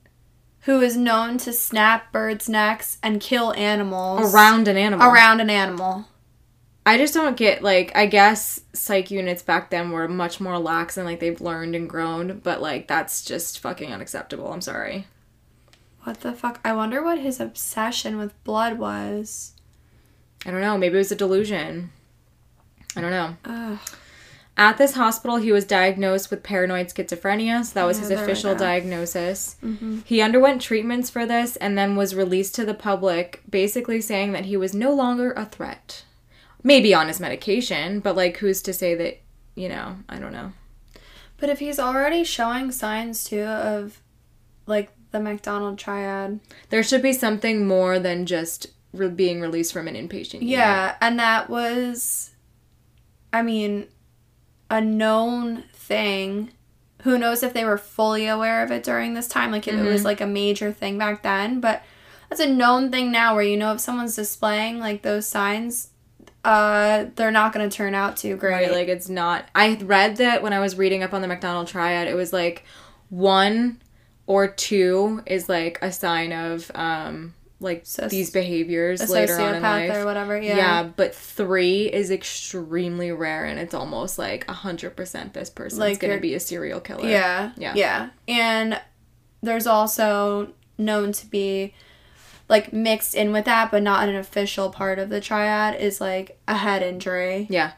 who 0.62 0.82
is 0.82 0.98
known 0.98 1.38
to 1.40 1.54
snap 1.54 2.12
birds' 2.12 2.50
necks 2.50 2.98
and 3.02 3.22
kill 3.22 3.54
animals 3.54 4.34
Around 4.34 4.68
an 4.68 4.78
animal. 4.78 5.08
around 5.10 5.40
an 5.40 5.50
animal. 5.50 6.06
I 6.90 6.98
just 6.98 7.14
don't 7.14 7.38
get 7.38 7.62
like 7.62 7.96
I 7.96 8.08
guess 8.08 8.62
psych 8.74 9.12
units 9.12 9.44
back 9.44 9.70
then 9.70 9.92
were 9.92 10.08
much 10.08 10.42
more 10.42 10.58
lax 10.58 10.98
and 10.98 11.06
like 11.06 11.20
they've 11.20 11.40
learned 11.40 11.76
and 11.76 11.88
grown, 11.88 12.40
but 12.40 12.64
like 12.64 12.88
that's 12.88 13.24
just 13.24 13.60
fucking 13.60 13.94
unacceptable. 13.94 14.52
I'm 14.52 14.62
sorry. 14.62 15.06
What 16.04 16.22
the 16.22 16.34
fuck? 16.34 16.60
I 16.66 16.74
wonder 16.74 17.04
what 17.04 17.20
his 17.20 17.40
obsession 17.40 18.18
with 18.18 18.44
blood 18.44 18.80
was. 18.80 19.54
I 20.48 20.50
don't 20.50 20.62
know. 20.62 20.80
Maybe 20.80 20.96
it 20.96 20.98
was 20.98 21.12
a 21.12 21.16
delusion. 21.16 21.92
I 22.96 23.02
don't 23.02 23.12
know. 23.12 23.38
Ugh. 23.46 23.78
At 24.58 24.80
this 24.80 24.96
hospital, 24.96 25.38
he 25.38 25.52
was 25.52 25.66
diagnosed 25.66 26.32
with 26.32 26.42
paranoid 26.42 26.88
schizophrenia, 26.88 27.64
so 27.64 27.76
that 27.76 27.86
was 27.86 28.00
his 28.00 28.10
official 28.10 28.56
diagnosis. 28.56 29.58
Mhm. 29.64 30.04
He 30.06 30.22
underwent 30.22 30.64
treatments 30.64 31.12
for 31.12 31.28
this 31.28 31.56
and 31.58 31.78
then 31.78 31.96
was 31.96 32.16
released 32.16 32.56
to 32.56 32.66
the 32.66 32.74
public, 32.74 33.44
basically 33.48 34.02
saying 34.02 34.32
that 34.32 34.46
he 34.46 34.58
was 34.58 34.74
no 34.74 34.92
longer 34.92 35.34
a 35.34 35.46
threat. 35.46 36.04
Maybe 36.64 36.94
on 36.94 37.08
his 37.08 37.20
medication, 37.20 38.00
but 38.00 38.16
like, 38.16 38.38
who's 38.38 38.62
to 38.64 38.74
say 38.74 38.96
that, 38.96 39.22
you 39.56 39.70
know, 39.70 39.98
I 40.10 40.20
don't 40.20 40.34
know. 40.34 40.52
But 41.38 41.50
if 41.50 41.60
he's 41.60 41.80
already 41.80 42.24
showing 42.24 42.72
signs 42.72 43.24
too 43.24 43.44
of 43.44 44.02
like 44.66 44.92
the 45.12 45.20
MacDonald 45.20 45.78
triad. 45.78 46.40
There 46.70 46.84
should 46.84 47.02
be 47.02 47.14
something 47.14 47.68
more 47.68 48.00
than 48.00 48.26
just 48.26 48.68
re- 48.94 49.10
being 49.10 49.42
released 49.42 49.74
from 49.74 49.88
an 49.88 49.96
inpatient 49.96 50.36
unit. 50.36 50.50
Yeah, 50.50 50.96
and 51.02 51.20
that 51.20 51.50
was 51.50 52.32
I 53.34 53.42
mean 53.42 53.88
a 54.70 54.80
known 54.80 55.64
thing. 55.74 56.52
Who 57.04 57.18
knows 57.18 57.44
if 57.44 57.54
they 57.54 57.66
were 57.66 57.78
fully 57.78 58.28
aware 58.28 58.64
of 58.64 58.72
it 58.72 58.84
during 58.84 59.14
this 59.14 59.28
time 59.28 59.52
like 59.52 59.68
if 59.68 59.74
it 59.74 59.84
was 59.84 60.02
mm-hmm. 60.02 60.06
like 60.06 60.22
a 60.22 60.28
major 60.28 60.72
thing 60.72 60.98
back 60.98 61.24
then, 61.24 61.60
but 61.60 61.82
that's 62.30 62.42
a 62.42 62.48
known 62.48 62.92
thing 62.92 63.12
now 63.12 63.34
where 63.34 63.44
you 63.44 63.58
know 63.58 63.74
if 63.74 63.80
someone's 63.80 64.16
displaying 64.16 64.80
like 64.80 65.02
those 65.02 65.28
signs 65.28 65.90
uh 66.46 67.06
they're 67.16 67.32
not 67.32 67.54
going 67.54 67.70
to 67.70 67.76
turn 67.76 67.94
out 67.94 68.18
too 68.18 68.36
great. 68.38 68.54
Right, 68.68 68.72
like 68.72 68.88
it's 68.88 69.10
not. 69.10 69.46
I 69.54 69.76
read 69.76 70.18
that 70.18 70.42
when 70.42 70.54
I 70.54 70.60
was 70.60 70.78
reading 70.78 71.04
up 71.04 71.14
on 71.14 71.22
the 71.22 71.28
MacDonald 71.28 71.68
triad, 71.68 72.08
it 72.08 72.16
was 72.16 72.32
like 72.32 72.64
one 73.10 73.82
or 74.26 74.48
two 74.48 75.22
is 75.26 75.50
like 75.50 75.80
a 75.82 75.92
sign 75.92 76.32
of 76.32 76.72
um 76.76 77.34
like 77.62 77.84
these 78.10 78.32
behaviors 78.32 79.10
later 79.10 79.38
on 79.38 79.56
in 79.56 79.62
life. 79.62 79.94
or 79.94 80.06
whatever. 80.06 80.40
yeah. 80.40 80.56
Yeah. 80.56 80.84
but 80.84 81.14
three 81.14 81.92
is 81.92 82.10
extremely 82.10 83.12
rare, 83.12 83.44
and 83.44 83.60
it's 83.60 83.74
almost 83.74 84.18
like 84.18 84.48
a 84.48 84.54
hundred 84.54 84.96
percent 84.96 85.34
this 85.34 85.50
person's 85.50 85.80
Like 85.80 86.00
gonna 86.00 86.20
be 86.20 86.36
a 86.36 86.40
serial 86.40 86.80
killer. 86.80 87.10
Yeah. 87.10 87.52
Yeah. 87.58 87.74
Yeah. 87.76 88.10
And 88.30 88.80
there's 89.42 89.68
also 89.68 90.54
known 90.78 91.12
to 91.12 91.26
be 91.28 91.74
like 92.50 92.74
mixed 92.74 93.16
in 93.16 93.32
with 93.32 93.46
that, 93.46 93.72
but 93.72 93.84
not 93.84 94.10
an 94.10 94.16
official 94.16 94.70
part 94.70 95.00
of 95.00 95.10
the 95.10 95.22
triad, 95.22 95.80
is 95.80 96.02
like 96.02 96.40
a 96.48 96.58
head 96.58 96.82
injury. 96.84 97.48
yeah, 97.50 97.74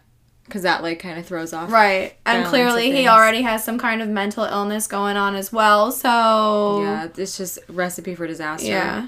because 0.46 0.64
that 0.64 0.82
like 0.82 1.00
kind 1.00 1.20
of 1.20 1.26
throws 1.26 1.54
off. 1.54 1.72
Right. 1.72 2.16
And 2.26 2.46
clearly 2.46 2.92
he 2.92 3.08
already 3.08 3.42
has 3.42 3.64
some 3.64 3.78
kind 3.78 4.02
of 4.02 4.10
mental 4.10 4.46
illness 4.46 4.88
going 4.88 5.18
on 5.18 5.36
as 5.36 5.52
well. 5.54 5.92
So 5.92 6.82
Yeah, 6.82 7.08
it's 7.16 7.38
just 7.38 7.60
recipe 7.68 8.16
for 8.16 8.26
disaster. 8.28 8.68
Yeah. 8.68 9.08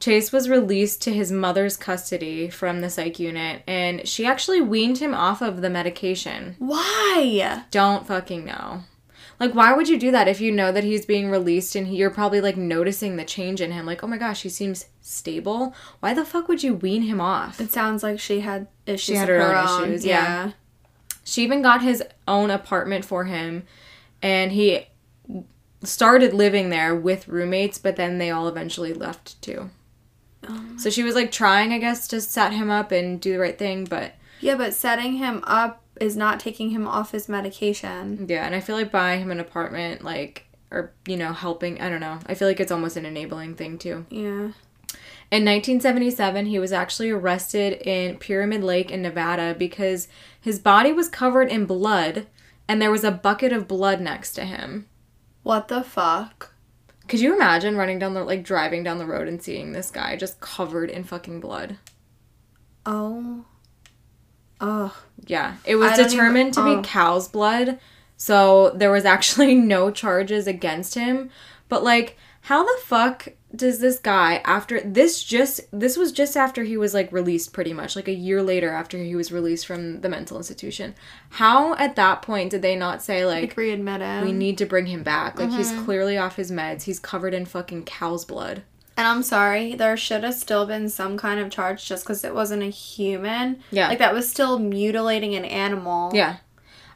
Chase 0.00 0.30
was 0.30 0.48
released 0.48 1.02
to 1.02 1.12
his 1.12 1.32
mother's 1.32 1.76
custody 1.76 2.48
from 2.48 2.82
the 2.82 2.88
psych 2.88 3.18
unit, 3.18 3.62
and 3.66 4.06
she 4.06 4.24
actually 4.26 4.60
weaned 4.60 4.98
him 4.98 5.12
off 5.12 5.42
of 5.42 5.60
the 5.60 5.68
medication. 5.68 6.54
Why? 6.60 7.64
Don't 7.72 8.06
fucking 8.06 8.44
know. 8.44 8.84
Like, 9.40 9.54
why 9.54 9.72
would 9.72 9.88
you 9.88 9.98
do 9.98 10.10
that 10.10 10.26
if 10.26 10.40
you 10.40 10.50
know 10.50 10.72
that 10.72 10.82
he's 10.84 11.06
being 11.06 11.30
released 11.30 11.76
and 11.76 11.86
he, 11.86 11.96
you're 11.96 12.10
probably 12.10 12.40
like 12.40 12.56
noticing 12.56 13.16
the 13.16 13.24
change 13.24 13.60
in 13.60 13.70
him? 13.70 13.86
Like, 13.86 14.02
oh 14.02 14.08
my 14.08 14.18
gosh, 14.18 14.42
he 14.42 14.48
seems 14.48 14.86
stable. 15.00 15.74
Why 16.00 16.12
the 16.12 16.24
fuck 16.24 16.48
would 16.48 16.62
you 16.62 16.74
wean 16.74 17.02
him 17.02 17.20
off? 17.20 17.60
It 17.60 17.72
sounds 17.72 18.02
like 18.02 18.18
she 18.18 18.40
had 18.40 18.66
issues. 18.86 19.16
had 19.16 19.28
her 19.28 19.40
her, 19.40 19.56
own 19.56 19.68
own. 19.68 19.88
issues, 19.90 20.04
yeah. 20.04 20.52
She 21.24 21.42
even 21.44 21.62
got 21.62 21.82
his 21.82 22.02
own 22.26 22.50
apartment 22.50 23.04
for 23.04 23.24
him, 23.24 23.64
and 24.22 24.50
he 24.50 24.86
started 25.84 26.34
living 26.34 26.70
there 26.70 26.94
with 26.96 27.28
roommates, 27.28 27.78
but 27.78 27.96
then 27.96 28.18
they 28.18 28.30
all 28.30 28.48
eventually 28.48 28.92
left 28.92 29.40
too. 29.40 29.70
Oh. 30.48 30.64
So 30.78 30.90
she 30.90 31.02
was 31.02 31.14
like 31.14 31.30
trying, 31.30 31.72
I 31.72 31.78
guess, 31.78 32.08
to 32.08 32.20
set 32.20 32.52
him 32.52 32.70
up 32.70 32.90
and 32.92 33.20
do 33.20 33.32
the 33.32 33.38
right 33.38 33.58
thing, 33.58 33.84
but 33.84 34.14
Yeah, 34.40 34.54
but 34.56 34.74
setting 34.74 35.14
him 35.14 35.42
up 35.46 35.82
is 36.00 36.16
not 36.16 36.40
taking 36.40 36.70
him 36.70 36.86
off 36.86 37.12
his 37.12 37.28
medication. 37.28 38.26
yeah, 38.28 38.44
and 38.44 38.54
I 38.54 38.60
feel 38.60 38.76
like 38.76 38.90
buying 38.90 39.22
him 39.22 39.30
an 39.30 39.40
apartment, 39.40 40.02
like, 40.04 40.46
or, 40.70 40.92
you 41.06 41.16
know, 41.16 41.32
helping, 41.32 41.80
I 41.80 41.88
don't 41.88 42.00
know. 42.00 42.18
I 42.26 42.34
feel 42.34 42.48
like 42.48 42.60
it's 42.60 42.72
almost 42.72 42.96
an 42.96 43.06
enabling 43.06 43.54
thing 43.56 43.78
too. 43.78 44.06
Yeah. 44.10 44.52
In 45.30 45.44
1977, 45.44 46.46
he 46.46 46.58
was 46.58 46.72
actually 46.72 47.10
arrested 47.10 47.74
in 47.86 48.16
Pyramid 48.16 48.64
Lake 48.64 48.90
in 48.90 49.02
Nevada 49.02 49.54
because 49.58 50.08
his 50.40 50.58
body 50.58 50.92
was 50.92 51.08
covered 51.10 51.50
in 51.50 51.66
blood 51.66 52.26
and 52.66 52.80
there 52.80 52.90
was 52.90 53.04
a 53.04 53.10
bucket 53.10 53.52
of 53.52 53.68
blood 53.68 54.00
next 54.00 54.32
to 54.32 54.44
him. 54.44 54.86
What 55.42 55.68
the 55.68 55.82
fuck? 55.82 56.54
Could 57.08 57.20
you 57.20 57.34
imagine 57.34 57.76
running 57.76 57.98
down 57.98 58.12
the 58.14 58.22
like 58.22 58.42
driving 58.42 58.82
down 58.82 58.98
the 58.98 59.06
road 59.06 59.28
and 59.28 59.42
seeing 59.42 59.72
this 59.72 59.90
guy 59.90 60.16
just 60.16 60.40
covered 60.40 60.90
in 60.90 61.04
fucking 61.04 61.40
blood? 61.40 61.78
Oh. 62.84 63.44
Oh. 64.60 64.96
Yeah, 65.26 65.56
it 65.64 65.76
was 65.76 65.96
determined 65.96 66.54
even- 66.56 66.64
to 66.64 66.70
oh. 66.70 66.76
be 66.82 66.88
cow's 66.88 67.28
blood, 67.28 67.78
so 68.16 68.70
there 68.74 68.90
was 68.90 69.04
actually 69.04 69.54
no 69.74 69.90
charges 69.90 70.46
against 70.46 70.94
him. 70.94 71.30
But 71.68 71.84
like, 71.84 72.16
how 72.42 72.64
the 72.64 72.80
fuck 72.84 73.28
does 73.54 73.78
this 73.80 73.98
guy 73.98 74.42
after 74.44 74.78
this 74.82 75.22
just 75.22 75.60
this 75.72 75.96
was 75.96 76.12
just 76.12 76.36
after 76.36 76.64
he 76.64 76.76
was 76.76 76.92
like 76.92 77.10
released 77.10 77.52
pretty 77.54 77.72
much 77.72 77.96
like 77.96 78.06
a 78.06 78.12
year 78.12 78.42
later 78.42 78.68
after 78.68 78.98
he 78.98 79.16
was 79.16 79.32
released 79.32 79.66
from 79.66 80.02
the 80.02 80.08
mental 80.10 80.36
institution 80.36 80.94
how 81.30 81.72
at 81.76 81.96
that 81.96 82.20
point 82.20 82.50
did 82.50 82.60
they 82.60 82.76
not 82.76 83.02
say 83.02 83.24
like 83.24 83.44
Like 83.44 83.56
readmit 83.56 84.00
him. 84.00 84.22
we 84.26 84.32
need 84.32 84.58
to 84.58 84.66
bring 84.66 84.84
him 84.84 85.02
back 85.02 85.38
like 85.38 85.48
he's 85.50 85.72
Mm-hmm. 85.72 85.84
clearly 85.86 86.18
off 86.18 86.36
his 86.36 86.50
meds 86.52 86.82
he's 86.82 87.00
covered 87.00 87.32
in 87.32 87.46
fucking 87.46 87.84
cow's 87.84 88.26
blood 88.26 88.64
And 88.98 89.06
I'm 89.06 89.22
sorry, 89.22 89.76
there 89.76 89.96
should 89.96 90.24
have 90.24 90.34
still 90.34 90.66
been 90.66 90.88
some 90.88 91.16
kind 91.16 91.38
of 91.38 91.50
charge 91.50 91.86
just 91.86 92.02
because 92.02 92.24
it 92.24 92.34
wasn't 92.34 92.64
a 92.64 92.66
human. 92.66 93.62
Yeah. 93.70 93.86
Like 93.86 94.00
that 94.00 94.12
was 94.12 94.28
still 94.28 94.58
mutilating 94.58 95.36
an 95.36 95.44
animal. 95.44 96.10
Yeah. 96.12 96.38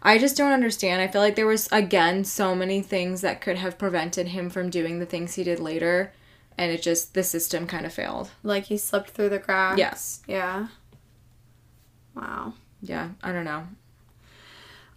I 0.03 0.19
just 0.19 0.37
don't 0.37 0.51
understand. 0.51 1.01
I 1.01 1.07
feel 1.07 1.21
like 1.21 1.37
there 1.37 1.47
was 1.47 1.69
again 1.71 2.25
so 2.25 2.57
many 2.57 2.83
things 2.83 3.21
that 3.21 3.41
could 3.41 3.57
have 3.57 3.79
prevented 3.79 4.27
him 4.27 4.51
from 4.51 4.69
doing 4.69 4.99
the 4.99 5.07
things 5.07 5.35
he 5.35 5.45
did 5.45 5.61
later 5.61 6.13
and 6.59 6.73
it 6.73 6.83
just 6.83 7.15
the 7.15 7.23
system 7.23 7.69
kind 7.69 7.87
of 7.87 7.93
failed. 7.93 8.31
Like 8.43 8.65
he 8.65 8.79
slipped 8.79 9.11
through 9.11 9.29
the 9.29 9.39
cracks. 9.39 9.79
Yes. 9.79 10.23
Yeah. 10.27 10.67
Wow. 12.17 12.55
Yeah, 12.81 13.11
I 13.23 13.31
don't 13.31 13.45
know. 13.45 13.69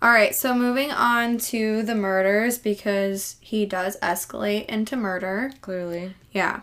All 0.01 0.09
right, 0.09 0.33
so 0.33 0.55
moving 0.55 0.89
on 0.89 1.37
to 1.37 1.83
the 1.83 1.93
murders 1.93 2.57
because 2.57 3.35
he 3.41 3.67
does 3.67 3.95
escalate 4.01 4.65
into 4.65 4.95
murder. 4.95 5.51
Clearly. 5.61 6.15
Yeah. 6.31 6.61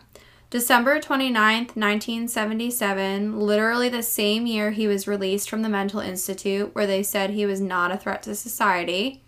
December 0.53 1.01
29th, 1.01 1.77
1977, 1.77 3.41
literally 3.41 3.89
the 3.89 4.03
same 4.03 4.47
year 4.47 4.71
he 4.71 4.87
was 4.87 5.09
released 5.09 5.49
from 5.49 5.63
the 5.63 5.69
mental 5.71 5.99
institute 5.99 6.75
where 6.75 6.87
they 6.87 7.03
said 7.03 7.31
he 7.31 7.47
was 7.47 7.59
not 7.59 7.91
a 7.91 7.97
threat 7.97 8.23
to 8.25 8.35
society. 8.35 9.23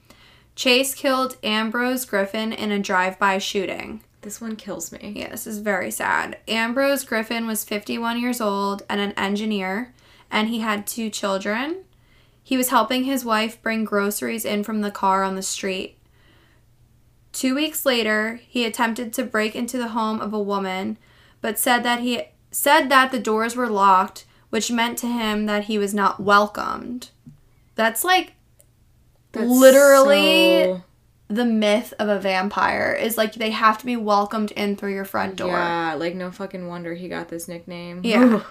Chase 0.54 0.94
killed 0.94 1.38
Ambrose 1.42 2.04
Griffin 2.04 2.52
in 2.52 2.70
a 2.70 2.78
drive-by 2.78 3.38
shooting. 3.38 4.02
This 4.20 4.38
one 4.38 4.54
kills 4.54 4.92
me. 4.92 5.14
Yeah, 5.16 5.30
this 5.30 5.46
is 5.46 5.60
very 5.60 5.90
sad. 5.90 6.36
Ambrose 6.46 7.04
Griffin 7.04 7.46
was 7.46 7.64
51 7.64 8.20
years 8.20 8.42
old 8.42 8.82
and 8.90 9.00
an 9.00 9.12
engineer, 9.12 9.94
and 10.30 10.50
he 10.50 10.58
had 10.58 10.86
two 10.86 11.08
children. 11.08 11.84
He 12.42 12.58
was 12.58 12.68
helping 12.68 13.04
his 13.04 13.24
wife 13.24 13.62
bring 13.62 13.86
groceries 13.86 14.44
in 14.44 14.62
from 14.62 14.82
the 14.82 14.90
car 14.90 15.22
on 15.22 15.36
the 15.36 15.42
street. 15.42 15.96
Two 17.32 17.54
weeks 17.54 17.86
later, 17.86 18.40
he 18.46 18.66
attempted 18.66 19.14
to 19.14 19.24
break 19.24 19.56
into 19.56 19.78
the 19.78 19.88
home 19.88 20.20
of 20.20 20.34
a 20.34 20.38
woman, 20.38 20.98
but 21.44 21.58
said 21.58 21.82
that 21.82 22.00
he 22.00 22.22
said 22.50 22.88
that 22.88 23.12
the 23.12 23.18
doors 23.18 23.54
were 23.54 23.68
locked, 23.68 24.24
which 24.48 24.70
meant 24.70 24.96
to 24.96 25.06
him 25.06 25.44
that 25.44 25.64
he 25.64 25.76
was 25.76 25.92
not 25.92 26.18
welcomed. 26.18 27.10
That's 27.74 28.02
like 28.02 28.32
That's 29.32 29.50
literally 29.50 30.64
so- 30.64 30.82
the 31.28 31.44
myth 31.44 31.92
of 31.98 32.08
a 32.08 32.18
vampire 32.18 32.96
is 32.98 33.18
like 33.18 33.34
they 33.34 33.50
have 33.50 33.76
to 33.76 33.84
be 33.84 33.94
welcomed 33.94 34.52
in 34.52 34.74
through 34.74 34.94
your 34.94 35.04
front 35.04 35.36
door. 35.36 35.50
Yeah, 35.50 35.92
like 35.98 36.14
no 36.14 36.30
fucking 36.30 36.66
wonder 36.66 36.94
he 36.94 37.10
got 37.10 37.28
this 37.28 37.46
nickname. 37.46 38.00
Yeah. 38.04 38.42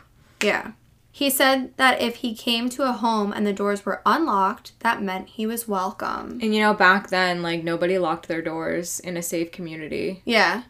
Yeah. 0.44 0.74
He 1.12 1.32
said 1.32 1.76
that 1.78 2.00
if 2.00 2.18
he 2.18 2.36
came 2.36 2.70
to 2.70 2.84
a 2.88 2.92
home 2.92 3.34
and 3.34 3.48
the 3.48 3.54
doors 3.54 3.88
were 3.88 4.04
unlocked, 4.06 4.74
that 4.82 5.02
meant 5.02 5.30
he 5.30 5.48
was 5.48 5.68
welcome. 5.68 6.40
And 6.44 6.54
you 6.54 6.62
know, 6.62 6.76
back 6.76 7.10
then, 7.10 7.42
like 7.42 7.64
nobody 7.64 7.98
locked 7.98 8.28
their 8.28 8.44
doors 8.44 9.00
in 9.00 9.18
a 9.18 9.24
safe 9.24 9.52
community. 9.52 10.22
Yeah. 10.26 10.64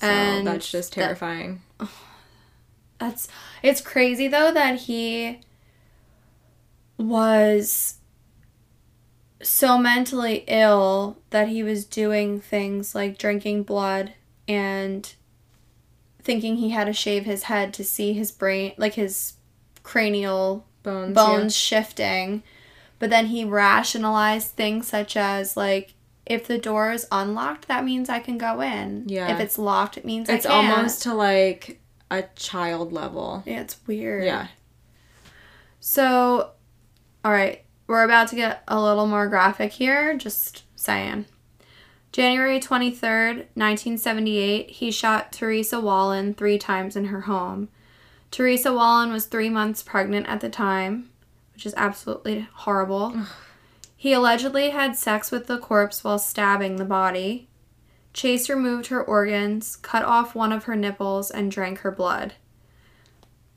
So 0.00 0.06
And 0.06 0.46
that's 0.46 0.70
just 0.70 0.94
that- 0.94 1.02
terrifying. 1.02 1.62
That's 2.98 3.28
it's 3.62 3.82
crazy 3.82 4.26
though 4.26 4.50
that 4.52 4.80
he 4.80 5.40
was 6.98 7.98
so 9.42 9.76
mentally 9.78 10.44
ill 10.48 11.18
that 11.30 11.48
he 11.48 11.62
was 11.62 11.84
doing 11.84 12.40
things 12.40 12.94
like 12.94 13.18
drinking 13.18 13.64
blood 13.64 14.14
and 14.48 15.14
thinking 16.22 16.56
he 16.56 16.70
had 16.70 16.84
to 16.86 16.92
shave 16.92 17.24
his 17.26 17.44
head 17.44 17.72
to 17.74 17.84
see 17.84 18.12
his 18.14 18.32
brain, 18.32 18.72
like 18.76 18.94
his 18.94 19.34
cranial 19.82 20.64
Bones. 20.82 21.14
bones 21.14 21.54
shifting. 21.54 22.42
But 22.98 23.10
then 23.10 23.26
he 23.26 23.44
rationalized 23.44 24.52
things 24.52 24.88
such 24.88 25.16
as 25.16 25.56
like 25.56 25.92
if 26.26 26.46
the 26.46 26.58
door 26.58 26.92
is 26.92 27.06
unlocked, 27.12 27.68
that 27.68 27.84
means 27.84 28.08
I 28.08 28.18
can 28.18 28.36
go 28.36 28.60
in. 28.60 29.04
Yeah. 29.08 29.32
If 29.32 29.40
it's 29.40 29.58
locked, 29.58 29.96
it 29.96 30.04
means 30.04 30.28
It's 30.28 30.44
I 30.44 30.50
can't. 30.50 30.66
It's 30.66 30.76
almost 30.76 31.02
to 31.04 31.14
like 31.14 31.80
a 32.10 32.24
child 32.34 32.92
level. 32.92 33.42
yeah, 33.46 33.60
it's 33.60 33.78
weird. 33.86 34.24
Yeah. 34.24 34.48
So, 35.80 36.50
all 37.24 37.32
right, 37.32 37.64
we're 37.86 38.02
about 38.02 38.28
to 38.28 38.36
get 38.36 38.62
a 38.66 38.80
little 38.80 39.06
more 39.06 39.28
graphic 39.28 39.72
here. 39.72 40.16
Just 40.16 40.64
saying. 40.74 41.26
January 42.12 42.58
23rd, 42.58 43.46
1978, 43.54 44.70
he 44.70 44.90
shot 44.90 45.32
Teresa 45.32 45.80
Wallin 45.80 46.32
three 46.34 46.56
times 46.58 46.96
in 46.96 47.06
her 47.06 47.22
home. 47.22 47.68
Teresa 48.30 48.72
Wallin 48.72 49.12
was 49.12 49.26
three 49.26 49.50
months 49.50 49.82
pregnant 49.82 50.26
at 50.26 50.40
the 50.40 50.48
time, 50.48 51.10
which 51.52 51.66
is 51.66 51.74
absolutely 51.76 52.48
horrible. 52.54 53.14
He 53.96 54.12
allegedly 54.12 54.70
had 54.70 54.96
sex 54.96 55.30
with 55.30 55.46
the 55.46 55.58
corpse 55.58 56.04
while 56.04 56.18
stabbing 56.18 56.76
the 56.76 56.84
body. 56.84 57.48
Chase 58.12 58.48
removed 58.48 58.86
her 58.88 59.02
organs, 59.02 59.76
cut 59.76 60.04
off 60.04 60.34
one 60.34 60.52
of 60.52 60.64
her 60.64 60.76
nipples, 60.76 61.30
and 61.30 61.50
drank 61.50 61.78
her 61.80 61.90
blood. 61.90 62.34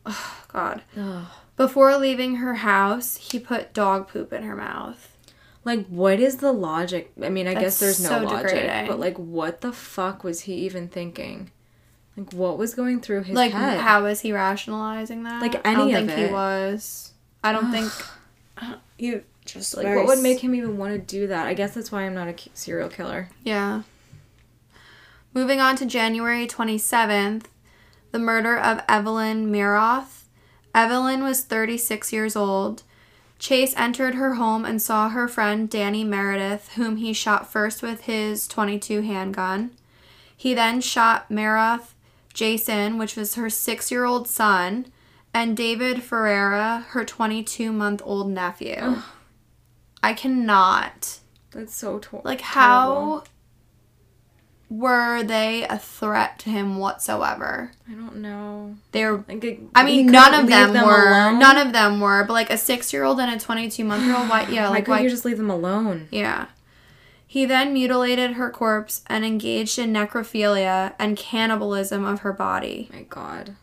Oh, 0.05 0.43
God. 0.47 0.81
Ugh. 0.97 1.25
Before 1.55 1.97
leaving 1.97 2.37
her 2.37 2.55
house, 2.55 3.17
he 3.17 3.37
put 3.37 3.73
dog 3.73 4.07
poop 4.07 4.31
in 4.31 4.43
her 4.43 4.55
mouth. 4.55 5.17
Like, 5.65 5.85
what 5.87 6.19
is 6.19 6.37
the 6.37 6.53
logic? 6.53 7.11
I 7.21 7.27
mean, 7.27 7.47
I 7.47 7.53
That's 7.53 7.65
guess 7.65 7.79
there's 7.79 8.01
no 8.01 8.09
so 8.09 8.23
logic, 8.23 8.47
degrading. 8.47 8.87
but 8.87 8.99
like, 8.99 9.17
what 9.17 9.59
the 9.59 9.73
fuck 9.73 10.23
was 10.23 10.41
he 10.41 10.53
even 10.53 10.87
thinking? 10.87 11.51
Like, 12.15 12.33
what 12.33 12.57
was 12.57 12.73
going 12.73 13.01
through 13.01 13.23
his 13.23 13.35
like, 13.35 13.51
head? 13.51 13.79
how 13.79 14.03
was 14.03 14.21
he 14.21 14.31
rationalizing 14.31 15.23
that? 15.23 15.41
Like, 15.41 15.55
any 15.67 15.75
I 15.93 16.01
don't 16.01 16.07
think 16.07 16.11
he 16.11 16.33
was. 16.33 17.13
I 17.43 17.51
don't 17.51 17.71
think 17.71 17.91
you 18.97 19.23
just 19.51 19.75
like, 19.75 19.85
what 19.85 20.05
would 20.05 20.19
make 20.19 20.39
him 20.39 20.55
even 20.55 20.77
want 20.77 20.93
to 20.93 20.99
do 20.99 21.27
that? 21.27 21.47
I 21.47 21.53
guess 21.53 21.73
that's 21.73 21.91
why 21.91 22.03
I'm 22.03 22.15
not 22.15 22.27
a 22.27 22.35
serial 22.53 22.89
killer. 22.89 23.29
Yeah. 23.43 23.83
Moving 25.33 25.59
on 25.59 25.75
to 25.77 25.85
January 25.85 26.47
27th, 26.47 27.45
the 28.11 28.19
murder 28.19 28.57
of 28.57 28.81
Evelyn 28.87 29.51
Miroth. 29.51 30.23
Evelyn 30.73 31.23
was 31.23 31.41
36 31.41 32.11
years 32.11 32.35
old. 32.35 32.83
Chase 33.37 33.73
entered 33.77 34.15
her 34.15 34.35
home 34.35 34.65
and 34.65 34.81
saw 34.81 35.09
her 35.09 35.27
friend 35.27 35.69
Danny 35.69 36.03
Meredith, 36.03 36.73
whom 36.73 36.97
he 36.97 37.13
shot 37.13 37.51
first 37.51 37.81
with 37.81 38.01
his 38.01 38.47
22 38.47 39.01
handgun. 39.01 39.71
He 40.35 40.53
then 40.53 40.81
shot 40.81 41.29
Miroth 41.29 41.93
Jason, 42.33 42.97
which 42.97 43.15
was 43.15 43.35
her 43.35 43.49
six 43.49 43.91
year 43.91 44.05
old 44.05 44.27
son, 44.27 44.87
and 45.33 45.55
David 45.55 46.03
Ferreira, 46.03 46.85
her 46.89 47.05
22 47.05 47.71
month 47.71 48.01
old 48.03 48.29
nephew. 48.29 49.01
I 50.01 50.13
cannot. 50.13 51.19
That's 51.51 51.75
so 51.75 51.99
tor- 51.99 52.21
Like, 52.23 52.39
terrible. 52.39 52.51
how 52.51 53.23
were 54.69 55.23
they 55.23 55.65
a 55.67 55.79
threat 55.79 56.37
to 56.39 56.49
him 56.49 56.77
whatsoever? 56.77 57.71
I 57.89 57.93
don't 57.93 58.17
know. 58.17 58.75
They're, 58.91 59.17
Like, 59.27 59.43
it- 59.43 59.59
I 59.73 59.83
mean, 59.83 60.05
none 60.07 60.33
of 60.35 60.41
leave 60.45 60.49
them, 60.73 60.85
were. 60.85 61.07
alone? 61.09 61.39
None 61.39 61.57
of 61.57 61.73
them 61.73 61.99
were. 61.99 62.23
But 62.23 62.33
like 62.33 62.49
a 62.51 62.57
six-year-old 62.57 63.19
and 63.19 63.33
a 63.33 63.43
twenty-two 63.43 63.83
month 63.83 64.03
old, 64.15 64.29
why? 64.29 64.43
Yeah, 64.49 64.65
Why 64.69 64.75
like 64.75 64.85
couldn't 64.85 64.99
why? 64.99 65.03
you 65.03 65.09
just 65.09 65.25
leave 65.25 65.37
them 65.37 65.49
alone? 65.49 66.07
Yeah. 66.11 66.47
He 67.25 67.45
then 67.45 67.73
mutilated 67.73 68.31
her 68.33 68.49
corpse 68.49 69.03
and 69.07 69.23
engaged 69.25 69.77
in 69.77 69.93
necrophilia 69.93 70.93
and 70.97 71.15
cannibalism 71.17 72.03
of 72.05 72.21
her 72.21 72.33
body. 72.33 72.89
My 72.91 73.03
God. 73.03 73.55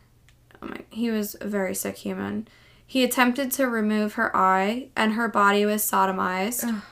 Oh 0.62 0.66
my, 0.68 0.80
he 0.90 1.10
was 1.10 1.36
a 1.40 1.46
very 1.48 1.74
sick 1.74 1.96
human. 1.98 2.46
He 2.86 3.02
attempted 3.02 3.50
to 3.52 3.66
remove 3.68 4.14
her 4.14 4.34
eye, 4.34 4.88
and 4.96 5.14
her 5.14 5.28
body 5.28 5.66
was 5.66 5.82
sodomized. 5.82 6.64
Ugh. 6.64 6.82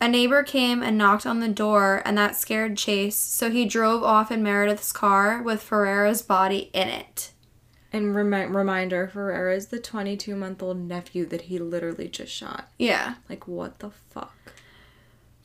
A 0.00 0.08
neighbor 0.08 0.42
came 0.42 0.82
and 0.82 0.96
knocked 0.96 1.26
on 1.26 1.40
the 1.40 1.48
door, 1.48 2.02
and 2.04 2.16
that 2.16 2.36
scared 2.36 2.76
Chase, 2.76 3.16
so 3.16 3.50
he 3.50 3.64
drove 3.64 4.02
off 4.02 4.30
in 4.30 4.42
Meredith's 4.42 4.92
car 4.92 5.42
with 5.42 5.60
Ferreira's 5.60 6.22
body 6.22 6.70
in 6.72 6.88
it. 6.88 7.32
And 7.92 8.14
remi- 8.14 8.46
reminder: 8.46 9.08
Ferreira 9.08 9.56
is 9.56 9.66
the 9.66 9.80
22 9.80 10.36
month 10.36 10.62
old 10.62 10.78
nephew 10.78 11.26
that 11.26 11.42
he 11.42 11.58
literally 11.58 12.06
just 12.06 12.32
shot. 12.32 12.68
Yeah. 12.78 13.14
Like, 13.28 13.48
what 13.48 13.80
the 13.80 13.90
fuck? 13.90 14.52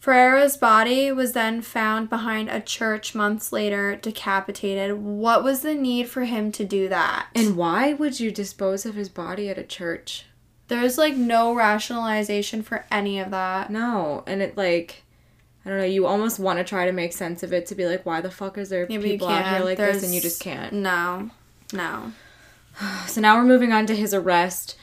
Ferreira's 0.03 0.57
body 0.57 1.13
was 1.13 1.31
then 1.31 1.61
found 1.61 2.09
behind 2.09 2.49
a 2.49 2.59
church 2.59 3.15
months 3.15 3.53
later, 3.53 3.95
decapitated. 3.95 4.97
What 4.97 5.45
was 5.45 5.61
the 5.61 5.73
need 5.73 6.09
for 6.09 6.25
him 6.25 6.51
to 6.53 6.65
do 6.65 6.89
that? 6.89 7.27
And 7.33 7.55
why 7.55 7.93
would 7.93 8.19
you 8.19 8.29
dispose 8.29 8.85
of 8.85 8.95
his 8.95 9.07
body 9.07 9.47
at 9.49 9.57
a 9.57 9.63
church? 9.63 10.25
there's 10.67 10.97
like 10.97 11.15
no 11.15 11.53
rationalization 11.53 12.63
for 12.63 12.85
any 12.91 13.19
of 13.19 13.31
that. 13.31 13.69
No, 13.69 14.23
and 14.27 14.41
it 14.41 14.57
like, 14.57 15.03
I 15.65 15.69
don't 15.69 15.77
know. 15.79 15.85
You 15.85 16.05
almost 16.05 16.39
want 16.39 16.59
to 16.59 16.63
try 16.63 16.85
to 16.85 16.91
make 16.91 17.13
sense 17.13 17.43
of 17.43 17.53
it 17.53 17.65
to 17.67 17.75
be 17.75 17.85
like, 17.85 18.05
why 18.05 18.21
the 18.21 18.31
fuck 18.31 18.57
is 18.57 18.69
there 18.69 18.87
Yeah, 18.89 18.99
people 18.99 19.27
out 19.27 19.55
here 19.55 19.63
like 19.63 19.77
this, 19.77 20.03
and 20.03 20.13
you 20.13 20.21
just 20.21 20.41
can't. 20.41 20.73
No. 20.73 21.29
No. 21.71 22.11
So 23.07 23.21
now 23.21 23.37
we're 23.37 23.43
moving 23.43 23.71
on 23.71 23.85
to 23.85 23.95
his 23.95 24.13
arrest. 24.13 24.75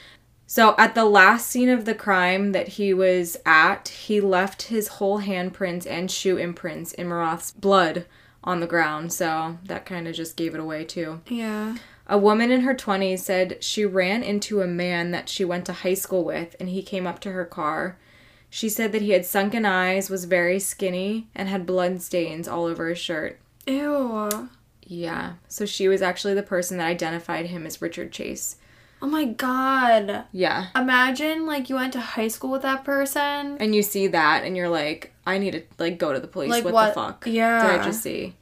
So 0.51 0.75
at 0.77 0.95
the 0.95 1.05
last 1.05 1.47
scene 1.49 1.69
of 1.69 1.85
the 1.85 1.95
crime 1.95 2.51
that 2.51 2.67
he 2.67 2.93
was 2.93 3.37
at, 3.45 3.87
he 3.87 4.19
left 4.19 4.63
his 4.63 4.89
whole 4.89 5.21
handprints 5.21 5.89
and 5.89 6.11
shoe 6.11 6.35
imprints 6.35 6.91
in 6.91 7.07
Miroth's 7.07 7.51
blood 7.51 8.05
on 8.43 8.59
the 8.59 8.67
ground. 8.67 9.13
So 9.13 9.59
that 9.63 9.85
kind 9.85 10.09
of 10.09 10.13
just 10.13 10.35
gave 10.35 10.53
it 10.53 10.59
away 10.59 10.83
too. 10.83 11.21
Yeah. 11.25 11.77
A 12.05 12.17
woman 12.17 12.51
in 12.51 12.63
her 12.63 12.75
20s 12.75 13.19
said 13.19 13.63
she 13.63 13.85
ran 13.85 14.23
into 14.23 14.59
a 14.59 14.67
man 14.67 15.11
that 15.11 15.29
she 15.29 15.45
went 15.45 15.65
to 15.67 15.71
high 15.71 15.93
school 15.93 16.25
with 16.25 16.57
and 16.59 16.67
he 16.67 16.83
came 16.83 17.07
up 17.07 17.19
to 17.19 17.31
her 17.31 17.45
car. 17.45 17.97
She 18.49 18.67
said 18.67 18.91
that 18.91 19.01
he 19.01 19.11
had 19.11 19.25
sunken 19.25 19.65
eyes, 19.65 20.09
was 20.09 20.25
very 20.25 20.59
skinny, 20.59 21.29
and 21.33 21.47
had 21.47 21.65
blood 21.65 22.01
stains 22.01 22.49
all 22.49 22.65
over 22.65 22.89
his 22.89 22.99
shirt. 22.99 23.39
Ew. 23.67 24.49
Yeah. 24.85 25.35
So 25.47 25.65
she 25.65 25.87
was 25.87 26.01
actually 26.01 26.33
the 26.33 26.43
person 26.43 26.77
that 26.79 26.87
identified 26.87 27.45
him 27.45 27.65
as 27.65 27.81
Richard 27.81 28.11
Chase. 28.11 28.57
Oh 29.01 29.07
my 29.07 29.25
god. 29.25 30.25
Yeah. 30.31 30.67
Imagine 30.75 31.45
like 31.45 31.69
you 31.69 31.75
went 31.75 31.93
to 31.93 31.99
high 31.99 32.27
school 32.27 32.51
with 32.51 32.61
that 32.61 32.83
person. 32.83 33.57
And 33.59 33.73
you 33.73 33.81
see 33.81 34.07
that 34.07 34.43
and 34.43 34.55
you're 34.55 34.69
like, 34.69 35.13
I 35.25 35.37
need 35.37 35.51
to 35.53 35.63
like 35.79 35.97
go 35.97 36.13
to 36.13 36.19
the 36.19 36.27
police. 36.27 36.51
Like, 36.51 36.63
what, 36.63 36.73
what- 36.73 36.87
the 36.89 36.93
fuck 36.93 37.23
yeah. 37.27 37.71
did 37.71 37.81
I 37.81 37.83
just 37.83 38.01
see? 38.03 38.35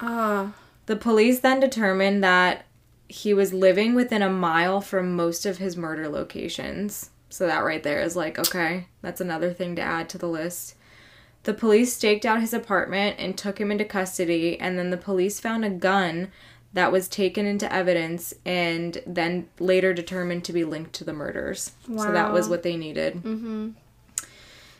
Oh. 0.00 0.52
The 0.86 0.96
police 0.96 1.40
then 1.40 1.60
determined 1.60 2.22
that 2.24 2.66
he 3.08 3.34
was 3.34 3.54
living 3.54 3.94
within 3.94 4.22
a 4.22 4.30
mile 4.30 4.80
from 4.80 5.14
most 5.14 5.46
of 5.46 5.58
his 5.58 5.76
murder 5.76 6.08
locations. 6.08 7.10
So 7.28 7.46
that 7.46 7.64
right 7.64 7.82
there 7.82 8.00
is 8.00 8.16
like, 8.16 8.38
okay, 8.38 8.86
that's 9.02 9.20
another 9.20 9.52
thing 9.52 9.76
to 9.76 9.82
add 9.82 10.08
to 10.10 10.18
the 10.18 10.28
list. 10.28 10.76
The 11.44 11.54
police 11.54 11.92
staked 11.92 12.24
out 12.24 12.40
his 12.40 12.54
apartment 12.54 13.16
and 13.18 13.36
took 13.36 13.60
him 13.60 13.70
into 13.70 13.84
custody, 13.84 14.58
and 14.58 14.78
then 14.78 14.90
the 14.90 14.96
police 14.96 15.40
found 15.40 15.64
a 15.64 15.70
gun 15.70 16.30
that 16.74 16.92
was 16.92 17.08
taken 17.08 17.46
into 17.46 17.72
evidence 17.72 18.34
and 18.44 19.00
then 19.06 19.48
later 19.58 19.94
determined 19.94 20.44
to 20.44 20.52
be 20.52 20.64
linked 20.64 20.92
to 20.94 21.04
the 21.04 21.12
murders. 21.12 21.72
Wow. 21.88 22.04
So 22.04 22.12
that 22.12 22.32
was 22.32 22.48
what 22.48 22.62
they 22.62 22.76
needed. 22.76 23.14
Mm-hmm. 23.22 23.70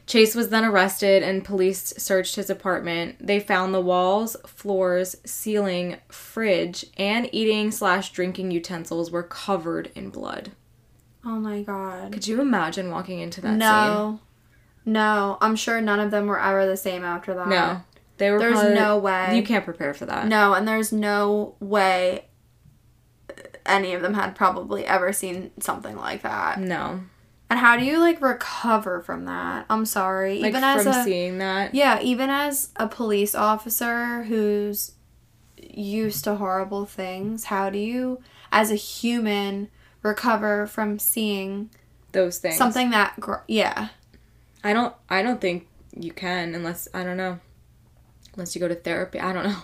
Chase 0.07 0.35
was 0.35 0.51
then 0.51 0.65
arrested 0.65 1.23
and 1.23 1.45
police 1.45 1.95
searched 1.97 2.37
his 2.37 2.51
apartment. 2.51 3.17
They 3.27 3.41
found 3.41 3.73
the 3.73 3.81
walls, 3.81 4.37
floors, 4.45 5.17
ceiling, 5.25 5.97
fridge, 6.09 6.85
and 6.99 7.29
eating 7.33 7.71
slash 7.71 8.13
drinking 8.13 8.51
utensils 8.51 9.11
were 9.11 9.23
covered 9.23 9.91
in 9.95 10.11
blood. 10.11 10.53
Oh 11.25 11.39
my 11.39 11.63
god. 11.63 12.13
Could 12.13 12.27
you 12.27 12.41
imagine 12.41 12.91
walking 12.91 13.21
into 13.21 13.41
that 13.41 13.51
scene? 13.51 13.59
no. 13.59 14.21
No. 14.85 15.39
I'm 15.41 15.57
sure 15.57 15.81
none 15.81 16.01
of 16.01 16.11
them 16.11 16.27
were 16.27 16.41
ever 16.41 16.67
the 16.67 16.77
same 16.77 17.03
after 17.03 17.33
that. 17.35 17.49
No. 17.49 17.83
They 18.25 18.31
were 18.31 18.39
There's 18.39 18.55
probably- 18.55 18.75
no 18.75 18.97
way. 18.97 19.37
You 19.37 19.43
can't 19.43 19.67
prepare 19.67 19.93
for 19.93 20.07
that. 20.07 20.27
No, 20.29 20.55
and 20.55 20.67
there's 20.67 20.93
no 20.93 21.57
way 21.61 22.25
any 23.67 23.93
of 23.93 24.01
them 24.01 24.15
had 24.15 24.35
probably 24.35 24.87
ever 24.87 25.13
seen 25.13 25.51
something 25.61 25.95
like 25.97 26.23
that. 26.23 26.59
No. 26.59 27.01
And 27.51 27.59
how 27.59 27.77
do 27.77 27.85
you 27.85 27.99
like 27.99 28.23
recover 28.23 29.03
from 29.03 29.27
that? 29.27 29.67
I'm 29.69 29.85
sorry. 29.85 30.39
Like 30.41 30.49
even 30.51 30.63
from 30.63 30.71
as 30.71 30.87
a 30.87 31.05
seeing 31.05 31.37
that. 31.39 31.75
Yeah, 31.75 32.01
even 32.01 32.31
as 32.31 32.71
a 32.77 32.89
police 32.89 33.35
officer 33.35 34.23
who's 34.23 34.93
used 35.59 36.25
to 36.25 36.37
horrible 36.37 36.87
things, 36.87 37.45
how 37.45 37.69
do 37.69 37.79
you 37.79 38.23
as 38.51 38.71
a 38.71 38.75
human 38.77 39.69
recover 40.03 40.67
from 40.67 40.99
seeing 40.99 41.69
Those 42.13 42.39
things. 42.39 42.57
something 42.57 42.89
that 42.91 43.21
gr- 43.21 43.45
yeah. 43.49 43.89
I 44.63 44.73
don't 44.73 44.95
I 45.11 45.21
don't 45.23 45.43
think 45.43 45.69
you 45.95 46.13
can 46.13 46.55
unless 46.55 46.89
I 46.95 47.05
don't 47.05 47.19
know. 47.19 47.39
Unless 48.35 48.55
you 48.55 48.61
go 48.61 48.69
to 48.69 48.75
therapy. 48.75 49.21
I 49.21 49.33
don't 49.33 49.45
know. 49.45 49.63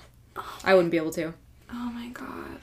I 0.64 0.74
wouldn't 0.74 0.90
be 0.90 0.96
able 0.96 1.12
to. 1.12 1.34
Oh 1.72 1.90
my 1.92 2.08
god. 2.08 2.60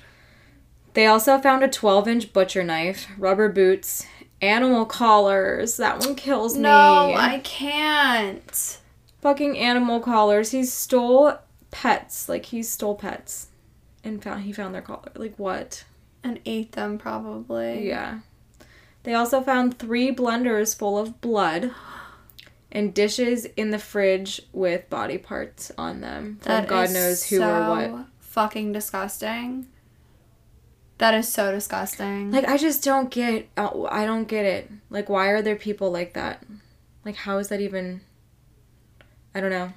They 0.93 1.05
also 1.05 1.37
found 1.37 1.63
a 1.63 1.67
12 1.67 2.07
inch 2.07 2.33
butcher 2.33 2.63
knife, 2.63 3.07
rubber 3.17 3.49
boots, 3.49 4.05
animal 4.41 4.85
collars. 4.85 5.77
That 5.77 5.99
one 5.99 6.15
kills 6.15 6.55
me. 6.55 6.61
No, 6.61 7.13
I 7.15 7.39
can't. 7.43 8.79
Fucking 9.21 9.57
animal 9.57 9.99
collars. 9.99 10.51
He 10.51 10.63
stole 10.63 11.33
pets. 11.71 12.29
Like 12.29 12.45
he 12.45 12.63
stole 12.63 12.95
pets 12.95 13.47
and 14.03 14.23
found 14.23 14.43
he 14.43 14.51
found 14.51 14.73
their 14.73 14.81
collar. 14.81 15.11
Like 15.15 15.35
what? 15.37 15.83
And 16.23 16.39
ate 16.45 16.71
them 16.73 16.97
probably. 16.97 17.87
Yeah. 17.87 18.19
They 19.03 19.13
also 19.13 19.41
found 19.41 19.77
three 19.77 20.11
blenders 20.11 20.77
full 20.77 20.97
of 20.97 21.21
blood 21.21 21.71
and 22.71 22.93
dishes 22.93 23.45
in 23.45 23.69
the 23.69 23.80
fridge 23.80 24.41
with 24.51 24.89
body 24.89 25.17
parts 25.17 25.71
on 25.77 26.01
them. 26.01 26.38
From 26.41 26.51
That 26.51 26.67
God 26.67 26.86
is 26.86 26.93
knows 26.93 27.23
who 27.30 27.38
so 27.38 27.49
or 27.49 27.69
what. 27.89 28.06
Fucking 28.19 28.71
disgusting. 28.73 29.67
That 30.99 31.13
is 31.13 31.27
so 31.32 31.51
disgusting. 31.51 32.32
Like 32.32 32.47
I 32.47 32.58
just 32.58 32.84
don't 32.84 33.10
get. 33.10 33.49
uh, 33.56 33.84
I 33.84 34.06
don't 34.06 34.27
get 34.27 34.45
it. 34.45 34.71
Like 34.89 35.10
why 35.10 35.27
are 35.27 35.41
there 35.41 35.56
people 35.56 35.91
like 35.91 36.13
that? 36.13 36.43
Like 37.06 37.15
how 37.15 37.38
is 37.38 37.49
that 37.49 37.62
even? 37.62 38.01
I 39.34 39.39
don't 39.41 39.51
know. 39.51 39.73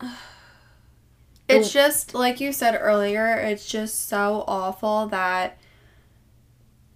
It's 1.48 1.72
just 1.72 2.14
like 2.14 2.40
you 2.40 2.52
said 2.52 2.78
earlier, 2.80 3.34
it's 3.34 3.66
just 3.66 4.08
so 4.08 4.44
awful 4.46 5.08
that 5.08 5.58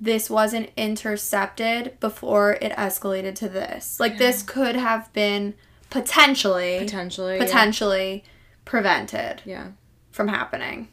this 0.05 0.29
wasn't 0.29 0.71
intercepted 0.77 1.99
before 2.01 2.53
it 2.61 2.73
escalated 2.73 3.35
to 3.37 3.49
this. 3.49 3.99
Like 3.99 4.19
this 4.19 4.43
could 4.43 4.77
have 4.77 5.13
been 5.13 5.55
potentially 5.91 6.79
Potentially. 6.81 7.37
yeah. 7.39 7.45
potentially 7.45 8.25
prevented 8.65 9.43
Yeah. 9.45 9.69
from 10.11 10.29
happening. 10.29 10.89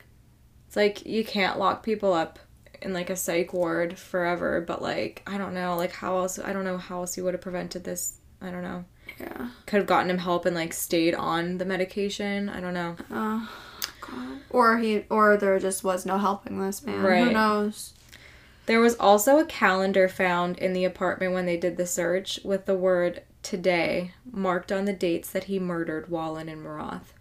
It's 0.67 0.76
like 0.76 1.06
you 1.06 1.24
can't 1.26 1.60
lock 1.60 1.84
people 1.84 2.13
up 2.13 2.39
in 2.82 2.93
like 2.93 3.10
a 3.10 3.15
psych 3.15 3.54
ward 3.54 3.97
forever, 4.00 4.62
but 4.62 4.82
like 4.82 5.21
I 5.28 5.38
don't 5.38 5.54
know, 5.54 5.76
like 5.76 5.91
how 5.91 6.17
else 6.17 6.39
I 6.39 6.54
don't 6.54 6.63
know 6.63 6.78
how 6.78 7.00
else 7.02 7.17
you 7.17 7.24
would 7.26 7.34
have 7.34 7.41
prevented 7.41 7.84
this. 7.84 8.17
I 8.41 8.50
don't 8.50 8.63
know. 8.63 8.86
Yeah. 9.19 9.50
Could 9.65 9.78
have 9.78 9.88
gotten 9.88 10.10
him 10.10 10.17
help 10.19 10.45
and 10.45 10.56
like 10.56 10.71
stayed 10.74 11.13
on 11.15 11.58
the 11.58 11.65
medication. 11.65 12.47
I 12.50 12.62
don't 12.62 12.74
know. 12.74 12.95
Oh 13.12 13.50
god. 14.00 14.38
Or 14.50 14.78
he 14.78 15.04
or 15.10 15.36
there 15.38 15.60
just 15.60 15.84
was 15.84 16.06
no 16.06 16.17
helping 16.17 16.60
this 16.62 16.82
man. 16.84 17.04
Right. 17.04 17.26
Who 17.26 17.32
knows? 17.32 17.93
There 18.71 18.79
was 18.79 18.95
also 18.95 19.38
a 19.38 19.43
calendar 19.43 20.07
found 20.07 20.57
in 20.57 20.71
the 20.71 20.86
apartment 20.86 21.34
when 21.34 21.45
they 21.45 21.57
did 21.57 21.75
the 21.75 21.86
search 21.86 22.39
with 22.41 22.67
the 22.67 22.73
word 22.73 23.21
today 23.43 24.13
marked 24.31 24.71
on 24.71 24.86
the 24.86 24.93
dates 24.93 25.29
that 25.31 25.43
he 25.43 25.60
murdered 25.60 26.10
Wallin 26.10 26.47
and 26.47 26.65
Miroth. 26.65 27.12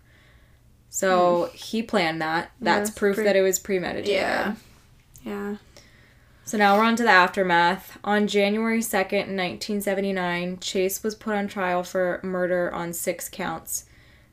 So 0.90 1.46
hmm. 1.46 1.56
he 1.56 1.82
planned 1.82 2.22
that. 2.22 2.52
That's 2.60 2.90
proof 2.90 3.16
pre- 3.16 3.24
that 3.24 3.34
it 3.34 3.42
was 3.42 3.58
premeditated. 3.58 4.14
Yeah. 4.14 4.54
Yeah. 5.24 5.56
So 6.44 6.56
now 6.56 6.76
we're 6.76 6.84
on 6.84 6.94
to 6.94 7.02
the 7.02 7.10
aftermath. 7.10 7.98
On 8.04 8.28
January 8.28 8.78
2nd, 8.78 9.34
1979, 9.36 10.58
Chase 10.60 11.02
was 11.02 11.16
put 11.16 11.34
on 11.34 11.48
trial 11.48 11.82
for 11.82 12.20
murder 12.22 12.72
on 12.72 12.92
six 12.92 13.28
counts. 13.28 13.86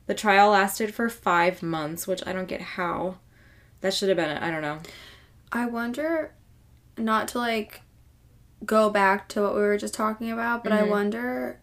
The 0.05 0.13
trial 0.13 0.51
lasted 0.51 0.93
for 0.93 1.09
five 1.09 1.63
months, 1.63 2.05
which 2.05 2.21
I 2.27 2.31
don't 2.31 2.47
get 2.47 2.61
how. 2.61 3.15
That 3.81 3.95
should 3.95 4.09
have 4.09 4.17
been. 4.17 4.37
I 4.37 4.51
don't 4.51 4.61
know. 4.61 4.81
I 5.51 5.65
wonder 5.65 6.33
not 6.97 7.27
to 7.29 7.37
like 7.39 7.81
go 8.65 8.89
back 8.89 9.27
to 9.29 9.41
what 9.41 9.53
we 9.53 9.61
were 9.61 9.77
just 9.77 9.93
talking 9.93 10.31
about, 10.31 10.63
but 10.63 10.73
I 10.73 10.81
Mhm. 10.81 10.89
wonder 10.89 11.59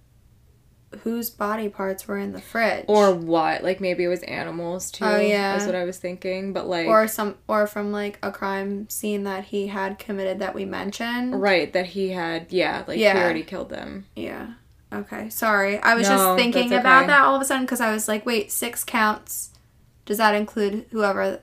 whose 1.03 1.29
body 1.29 1.69
parts 1.69 2.07
were 2.07 2.19
in 2.19 2.33
the 2.33 2.41
fridge. 2.41 2.85
Or 2.87 3.13
what? 3.13 3.65
Like 3.65 3.81
maybe 3.81 4.05
it 4.05 4.09
was 4.09 4.23
animals 4.23 4.93
too. 4.93 5.05
Oh, 5.05 5.19
yeah. 5.19 5.53
that's 5.55 5.67
what 5.67 5.75
I 5.75 5.83
was 5.85 5.99
thinking. 5.99 6.53
But 6.53 6.69
like. 6.69 6.87
or 6.87 7.09
some 7.09 7.35
or 7.49 7.67
from 7.67 7.91
like 7.91 8.19
a 8.23 8.31
crime 8.31 8.89
scene 8.89 9.25
that 9.25 9.47
he 9.47 9.67
had 9.67 9.99
committed 9.99 10.39
that 10.39 10.55
we 10.55 10.65
mentioned. 10.65 11.41
Right, 11.43 11.73
that 11.73 11.87
he 11.87 12.11
had. 12.11 12.53
Yeah, 12.53 12.85
like 12.87 12.99
Yeah. 12.99 13.15
he 13.19 13.25
already 13.25 13.43
killed 13.43 13.71
them. 13.71 14.07
Yeah. 14.15 14.47
Okay. 14.93 15.29
Sorry. 15.31 15.81
I 15.81 15.97
was 15.97 16.09
No, 16.09 16.17
just 16.17 16.37
thinking 16.39 16.69
that's 16.71 16.81
about 16.81 17.09
that 17.09 17.23
all 17.23 17.35
of 17.35 17.43
a 17.43 17.45
sudden 17.45 17.67
cuz 17.67 17.81
I 17.81 17.93
was 17.93 18.07
like, 18.07 18.25
wait, 18.25 18.53
six 18.53 18.85
counts. 18.85 19.51
Does 20.07 20.19
that 20.19 20.37
include 20.37 20.87
whoever 20.93 21.41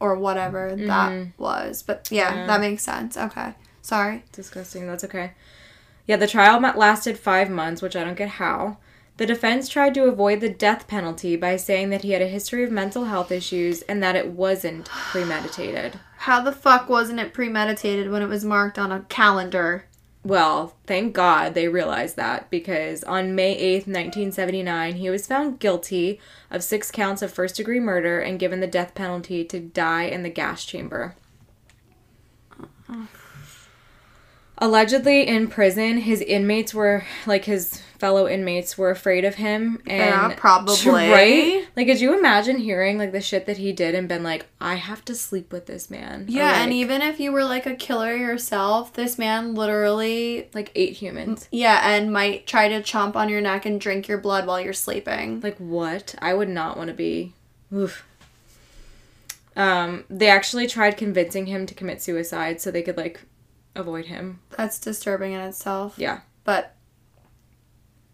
or 0.00 0.14
whatever 0.16 0.74
that 0.76 1.10
Mhm. 1.10 1.32
was? 1.38 1.82
But 1.82 2.08
yeah, 2.10 2.34
Yeah. 2.34 2.46
that 2.46 2.60
makes 2.60 2.82
sense. 2.82 3.16
Okay. 3.16 3.54
Sorry. 3.82 4.24
Disgusting. 4.32 4.86
That's 4.86 5.04
okay. 5.04 5.32
Yeah, 6.06 6.16
the 6.16 6.26
trial 6.26 6.60
lasted 6.60 7.18
five 7.18 7.50
months, 7.50 7.82
which 7.82 7.96
I 7.96 8.04
don't 8.04 8.16
get 8.16 8.28
how. 8.30 8.76
The 9.16 9.26
defense 9.26 9.68
tried 9.68 9.94
to 9.94 10.04
avoid 10.04 10.40
the 10.40 10.48
death 10.50 10.86
penalty 10.86 11.36
by 11.36 11.56
saying 11.56 11.88
that 11.90 12.02
he 12.02 12.10
had 12.12 12.20
a 12.20 12.26
history 12.28 12.62
of 12.62 12.70
mental 12.70 13.06
health 13.06 13.32
issues 13.32 13.80
and 13.82 14.02
that 14.02 14.14
it 14.14 14.28
wasn't 14.28 14.88
premeditated. 15.10 15.98
How 16.18 16.40
the 16.42 16.52
fuck 16.52 16.88
wasn't 16.88 17.20
it 17.20 17.32
premeditated 17.32 18.10
when 18.10 18.22
it 18.22 18.28
was 18.28 18.44
marked 18.44 18.78
on 18.78 18.92
a 18.92 19.00
calendar? 19.08 19.84
Well, 20.26 20.74
thank 20.88 21.14
God 21.14 21.54
they 21.54 21.68
realized 21.68 22.16
that 22.16 22.50
because 22.50 23.04
on 23.04 23.36
May 23.36 23.54
8th, 23.54 23.86
1979, 23.86 24.96
he 24.96 25.08
was 25.08 25.24
found 25.24 25.60
guilty 25.60 26.18
of 26.50 26.64
six 26.64 26.90
counts 26.90 27.22
of 27.22 27.32
first 27.32 27.54
degree 27.54 27.78
murder 27.78 28.18
and 28.18 28.36
given 28.36 28.58
the 28.58 28.66
death 28.66 28.96
penalty 28.96 29.44
to 29.44 29.60
die 29.60 30.02
in 30.02 30.24
the 30.24 30.28
gas 30.28 30.64
chamber. 30.64 31.14
Oh. 32.88 33.06
Allegedly 34.58 35.28
in 35.28 35.46
prison, 35.46 35.98
his 35.98 36.20
inmates 36.22 36.74
were 36.74 37.04
like 37.24 37.44
his 37.44 37.80
fellow 37.98 38.28
inmates 38.28 38.76
were 38.76 38.90
afraid 38.90 39.24
of 39.24 39.36
him 39.36 39.80
and 39.86 39.98
Yeah, 39.98 40.34
probably. 40.36 40.76
right. 41.10 41.66
Like, 41.76 41.86
could 41.86 42.00
you 42.00 42.18
imagine 42.18 42.58
hearing 42.58 42.98
like 42.98 43.12
the 43.12 43.20
shit 43.20 43.46
that 43.46 43.56
he 43.58 43.72
did 43.72 43.94
and 43.94 44.08
been 44.08 44.22
like, 44.22 44.46
I 44.60 44.74
have 44.74 45.04
to 45.06 45.14
sleep 45.14 45.52
with 45.52 45.66
this 45.66 45.90
man? 45.90 46.26
Yeah, 46.28 46.62
and 46.62 46.72
even 46.72 47.02
if 47.02 47.18
you 47.20 47.32
were 47.32 47.44
like 47.44 47.66
a 47.66 47.74
killer 47.74 48.14
yourself, 48.14 48.92
this 48.92 49.18
man 49.18 49.54
literally 49.54 50.48
like 50.54 50.70
eight 50.74 50.94
humans. 50.94 51.48
yeah, 51.50 51.90
and 51.90 52.12
might 52.12 52.46
try 52.46 52.68
to 52.68 52.80
chomp 52.80 53.16
on 53.16 53.28
your 53.28 53.40
neck 53.40 53.66
and 53.66 53.80
drink 53.80 54.08
your 54.08 54.18
blood 54.18 54.46
while 54.46 54.60
you're 54.60 54.72
sleeping. 54.72 55.40
Like 55.40 55.56
what? 55.58 56.14
I 56.18 56.34
would 56.34 56.48
not 56.48 56.76
want 56.76 56.88
to 56.88 56.94
be. 56.94 57.32
Oof. 57.74 58.06
Um, 59.56 60.04
they 60.10 60.28
actually 60.28 60.66
tried 60.66 60.98
convincing 60.98 61.46
him 61.46 61.64
to 61.66 61.74
commit 61.74 62.02
suicide 62.02 62.60
so 62.60 62.70
they 62.70 62.82
could 62.82 62.96
like 62.98 63.22
avoid 63.74 64.06
him. 64.06 64.40
That's 64.56 64.78
disturbing 64.78 65.32
in 65.32 65.40
itself. 65.40 65.94
Yeah. 65.98 66.20
But 66.44 66.75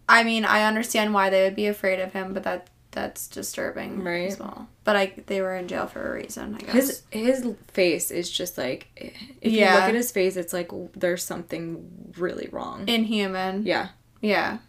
I 0.09 0.23
mean, 0.23 0.45
I 0.45 0.63
understand 0.65 1.13
why 1.13 1.29
they 1.29 1.43
would 1.43 1.55
be 1.55 1.67
afraid 1.67 1.99
of 1.99 2.13
him, 2.13 2.33
but 2.33 2.43
that 2.43 2.69
that's 2.91 3.27
disturbing 3.27 4.03
Right. 4.03 4.27
as 4.29 4.37
well. 4.37 4.67
But 4.83 4.95
I 4.95 5.13
they 5.25 5.41
were 5.41 5.55
in 5.55 5.67
jail 5.67 5.87
for 5.87 6.11
a 6.11 6.13
reason, 6.21 6.55
I 6.55 6.59
guess. 6.59 6.73
His 6.73 7.01
his 7.11 7.55
face 7.71 8.11
is 8.11 8.29
just 8.29 8.57
like 8.57 8.87
if 9.41 9.51
you 9.51 9.61
look 9.61 9.69
at 9.89 9.95
his 9.95 10.11
face, 10.11 10.35
it's 10.35 10.53
like 10.53 10.71
there's 10.95 11.23
something 11.23 12.11
really 12.17 12.49
wrong. 12.51 12.87
Inhuman. 12.87 13.63
Yeah. 13.65 13.89
Yeah. 14.21 14.59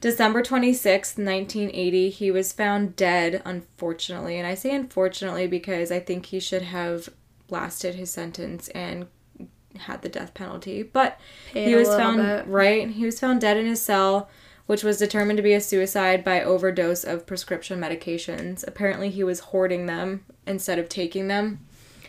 December 0.00 0.42
26th, 0.42 1.18
1980, 1.18 2.08
he 2.10 2.30
was 2.30 2.52
found 2.52 2.94
dead, 2.94 3.42
unfortunately. 3.44 4.38
And 4.38 4.46
I 4.46 4.54
say 4.54 4.72
unfortunately 4.74 5.48
because 5.48 5.90
I 5.90 5.98
think 5.98 6.26
he 6.26 6.38
should 6.38 6.62
have 6.62 7.08
lasted 7.50 7.96
his 7.96 8.10
sentence 8.10 8.68
and 8.68 9.08
had 9.76 10.02
the 10.02 10.08
death 10.08 10.34
penalty. 10.34 10.82
But 10.82 11.18
Paid 11.52 11.68
he 11.68 11.74
was 11.74 11.88
found 11.88 12.18
bit. 12.18 12.46
right. 12.46 12.88
He 12.88 13.04
was 13.04 13.20
found 13.20 13.40
dead 13.40 13.56
in 13.56 13.66
his 13.66 13.82
cell, 13.82 14.28
which 14.66 14.82
was 14.82 14.98
determined 14.98 15.36
to 15.36 15.42
be 15.42 15.54
a 15.54 15.60
suicide 15.60 16.24
by 16.24 16.42
overdose 16.42 17.04
of 17.04 17.26
prescription 17.26 17.80
medications. 17.80 18.66
Apparently, 18.66 19.10
he 19.10 19.24
was 19.24 19.40
hoarding 19.40 19.86
them 19.86 20.24
instead 20.46 20.78
of 20.78 20.88
taking 20.88 21.28
them, 21.28 21.60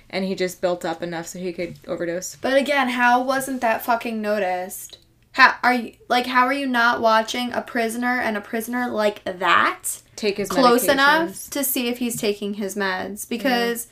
and 0.10 0.26
he 0.26 0.36
just 0.36 0.62
built 0.62 0.86
up 0.86 1.04
enough 1.04 1.28
so 1.28 1.40
he 1.40 1.54
could 1.54 1.78
overdose. 1.88 2.36
But 2.36 2.58
again, 2.58 2.90
how 2.90 3.22
wasn't 3.22 3.62
that 3.62 3.84
fucking 3.84 4.22
noticed? 4.22 4.98
How 5.34 5.56
are 5.64 5.74
you 5.74 5.94
like 6.08 6.26
how 6.26 6.46
are 6.46 6.54
you 6.54 6.66
not 6.66 7.02
watching 7.02 7.54
a 7.54 7.62
prisoner 7.62 8.20
and 8.20 8.36
a 8.36 8.42
prisoner 8.42 8.88
like 8.88 9.24
that 9.24 10.02
Take 10.16 10.38
his 10.38 10.50
close 10.50 10.86
enough 10.86 11.50
to 11.52 11.64
see 11.64 11.88
if 11.88 12.00
he's 12.00 12.20
taking 12.20 12.56
his 12.56 12.76
meds? 12.76 13.30
Because 13.30 13.88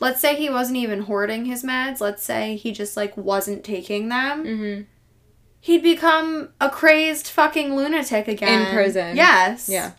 let's 0.00 0.20
say 0.20 0.34
he 0.36 0.48
wasn't 0.50 0.76
even 0.78 1.02
hoarding 1.02 1.44
his 1.46 1.62
meds, 1.64 2.00
let's 2.00 2.22
say 2.22 2.56
he 2.56 2.72
just 2.72 2.96
like 2.96 3.16
wasn't 3.16 3.64
taking 3.64 4.08
them. 4.08 4.44
Mhm. 4.44 4.86
He'd 5.60 5.82
become 5.82 6.50
a 6.60 6.70
crazed 6.70 7.26
fucking 7.28 7.74
lunatic 7.74 8.28
again. 8.28 8.68
In 8.68 8.74
prison. 8.74 9.16
Yes. 9.16 9.68
Yeah. 9.68 9.92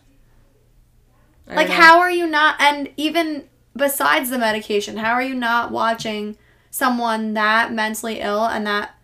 I 1.48 1.54
Like 1.54 1.68
how 1.68 1.98
are 2.00 2.10
you 2.10 2.26
not 2.26 2.56
and 2.60 2.90
even 2.96 3.44
besides 3.76 4.30
the 4.30 4.38
medication, 4.38 4.96
how 4.96 5.12
are 5.12 5.22
you 5.22 5.34
not 5.34 5.70
watching 5.70 6.36
someone 6.70 7.34
that 7.34 7.72
mentally 7.72 8.20
ill 8.20 8.44
and 8.46 8.66
that 8.66 8.94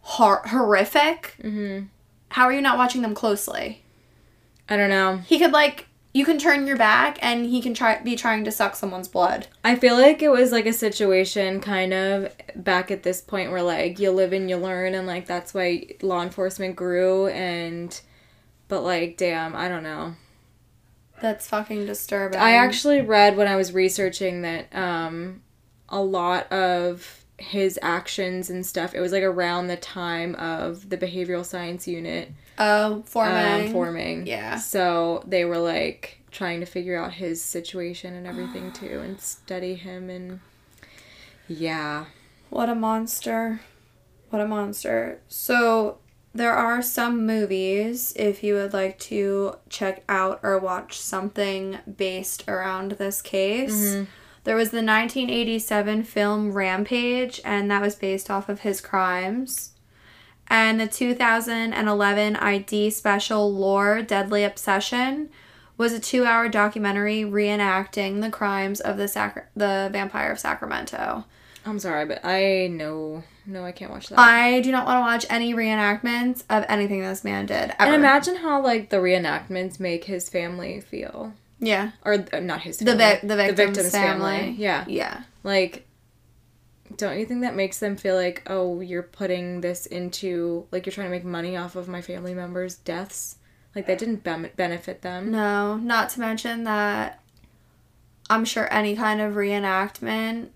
hor- 0.00 0.42
horrific? 0.46 1.34
Mhm. 1.42 1.88
How 2.30 2.44
are 2.44 2.52
you 2.52 2.60
not 2.60 2.78
watching 2.78 3.02
them 3.02 3.14
closely? 3.14 3.82
I 4.68 4.76
don't 4.76 4.90
know. 4.90 5.18
He 5.26 5.38
could 5.38 5.52
like 5.52 5.87
you 6.14 6.24
can 6.24 6.38
turn 6.38 6.66
your 6.66 6.76
back 6.76 7.18
and 7.20 7.46
he 7.46 7.60
can 7.60 7.74
try 7.74 8.00
be 8.00 8.16
trying 8.16 8.44
to 8.44 8.50
suck 8.50 8.74
someone's 8.74 9.08
blood. 9.08 9.46
I 9.62 9.76
feel 9.76 9.96
like 9.96 10.22
it 10.22 10.30
was 10.30 10.52
like 10.52 10.66
a 10.66 10.72
situation 10.72 11.60
kind 11.60 11.92
of 11.92 12.32
back 12.56 12.90
at 12.90 13.02
this 13.02 13.20
point 13.20 13.50
where 13.50 13.62
like 13.62 13.98
you 13.98 14.10
live 14.10 14.32
and 14.32 14.48
you 14.48 14.56
learn 14.56 14.94
and 14.94 15.06
like 15.06 15.26
that's 15.26 15.52
why 15.52 15.86
law 16.02 16.22
enforcement 16.22 16.76
grew 16.76 17.28
and 17.28 18.00
but 18.68 18.82
like 18.82 19.16
damn, 19.16 19.54
I 19.54 19.68
don't 19.68 19.82
know. 19.82 20.14
That's 21.20 21.48
fucking 21.48 21.86
disturbing. 21.86 22.40
I 22.40 22.52
actually 22.52 23.00
read 23.00 23.36
when 23.36 23.48
I 23.48 23.56
was 23.56 23.72
researching 23.72 24.42
that 24.42 24.74
um 24.74 25.42
a 25.88 26.00
lot 26.00 26.50
of 26.52 27.17
his 27.38 27.78
actions 27.82 28.50
and 28.50 28.66
stuff 28.66 28.94
it 28.94 29.00
was 29.00 29.12
like 29.12 29.22
around 29.22 29.68
the 29.68 29.76
time 29.76 30.34
of 30.36 30.90
the 30.90 30.98
behavioral 30.98 31.44
science 31.44 31.86
unit 31.86 32.32
oh 32.58 33.02
forming 33.06 33.66
um, 33.66 33.72
forming. 33.72 34.26
Yeah. 34.26 34.56
So 34.56 35.22
they 35.26 35.44
were 35.44 35.58
like 35.58 36.20
trying 36.30 36.60
to 36.60 36.66
figure 36.66 37.00
out 37.00 37.12
his 37.14 37.42
situation 37.42 38.14
and 38.14 38.26
everything 38.26 38.72
too 38.72 39.00
and 39.00 39.20
study 39.20 39.74
him 39.74 40.10
and 40.10 40.40
yeah. 41.48 42.06
What 42.50 42.68
a 42.68 42.74
monster. 42.74 43.60
What 44.30 44.42
a 44.42 44.46
monster. 44.46 45.20
So, 45.28 45.98
there 46.34 46.52
are 46.52 46.82
some 46.82 47.26
movies 47.26 48.12
if 48.16 48.44
you 48.44 48.54
would 48.54 48.74
like 48.74 48.98
to 49.00 49.56
check 49.70 50.04
out 50.08 50.40
or 50.42 50.58
watch 50.58 51.00
something 51.00 51.78
based 51.96 52.46
around 52.46 52.92
this 52.92 53.22
case. 53.22 54.06
There 54.48 54.56
was 54.56 54.70
the 54.70 54.78
1987 54.78 56.04
film 56.04 56.52
Rampage, 56.52 57.38
and 57.44 57.70
that 57.70 57.82
was 57.82 57.94
based 57.94 58.30
off 58.30 58.48
of 58.48 58.60
his 58.60 58.80
crimes. 58.80 59.72
And 60.46 60.80
the 60.80 60.86
2011 60.86 62.34
ID 62.34 62.88
special 62.88 63.52
Lore 63.52 64.00
Deadly 64.00 64.44
Obsession 64.44 65.28
was 65.76 65.92
a 65.92 66.00
two 66.00 66.24
hour 66.24 66.48
documentary 66.48 67.24
reenacting 67.24 68.22
the 68.22 68.30
crimes 68.30 68.80
of 68.80 68.96
the, 68.96 69.06
Sac- 69.06 69.50
the 69.54 69.90
Vampire 69.92 70.32
of 70.32 70.38
Sacramento. 70.38 71.26
I'm 71.66 71.78
sorry, 71.78 72.06
but 72.06 72.24
I 72.24 72.68
know 72.68 73.24
no 73.44 73.66
I 73.66 73.72
can't 73.72 73.90
watch 73.90 74.08
that. 74.08 74.18
I 74.18 74.62
do 74.62 74.72
not 74.72 74.86
want 74.86 74.96
to 74.96 75.00
watch 75.02 75.26
any 75.28 75.52
reenactments 75.52 76.44
of 76.48 76.64
anything 76.70 77.02
this 77.02 77.22
man 77.22 77.44
did. 77.44 77.74
Ever. 77.78 77.82
and 77.82 77.94
imagine 77.94 78.36
how 78.36 78.62
like 78.62 78.88
the 78.88 78.96
reenactments 78.96 79.78
make 79.78 80.04
his 80.04 80.30
family 80.30 80.80
feel. 80.80 81.34
Yeah. 81.60 81.92
Or 82.04 82.24
uh, 82.32 82.40
not 82.40 82.60
his 82.62 82.78
The, 82.78 82.86
family. 82.86 83.04
vic- 83.04 83.20
the 83.22 83.36
victim's, 83.54 83.90
family. 83.90 84.54
Yeah. 84.58 84.84
Yeah. 84.88 85.22
Like 85.42 85.84
don't 86.96 87.18
you 87.18 87.26
think 87.26 87.42
that 87.42 87.54
makes 87.54 87.78
them 87.80 87.96
feel 87.96 88.14
like, 88.16 88.42
oh, 88.46 88.80
you're 88.80 89.02
putting 89.02 89.60
this 89.60 89.84
into 89.86 90.66
like 90.70 90.86
you're 90.86 90.92
trying 90.92 91.06
to 91.08 91.10
make 91.10 91.24
money 91.24 91.56
off 91.56 91.76
of 91.76 91.86
my 91.88 92.00
family 92.00 92.32
members' 92.34 92.76
deaths? 92.76 93.36
Like 93.74 93.86
that 93.86 93.98
didn't 93.98 94.24
ben- 94.24 94.50
benefit 94.56 95.02
them. 95.02 95.30
No, 95.30 95.76
not 95.76 96.08
to 96.10 96.20
mention 96.20 96.64
that 96.64 97.20
I'm 98.30 98.44
sure 98.44 98.72
any 98.72 98.96
kind 98.96 99.20
of 99.20 99.34
reenactment 99.34 100.48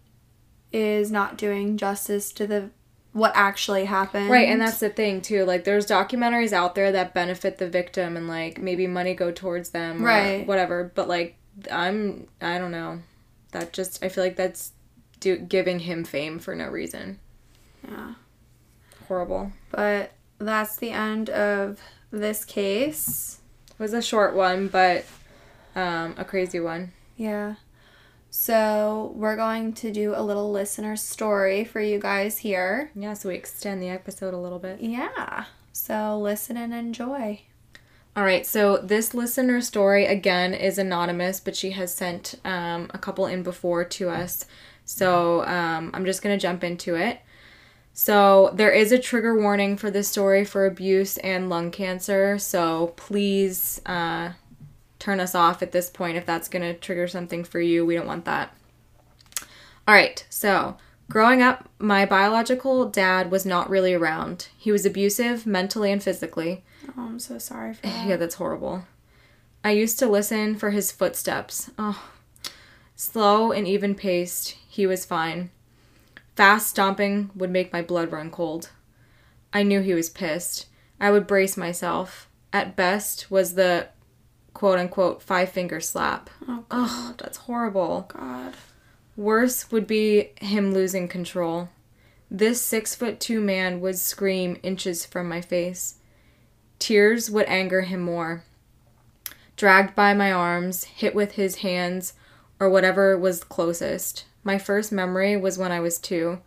is 0.73 1.11
not 1.11 1.37
doing 1.37 1.77
justice 1.77 2.33
to 2.33 2.47
the 2.47 2.71
what 3.13 3.33
actually 3.35 3.85
happened. 3.85 4.31
Right, 4.31 4.49
and 4.49 4.61
that's 4.61 4.79
the 4.81 4.89
thing 4.89 5.21
too. 5.21 5.45
Like 5.45 5.65
there's 5.65 5.87
documentaries 5.87 6.53
out 6.53 6.75
there 6.75 6.93
that 6.93 7.13
benefit 7.15 7.59
the 7.59 7.69
victim 7.69 8.17
and 8.17 8.27
like 8.29 8.59
maybe 8.61 8.87
money 8.87 9.15
go 9.15 9.31
towards 9.31 9.71
them 9.71 10.03
or 10.03 10.07
Right. 10.07 10.47
whatever, 10.47 10.91
but 10.95 11.09
like 11.09 11.37
I'm 11.71 12.27
I 12.41 12.59
don't 12.59 12.71
know. 12.73 13.01
That 13.53 13.73
just 13.75 14.03
I 14.03 14.09
feel 14.09 14.25
like 14.25 14.37
that's 14.37 14.73
do, 15.21 15.37
giving 15.37 15.81
him 15.81 16.05
fame 16.05 16.39
for 16.39 16.55
no 16.55 16.69
reason. 16.69 17.19
yeah. 17.87 18.15
Horrible. 19.09 19.53
But 19.71 20.13
that's 20.39 20.77
the 20.77 20.91
end 20.91 21.29
of 21.31 21.81
this 22.11 22.45
case. 22.45 23.41
It 23.71 23.79
was 23.79 23.93
a 23.93 24.03
short 24.03 24.35
one, 24.35 24.69
but 24.69 25.05
um 25.77 26.15
a 26.17 26.25
crazy 26.25 26.61
one. 26.61 26.93
Yeah. 27.17 27.57
So 28.35 29.13
we're 29.15 29.37
going 29.37 29.75
to 29.75 29.93
do 29.93 30.15
a 30.17 30.23
little 30.23 30.51
listener 30.51 30.97
story 30.97 31.65
for 31.65 31.83
you 31.83 31.99
guys 31.99 32.39
here. 32.39 32.91
Yeah, 32.95 33.13
so 33.13 33.29
we 33.29 33.35
extend 33.35 33.83
the 33.83 33.91
episode 33.91 34.33
a 34.33 34.39
little 34.39 34.59
bit. 34.59 34.81
Yeah. 34.81 35.45
So 35.75 36.19
listen 36.19 36.57
and 36.57 36.73
enjoy. 36.73 37.43
All 38.17 38.25
right, 38.25 38.47
so 38.47 38.79
this 38.79 39.13
listener 39.13 39.61
story 39.61 40.07
again 40.07 40.55
is 40.55 40.79
anonymous, 40.79 41.41
but 41.41 41.55
she 41.55 41.73
has 41.73 41.95
sent 41.95 42.37
um, 42.43 42.91
a 42.95 42.99
couple 42.99 43.27
in 43.27 43.43
before 43.43 43.85
to 43.85 44.09
us. 44.09 44.47
So 44.87 45.45
um, 45.45 45.91
I'm 45.93 46.07
just 46.07 46.23
going 46.23 46.35
to 46.35 46.43
jump 46.43 46.65
into 46.65 46.95
it. 46.95 47.21
So 47.93 48.51
there 48.55 48.73
is 48.73 48.93
a 48.93 48.99
trigger 48.99 49.39
warning 49.39 49.77
for 49.77 49.91
this 49.91 50.09
story 50.09 50.47
for 50.47 50.65
abuse 50.65 51.19
and 51.19 51.51
lung 51.51 51.71
cancer. 51.71 52.39
So 52.39 52.95
please 52.97 53.83
uh, 53.85 54.31
turn 55.03 55.19
us 55.19 55.35
off 55.35 55.63
at 55.63 55.73
this 55.73 55.91
point 55.91 56.17
if 56.17 56.25
that's 56.25 56.49
going 56.49 56.63
to 56.63 56.79
trigger 56.79 57.09
something 57.09 57.43
for 57.43 57.61
you. 57.61 57.85
We 57.85 57.97
don't 57.97 58.07
want 58.07 58.25
that. 58.25 58.55
All 59.89 59.95
right, 59.95 60.25
so 60.31 60.77
growing 61.11 61.43
up, 61.43 61.69
my 61.81 62.07
biological 62.07 62.89
dad 62.89 63.29
was 63.29 63.45
not 63.45 63.69
really 63.69 63.95
around. 63.95 64.49
He 64.57 64.71
was 64.71 64.87
abusive 64.87 65.45
mentally 65.45 65.91
and 65.91 66.01
physically. 66.01 66.63
Oh, 66.97 67.03
I'm 67.09 67.19
so 67.19 67.39
sorry 67.39 67.75
for 67.75 67.85
eh, 67.85 67.91
that. 67.91 68.09
Yeah, 68.09 68.17
that's 68.17 68.37
horrible. 68.37 68.85
I 69.65 69.73
used 69.73 69.99
to 69.99 70.09
listen 70.09 70.55
for 70.55 70.71
his 70.71 70.93
footsteps. 70.93 71.71
Oh, 71.77 72.09
slow 72.95 73.51
and 73.51 73.67
even 73.67 73.97
paced, 73.97 74.51
he 74.69 74.87
was 74.87 75.05
fine. 75.05 75.51
Fast 76.37 76.69
stomping 76.69 77.31
would 77.35 77.51
make 77.51 77.73
my 77.73 77.83
blood 77.83 78.13
run 78.13 78.31
cold. 78.31 78.71
I 79.53 79.65
knew 79.65 79.81
he 79.81 79.95
was 79.95 80.09
pissed. 80.09 80.67
I 81.01 81.11
would 81.11 81.27
brace 81.27 81.57
myself. 81.57 82.29
At 82.53 82.77
best 82.77 83.31
was 83.33 83.55
the 83.55 83.89
quote 84.55 84.79
unquote 84.79 85.23
five 85.23 85.51
finger 85.51 85.81
slap. 85.81 86.31
Oh, 86.49 86.65
Oh, 86.71 87.15
that's 87.19 87.39
horrible. 87.39 88.07
God. 88.09 88.55
Worse 89.17 89.71
would 89.71 89.87
be 89.87 90.31
him 90.41 90.73
losing 90.73 91.09
control. 91.09 91.69
This 92.31 92.63
six 92.63 92.95
foot 92.95 93.21
two 93.21 93.41
man 93.41 93.81
would 93.81 93.99
scream 93.99 94.59
inches 94.63 95.05
from 95.05 95.29
my 95.29 95.41
face. 95.41 95.97
Tears 96.79 97.31
would 97.31 97.47
anger 97.47 97.83
him 97.83 98.01
more. 98.01 98.45
Dragged 99.57 99.95
by 99.95 100.15
my 100.15 100.33
arms, 100.33 100.85
hit 100.85 101.15
with 101.15 101.33
his 101.33 101.57
hands, 101.57 102.15
or 102.59 102.69
whatever 102.71 103.17
was 103.19 103.45
closest. 103.45 104.25
My 104.43 104.59
first 104.59 104.91
memory 104.91 105.37
was 105.37 105.59
when 105.59 105.71
I 105.71 105.81
was 105.81 105.99
two. 105.99 106.41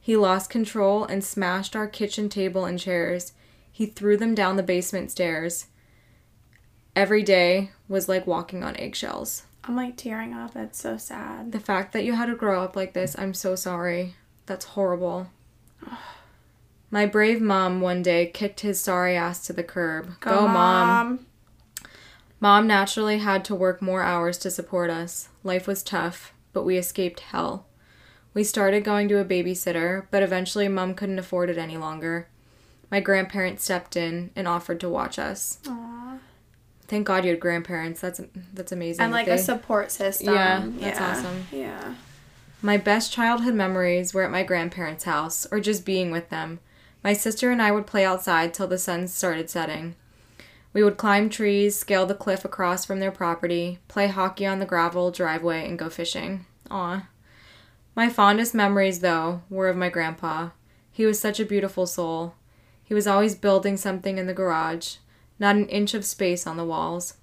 He 0.00 0.16
lost 0.16 0.48
control 0.48 1.04
and 1.04 1.22
smashed 1.22 1.76
our 1.76 1.86
kitchen 1.86 2.28
table 2.28 2.64
and 2.64 2.78
chairs. 2.78 3.32
He 3.70 3.86
threw 3.86 4.16
them 4.16 4.34
down 4.34 4.56
the 4.56 4.62
basement 4.62 5.10
stairs. 5.10 5.66
Every 6.94 7.22
day 7.22 7.70
was 7.88 8.08
like 8.08 8.26
walking 8.26 8.62
on 8.62 8.76
eggshells. 8.76 9.44
I'm 9.64 9.76
like 9.76 9.96
tearing 9.96 10.34
up. 10.34 10.54
It's 10.56 10.80
so 10.80 10.96
sad. 10.96 11.52
The 11.52 11.60
fact 11.60 11.92
that 11.92 12.04
you 12.04 12.14
had 12.14 12.26
to 12.26 12.34
grow 12.34 12.62
up 12.62 12.76
like 12.76 12.92
this, 12.92 13.16
I'm 13.18 13.32
so 13.32 13.54
sorry. 13.54 14.16
That's 14.46 14.66
horrible. 14.66 15.30
My 16.90 17.06
brave 17.06 17.40
mom 17.40 17.80
one 17.80 18.02
day 18.02 18.26
kicked 18.26 18.60
his 18.60 18.78
sorry 18.80 19.16
ass 19.16 19.46
to 19.46 19.54
the 19.54 19.62
curb. 19.62 20.20
Go, 20.20 20.46
mom. 20.46 21.26
Mom 22.38 22.66
naturally 22.66 23.18
had 23.18 23.44
to 23.46 23.54
work 23.54 23.80
more 23.80 24.02
hours 24.02 24.36
to 24.38 24.50
support 24.50 24.90
us. 24.90 25.28
Life 25.42 25.66
was 25.66 25.82
tough, 25.82 26.34
but 26.52 26.64
we 26.64 26.76
escaped 26.76 27.20
hell. 27.20 27.66
We 28.34 28.44
started 28.44 28.84
going 28.84 29.08
to 29.08 29.18
a 29.18 29.24
babysitter, 29.24 30.06
but 30.10 30.22
eventually 30.22 30.68
mom 30.68 30.94
couldn't 30.94 31.18
afford 31.18 31.48
it 31.48 31.56
any 31.56 31.78
longer. 31.78 32.28
My 32.90 33.00
grandparents 33.00 33.64
stepped 33.64 33.96
in 33.96 34.30
and 34.36 34.46
offered 34.46 34.80
to 34.80 34.88
watch 34.88 35.18
us. 35.18 35.60
Aw. 35.68 36.18
Thank 36.92 37.06
God 37.06 37.24
you 37.24 37.30
had 37.30 37.40
grandparents. 37.40 38.02
That's 38.02 38.20
that's 38.52 38.70
amazing. 38.70 39.02
And 39.02 39.12
like 39.14 39.24
they- 39.24 39.32
a 39.32 39.38
support 39.38 39.90
system. 39.90 40.34
Yeah, 40.34 40.62
that's 40.78 41.00
awesome. 41.00 41.46
Yeah. 41.50 41.94
My 42.60 42.76
best 42.76 43.10
childhood 43.10 43.54
memories 43.54 44.12
were 44.12 44.24
at 44.24 44.30
my 44.30 44.42
grandparents' 44.42 45.04
house 45.04 45.46
or 45.50 45.58
just 45.58 45.86
being 45.86 46.10
with 46.10 46.28
them. 46.28 46.60
My 47.02 47.14
sister 47.14 47.50
and 47.50 47.62
I 47.62 47.72
would 47.72 47.86
play 47.86 48.04
outside 48.04 48.52
till 48.52 48.66
the 48.66 48.76
sun 48.76 49.08
started 49.08 49.48
setting. 49.48 49.94
We 50.74 50.84
would 50.84 50.98
climb 50.98 51.30
trees, 51.30 51.78
scale 51.78 52.04
the 52.04 52.14
cliff 52.14 52.44
across 52.44 52.84
from 52.84 53.00
their 53.00 53.10
property, 53.10 53.78
play 53.88 54.08
hockey 54.08 54.44
on 54.44 54.58
the 54.58 54.66
gravel 54.66 55.10
driveway, 55.10 55.66
and 55.66 55.78
go 55.78 55.88
fishing. 55.88 56.44
Aw. 56.70 57.08
My 57.96 58.10
fondest 58.10 58.54
memories, 58.54 59.00
though, 59.00 59.40
were 59.48 59.70
of 59.70 59.78
my 59.78 59.88
grandpa. 59.88 60.50
He 60.90 61.06
was 61.06 61.18
such 61.18 61.40
a 61.40 61.46
beautiful 61.46 61.86
soul. 61.86 62.34
He 62.84 62.92
was 62.92 63.06
always 63.06 63.34
building 63.34 63.78
something 63.78 64.18
in 64.18 64.26
the 64.26 64.34
garage, 64.34 64.96
not 65.42 65.56
an 65.56 65.68
inch 65.68 65.92
of 65.92 66.06
space 66.06 66.46
on 66.46 66.56
the 66.56 66.64
walls. 66.64 67.14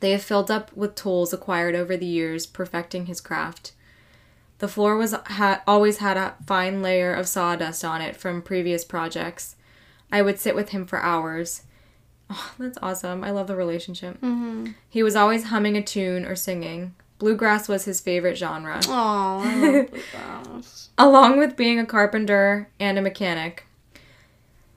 They 0.00 0.10
have 0.10 0.22
filled 0.22 0.50
up 0.50 0.76
with 0.76 0.94
tools 0.96 1.32
acquired 1.32 1.74
over 1.76 1.96
the 1.96 2.04
years, 2.06 2.46
perfecting 2.46 3.06
his 3.06 3.20
craft. 3.20 3.72
The 4.58 4.68
floor 4.68 4.96
was 4.96 5.12
ha- 5.12 5.62
always 5.66 5.98
had 5.98 6.16
a 6.16 6.34
fine 6.46 6.82
layer 6.82 7.12
of 7.14 7.28
sawdust 7.28 7.84
on 7.84 8.00
it 8.00 8.16
from 8.16 8.40
previous 8.42 8.84
projects. 8.84 9.54
I 10.10 10.22
would 10.22 10.40
sit 10.40 10.54
with 10.54 10.70
him 10.70 10.86
for 10.86 10.98
hours. 10.98 11.62
Oh, 12.30 12.52
that's 12.58 12.78
awesome. 12.82 13.22
I 13.22 13.30
love 13.30 13.46
the 13.48 13.54
relationship. 13.56 14.16
Mm-hmm. 14.16 14.72
He 14.88 15.02
was 15.02 15.14
always 15.14 15.44
humming 15.44 15.76
a 15.76 15.82
tune 15.82 16.24
or 16.24 16.34
singing. 16.34 16.94
Bluegrass 17.18 17.68
was 17.68 17.84
his 17.84 18.00
favorite 18.00 18.36
genre, 18.36 18.80
Oh, 18.88 19.42
I 19.44 19.54
love 19.56 19.90
bluegrass. 19.90 20.88
along 20.98 21.38
with 21.38 21.56
being 21.56 21.78
a 21.78 21.86
carpenter 21.86 22.68
and 22.80 22.98
a 22.98 23.02
mechanic. 23.02 23.65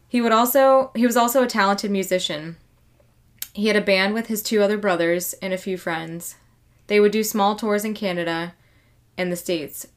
He 0.10 0.20
would 0.20 0.32
also 0.32 0.92
he 0.96 1.06
was 1.06 1.16
also 1.16 1.44
a 1.44 1.48
talented 1.48 1.92
musician. 1.92 2.58
He 3.54 3.68
had 3.68 3.76
a 3.76 3.82
band 3.82 4.14
with 4.14 4.28
his 4.28 4.42
two 4.42 4.62
other 4.62 4.78
brothers 4.78 5.34
and 5.42 5.54
a 5.54 5.58
few 5.58 5.78
friends. 5.78 6.36
They 6.88 7.00
would 7.00 7.12
do 7.12 7.24
small 7.24 7.56
tours 7.56 7.86
in 7.86 7.94
Canada 7.94 8.56
and 9.18 9.32
the 9.32 9.36
States. 9.36 9.88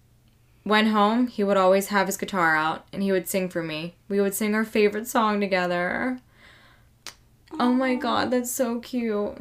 When 0.64 0.88
home, 0.88 1.26
he 1.26 1.42
would 1.42 1.56
always 1.56 1.88
have 1.88 2.06
his 2.06 2.18
guitar 2.18 2.54
out 2.54 2.86
and 2.92 3.02
he 3.02 3.10
would 3.10 3.28
sing 3.28 3.48
for 3.48 3.62
me. 3.62 3.94
We 4.08 4.20
would 4.20 4.34
sing 4.34 4.54
our 4.54 4.64
favorite 4.64 5.08
song 5.08 5.40
together. 5.40 6.20
Oh 7.58 7.72
my 7.72 7.94
god, 7.94 8.30
that's 8.30 8.50
so 8.50 8.80
cute. 8.80 9.38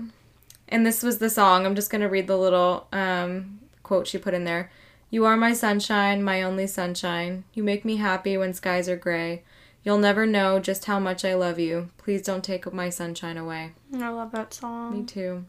And 0.69 0.85
this 0.85 1.03
was 1.03 1.17
the 1.17 1.29
song. 1.29 1.65
I'm 1.65 1.75
just 1.75 1.91
going 1.91 2.01
to 2.01 2.07
read 2.07 2.27
the 2.27 2.37
little 2.37 2.87
um, 2.93 3.59
quote 3.83 4.07
she 4.07 4.17
put 4.17 4.33
in 4.33 4.45
there. 4.45 4.71
You 5.09 5.25
are 5.25 5.35
my 5.35 5.51
sunshine, 5.51 6.23
my 6.23 6.41
only 6.41 6.65
sunshine. 6.67 7.43
You 7.53 7.63
make 7.63 7.83
me 7.83 7.97
happy 7.97 8.37
when 8.37 8.53
skies 8.53 8.87
are 8.87 8.95
gray. 8.95 9.43
You'll 9.83 9.97
never 9.97 10.25
know 10.25 10.59
just 10.59 10.85
how 10.85 10.99
much 10.99 11.25
I 11.25 11.33
love 11.33 11.57
you. 11.59 11.89
Please 11.97 12.21
don't 12.21 12.43
take 12.43 12.71
my 12.71 12.89
sunshine 12.89 13.37
away. 13.37 13.71
I 13.95 14.09
love 14.09 14.31
that 14.31 14.53
song. 14.53 14.99
Me 14.99 15.03
too. 15.05 15.45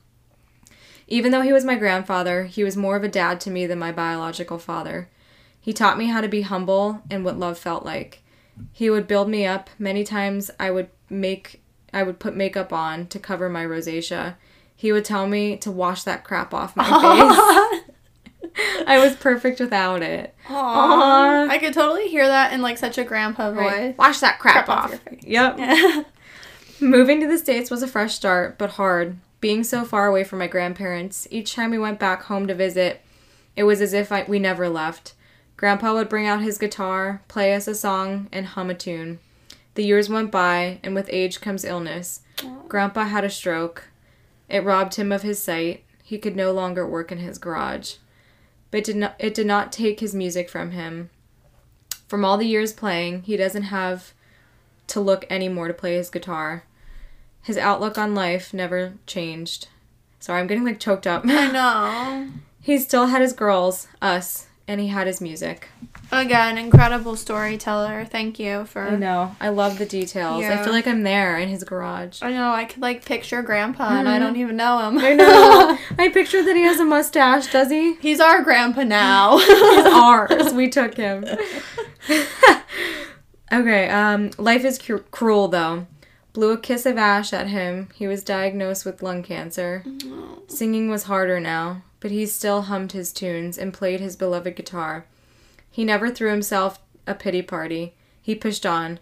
Even 1.07 1.33
though 1.33 1.43
he 1.43 1.53
was 1.53 1.64
my 1.64 1.74
grandfather, 1.74 2.45
he 2.45 2.64
was 2.64 2.76
more 2.76 2.97
of 2.97 3.05
a 3.05 3.09
dad 3.09 3.41
to 3.43 3.51
me 3.51 3.66
than 3.66 3.78
my 3.78 3.93
biological 3.93 4.59
father. 4.59 5.09
He 5.61 5.72
taught 5.72 5.99
me 5.99 6.07
how 6.07 6.20
to 6.20 6.28
be 6.28 6.43
humble 6.43 7.03
and 7.11 7.24
what 7.24 7.39
love 7.39 7.59
felt 7.59 7.85
like. 7.85 8.22
He 8.72 8.89
would 8.89 9.07
build 9.07 9.28
me 9.28 9.47
up. 9.47 9.68
Many 9.78 10.05
times 10.05 10.51
I 10.59 10.70
would 10.70 10.89
make 11.11 11.62
I 11.93 12.03
would 12.03 12.18
put 12.18 12.35
makeup 12.35 12.72
on 12.72 13.07
to 13.09 13.18
cover 13.18 13.51
my 13.51 13.64
rosacea. 13.66 14.37
He 14.74 14.93
would 14.93 15.05
tell 15.05 15.26
me 15.26 15.59
to 15.59 15.70
wash 15.70 16.05
that 16.05 16.24
crap 16.24 16.55
off 16.55 16.74
my 16.74 16.85
face. 17.70 17.82
I 18.87 18.99
was 18.99 19.17
perfect 19.17 19.61
without 19.61 20.03
it. 20.03 20.35
Aww. 20.49 21.49
I 21.49 21.59
could 21.59 21.75
totally 21.75 22.09
hear 22.09 22.27
that 22.27 22.53
in 22.53 22.63
like 22.63 22.79
such 22.79 22.99
a 22.99 23.05
grandpa 23.05 23.53
voice. 23.53 23.65
Right. 23.65 23.99
Wash 23.99 24.21
that 24.21 24.39
crap, 24.39 24.67
Crap 24.67 24.69
off 24.69 24.95
off. 24.95 25.01
Yep. 25.23 26.07
Moving 26.81 27.21
to 27.21 27.29
the 27.29 27.39
States 27.39 27.71
was 27.71 27.83
a 27.83 27.89
fresh 27.89 28.15
start, 28.15 28.59
but 28.59 28.71
hard. 28.71 29.17
Being 29.41 29.65
so 29.65 29.85
far 29.85 30.07
away 30.07 30.25
from 30.25 30.39
my 30.41 30.47
grandparents, 30.47 31.27
each 31.31 31.55
time 31.55 31.71
we 31.71 31.79
went 31.79 31.99
back 31.99 32.25
home 32.25 32.47
to 32.47 32.55
visit, 32.55 33.03
it 33.57 33.65
was 33.65 33.81
as 33.81 33.93
if 33.93 34.13
I, 34.13 34.25
we 34.25 34.39
never 34.39 34.69
left. 34.69 35.15
Grandpa 35.57 35.95
would 35.95 36.09
bring 36.09 36.27
out 36.27 36.43
his 36.43 36.59
guitar, 36.59 37.23
play 37.29 37.55
us 37.55 37.69
a 37.69 37.75
song, 37.75 38.29
and 38.33 38.47
hum 38.47 38.71
a 38.71 38.75
tune. 38.75 39.21
The 39.75 39.85
years 39.85 40.09
went 40.09 40.31
by, 40.31 40.81
and 40.83 40.95
with 40.95 41.09
age 41.11 41.41
comes 41.41 41.65
illness. 41.65 42.21
Grandpa 42.69 43.05
had 43.05 43.25
a 43.25 43.31
stroke. 43.31 43.85
It 44.49 44.65
robbed 44.65 44.97
him 44.97 45.13
of 45.13 45.23
his 45.23 45.43
sight. 45.43 45.85
He 46.03 46.19
could 46.19 46.37
no 46.37 46.53
longer 46.53 46.87
work 46.87 47.11
in 47.13 47.19
his 47.19 47.39
garage. 47.39 47.95
But 48.73 48.79
it 48.79 48.85
did 48.85 48.97
not, 48.97 49.14
it 49.20 49.35
did 49.35 49.47
not 49.47 49.70
take 49.70 50.01
his 50.01 50.14
music 50.14 50.51
from 50.51 50.73
him. 50.73 51.11
From 52.09 52.25
all 52.25 52.37
the 52.37 52.47
years 52.47 52.73
playing, 52.73 53.23
he 53.23 53.37
doesn't 53.37 53.64
have 53.64 54.12
to 54.89 55.01
look 55.01 55.25
anymore 55.31 55.68
to 55.68 55.75
play 55.75 55.95
his 55.95 56.11
guitar. 56.11 56.64
His 57.43 57.57
outlook 57.57 57.97
on 57.97 58.14
life 58.14 58.53
never 58.53 58.95
changed. 59.07 59.68
Sorry, 60.18 60.41
I'm 60.41 60.47
getting 60.47 60.64
like 60.64 60.81
choked 60.81 61.07
up. 61.07 61.25
I 61.27 61.51
know. 61.51 62.31
he 62.61 62.79
still 62.79 63.07
had 63.07 63.23
his 63.23 63.33
girls, 63.33 63.89
us, 64.01 64.47
and 64.66 64.81
he 64.81 64.89
had 64.89 65.07
his 65.07 65.20
music. 65.20 65.68
Again, 66.13 66.59
incredible 66.59 67.17
storyteller. 67.17 68.05
Thank 68.05 68.39
you 68.39 68.67
for. 68.67 68.83
I 68.83 68.97
know. 68.97 69.35
I 69.41 69.49
love 69.49 69.79
the 69.79 69.87
details. 69.87 70.45
I 70.45 70.63
feel 70.63 70.75
like 70.75 70.87
I'm 70.87 71.05
there 71.05 71.39
in 71.39 71.49
his 71.49 71.65
garage. 71.65 72.21
I 72.23 72.33
know. 72.33 72.53
I 72.53 72.67
could 72.67 72.83
like 72.83 73.03
picture 73.05 73.41
Grandpa, 73.41 73.99
and 73.99 74.07
I 74.07 74.19
don't 74.19 74.37
even 74.37 74.57
know 74.57 74.79
him. 74.87 74.99
I 74.99 75.15
know. 75.15 75.79
I 75.99 76.11
picture 76.11 76.43
that 76.45 76.55
he 76.55 76.63
has 76.65 76.79
a 76.79 76.85
mustache, 76.85 77.51
does 77.51 77.71
he? 77.71 77.95
He's 77.95 78.21
our 78.21 78.43
grandpa 78.43 78.83
now. 78.85 79.39
He's 79.53 79.87
ours. 79.93 80.53
We 80.53 80.69
took 80.69 80.95
him. 80.95 81.25
okay, 83.51 83.89
um, 83.89 84.31
life 84.37 84.65
is 84.67 84.79
cru- 84.79 85.05
cruel 85.11 85.49
though. 85.49 85.87
Blew 86.35 86.51
a 86.53 86.59
kiss 86.59 86.85
of 86.85 86.97
ash 86.99 87.33
at 87.33 87.49
him. 87.49 87.89
He 87.95 88.07
was 88.07 88.23
diagnosed 88.23 88.85
with 88.85 89.03
lung 89.03 89.23
cancer. 89.23 89.85
Singing 90.47 90.89
was 90.91 91.05
harder 91.05 91.41
now, 91.41 91.83
but 92.01 92.11
he 92.11 92.27
still 92.27 92.63
hummed 92.63 92.93
his 92.93 93.13
tunes 93.13 93.57
and 93.59 93.73
played 93.73 94.01
his 94.01 94.17
beloved 94.17 94.57
guitar. 94.57 95.07
He 95.73 95.85
never 95.85 96.11
threw 96.11 96.31
himself 96.31 96.79
a 97.07 97.14
pity 97.14 97.41
party. 97.43 97.95
He 98.20 98.35
pushed 98.35 98.66
on. 98.66 99.01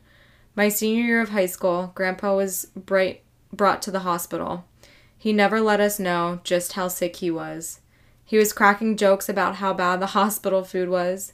My 0.55 0.69
senior 0.69 1.03
year 1.03 1.21
of 1.21 1.31
high 1.31 1.47
school, 1.47 1.91
Grandpa 1.95 2.35
was 2.35 2.69
bright, 2.77 3.23
brought 3.53 3.83
to 3.83 3.91
the 3.91 4.01
hospital. 4.01 4.65
He 5.19 5.33
never 5.33 5.61
let 5.61 5.81
us 5.81 5.99
know 5.99 6.41
just 6.45 6.75
how 6.75 6.89
sick 6.89 7.17
he 7.17 7.31
was. 7.31 7.81
He 8.25 8.39
was 8.39 8.53
cracking 8.53 8.97
jokes 8.97 9.29
about 9.29 9.57
how 9.57 9.75
bad 9.75 10.01
the 10.01 10.07
hospital 10.19 10.63
food 10.63 10.89
was. 10.89 11.33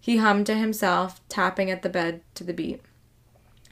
He 0.00 0.16
hummed 0.16 0.46
to 0.46 0.54
himself, 0.54 1.20
tapping 1.28 1.70
at 1.70 1.82
the 1.82 1.90
bed 1.90 2.22
to 2.34 2.42
the 2.42 2.54
beat. 2.54 2.80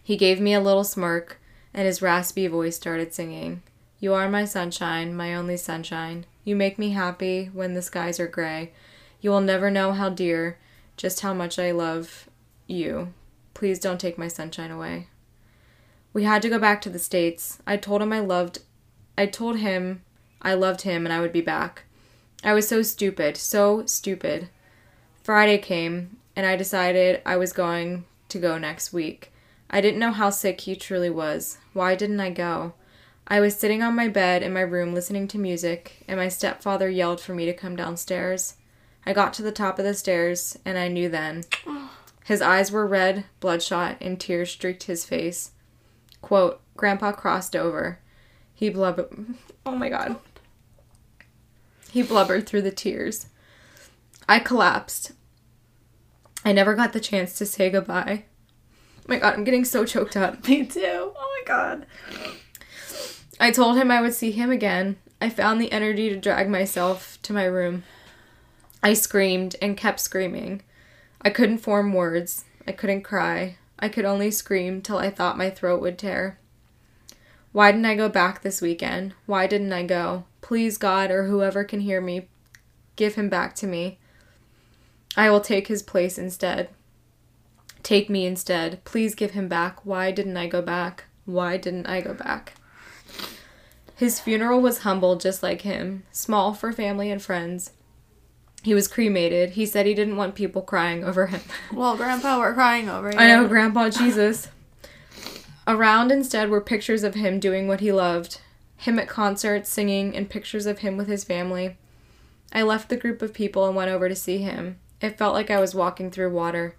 He 0.02 0.16
gave 0.16 0.38
me 0.38 0.52
a 0.52 0.60
little 0.60 0.84
smirk, 0.84 1.40
and 1.72 1.86
his 1.86 2.02
raspy 2.02 2.46
voice 2.46 2.76
started 2.76 3.14
singing. 3.14 3.62
You 3.98 4.12
are 4.12 4.28
my 4.28 4.44
sunshine, 4.44 5.16
my 5.16 5.34
only 5.34 5.56
sunshine. 5.56 6.26
You 6.44 6.54
make 6.54 6.78
me 6.78 6.90
happy 6.90 7.46
when 7.46 7.72
the 7.72 7.80
skies 7.80 8.20
are 8.20 8.28
gray. 8.28 8.72
You 9.22 9.30
will 9.30 9.40
never 9.40 9.70
know 9.70 9.92
how 9.92 10.10
dear, 10.10 10.58
just 10.96 11.20
how 11.20 11.34
much 11.34 11.58
I 11.58 11.70
love 11.70 12.28
you. 12.66 13.12
Please 13.54 13.78
don't 13.78 14.00
take 14.00 14.18
my 14.18 14.28
sunshine 14.28 14.70
away. 14.70 15.08
We 16.12 16.24
had 16.24 16.42
to 16.42 16.48
go 16.48 16.58
back 16.58 16.80
to 16.82 16.90
the 16.90 16.98
States. 16.98 17.58
I 17.66 17.76
told 17.76 18.02
him 18.02 18.12
I 18.12 18.20
loved 18.20 18.60
I 19.18 19.26
told 19.26 19.58
him 19.58 20.02
I 20.42 20.54
loved 20.54 20.82
him 20.82 21.06
and 21.06 21.12
I 21.12 21.20
would 21.20 21.32
be 21.32 21.40
back. 21.40 21.84
I 22.44 22.52
was 22.52 22.68
so 22.68 22.82
stupid, 22.82 23.36
so 23.36 23.84
stupid. 23.86 24.48
Friday 25.22 25.58
came 25.58 26.18
and 26.34 26.46
I 26.46 26.56
decided 26.56 27.22
I 27.24 27.36
was 27.36 27.52
going 27.52 28.04
to 28.28 28.38
go 28.38 28.58
next 28.58 28.92
week. 28.92 29.32
I 29.70 29.80
didn't 29.80 29.98
know 29.98 30.12
how 30.12 30.30
sick 30.30 30.60
he 30.60 30.76
truly 30.76 31.10
was. 31.10 31.58
Why 31.72 31.94
didn't 31.94 32.20
I 32.20 32.30
go? 32.30 32.74
I 33.26 33.40
was 33.40 33.56
sitting 33.56 33.82
on 33.82 33.96
my 33.96 34.06
bed 34.06 34.42
in 34.42 34.52
my 34.52 34.60
room 34.60 34.94
listening 34.94 35.26
to 35.28 35.38
music, 35.38 36.04
and 36.06 36.18
my 36.18 36.28
stepfather 36.28 36.88
yelled 36.88 37.20
for 37.20 37.34
me 37.34 37.44
to 37.46 37.52
come 37.52 37.74
downstairs. 37.74 38.54
I 39.06 39.12
got 39.12 39.32
to 39.34 39.42
the 39.42 39.52
top 39.52 39.78
of 39.78 39.84
the 39.84 39.94
stairs, 39.94 40.58
and 40.64 40.76
I 40.76 40.88
knew 40.88 41.08
then. 41.08 41.44
His 42.24 42.42
eyes 42.42 42.72
were 42.72 42.86
red, 42.86 43.24
bloodshot, 43.38 43.98
and 44.00 44.18
tears 44.18 44.50
streaked 44.50 44.82
his 44.84 45.04
face. 45.04 45.52
Quote, 46.20 46.60
Grandpa 46.76 47.12
crossed 47.12 47.54
over. 47.54 48.00
He 48.52 48.68
blubbered. 48.68 49.34
Oh 49.64 49.74
my 49.74 49.88
god. 49.88 50.16
He 51.90 52.02
blubbered 52.02 52.46
through 52.46 52.62
the 52.62 52.70
tears. 52.70 53.26
I 54.28 54.38
collapsed. 54.38 55.10
I 56.44 56.52
never 56.52 56.74
got 56.74 56.92
the 56.92 57.00
chance 57.00 57.36
to 57.38 57.46
say 57.46 57.68
goodbye. 57.68 58.26
Oh 58.98 59.04
my 59.08 59.18
god, 59.18 59.34
I'm 59.34 59.42
getting 59.42 59.64
so 59.64 59.84
choked 59.84 60.16
up. 60.16 60.46
Me 60.48 60.64
too. 60.64 61.12
Oh 61.16 61.40
my 61.40 61.44
god. 61.46 61.86
I 63.40 63.50
told 63.50 63.76
him 63.76 63.90
I 63.90 64.00
would 64.00 64.14
see 64.14 64.30
him 64.30 64.52
again. 64.52 64.98
I 65.20 65.30
found 65.30 65.60
the 65.60 65.72
energy 65.72 66.08
to 66.10 66.16
drag 66.16 66.48
myself 66.48 67.18
to 67.22 67.32
my 67.32 67.44
room. 67.44 67.82
I 68.86 68.92
screamed 68.92 69.56
and 69.60 69.76
kept 69.76 69.98
screaming. 69.98 70.62
I 71.20 71.28
couldn't 71.28 71.58
form 71.58 71.92
words. 71.92 72.44
I 72.68 72.70
couldn't 72.70 73.02
cry. 73.02 73.56
I 73.80 73.88
could 73.88 74.04
only 74.04 74.30
scream 74.30 74.80
till 74.80 74.96
I 74.98 75.10
thought 75.10 75.36
my 75.36 75.50
throat 75.50 75.80
would 75.80 75.98
tear. 75.98 76.38
Why 77.50 77.72
didn't 77.72 77.86
I 77.86 77.96
go 77.96 78.08
back 78.08 78.42
this 78.42 78.62
weekend? 78.62 79.14
Why 79.26 79.48
didn't 79.48 79.72
I 79.72 79.82
go? 79.82 80.22
Please, 80.40 80.78
God, 80.78 81.10
or 81.10 81.24
whoever 81.24 81.64
can 81.64 81.80
hear 81.80 82.00
me, 82.00 82.28
give 82.94 83.16
him 83.16 83.28
back 83.28 83.56
to 83.56 83.66
me. 83.66 83.98
I 85.16 85.30
will 85.30 85.40
take 85.40 85.66
his 85.66 85.82
place 85.82 86.16
instead. 86.16 86.68
Take 87.82 88.08
me 88.08 88.24
instead. 88.24 88.84
Please 88.84 89.16
give 89.16 89.32
him 89.32 89.48
back. 89.48 89.84
Why 89.84 90.12
didn't 90.12 90.36
I 90.36 90.46
go 90.46 90.62
back? 90.62 91.06
Why 91.24 91.56
didn't 91.56 91.88
I 91.88 92.02
go 92.02 92.14
back? 92.14 92.54
His 93.96 94.20
funeral 94.20 94.60
was 94.60 94.82
humble 94.82 95.16
just 95.16 95.42
like 95.42 95.62
him, 95.62 96.04
small 96.12 96.54
for 96.54 96.72
family 96.72 97.10
and 97.10 97.20
friends. 97.20 97.72
He 98.66 98.74
was 98.74 98.88
cremated. 98.88 99.50
He 99.50 99.64
said 99.64 99.86
he 99.86 99.94
didn't 99.94 100.16
want 100.16 100.34
people 100.34 100.60
crying 100.60 101.04
over 101.04 101.28
him. 101.28 101.40
Well, 101.72 101.96
Grandpa, 101.96 102.40
we're 102.40 102.52
crying 102.52 102.88
over 102.88 103.12
you. 103.12 103.16
I 103.16 103.28
know, 103.28 103.46
Grandpa 103.46 103.90
Jesus. 103.90 104.48
Around 105.68 106.10
instead 106.10 106.50
were 106.50 106.60
pictures 106.60 107.04
of 107.04 107.14
him 107.14 107.38
doing 107.38 107.68
what 107.68 107.78
he 107.78 107.92
loved 107.92 108.40
him 108.76 108.98
at 108.98 109.06
concerts, 109.06 109.70
singing, 109.70 110.16
and 110.16 110.28
pictures 110.28 110.66
of 110.66 110.80
him 110.80 110.96
with 110.96 111.06
his 111.06 111.22
family. 111.22 111.76
I 112.52 112.62
left 112.62 112.88
the 112.88 112.96
group 112.96 113.22
of 113.22 113.32
people 113.32 113.68
and 113.68 113.76
went 113.76 113.92
over 113.92 114.08
to 114.08 114.16
see 114.16 114.38
him. 114.38 114.80
It 115.00 115.16
felt 115.16 115.34
like 115.34 115.48
I 115.48 115.60
was 115.60 115.72
walking 115.72 116.10
through 116.10 116.32
water. 116.32 116.74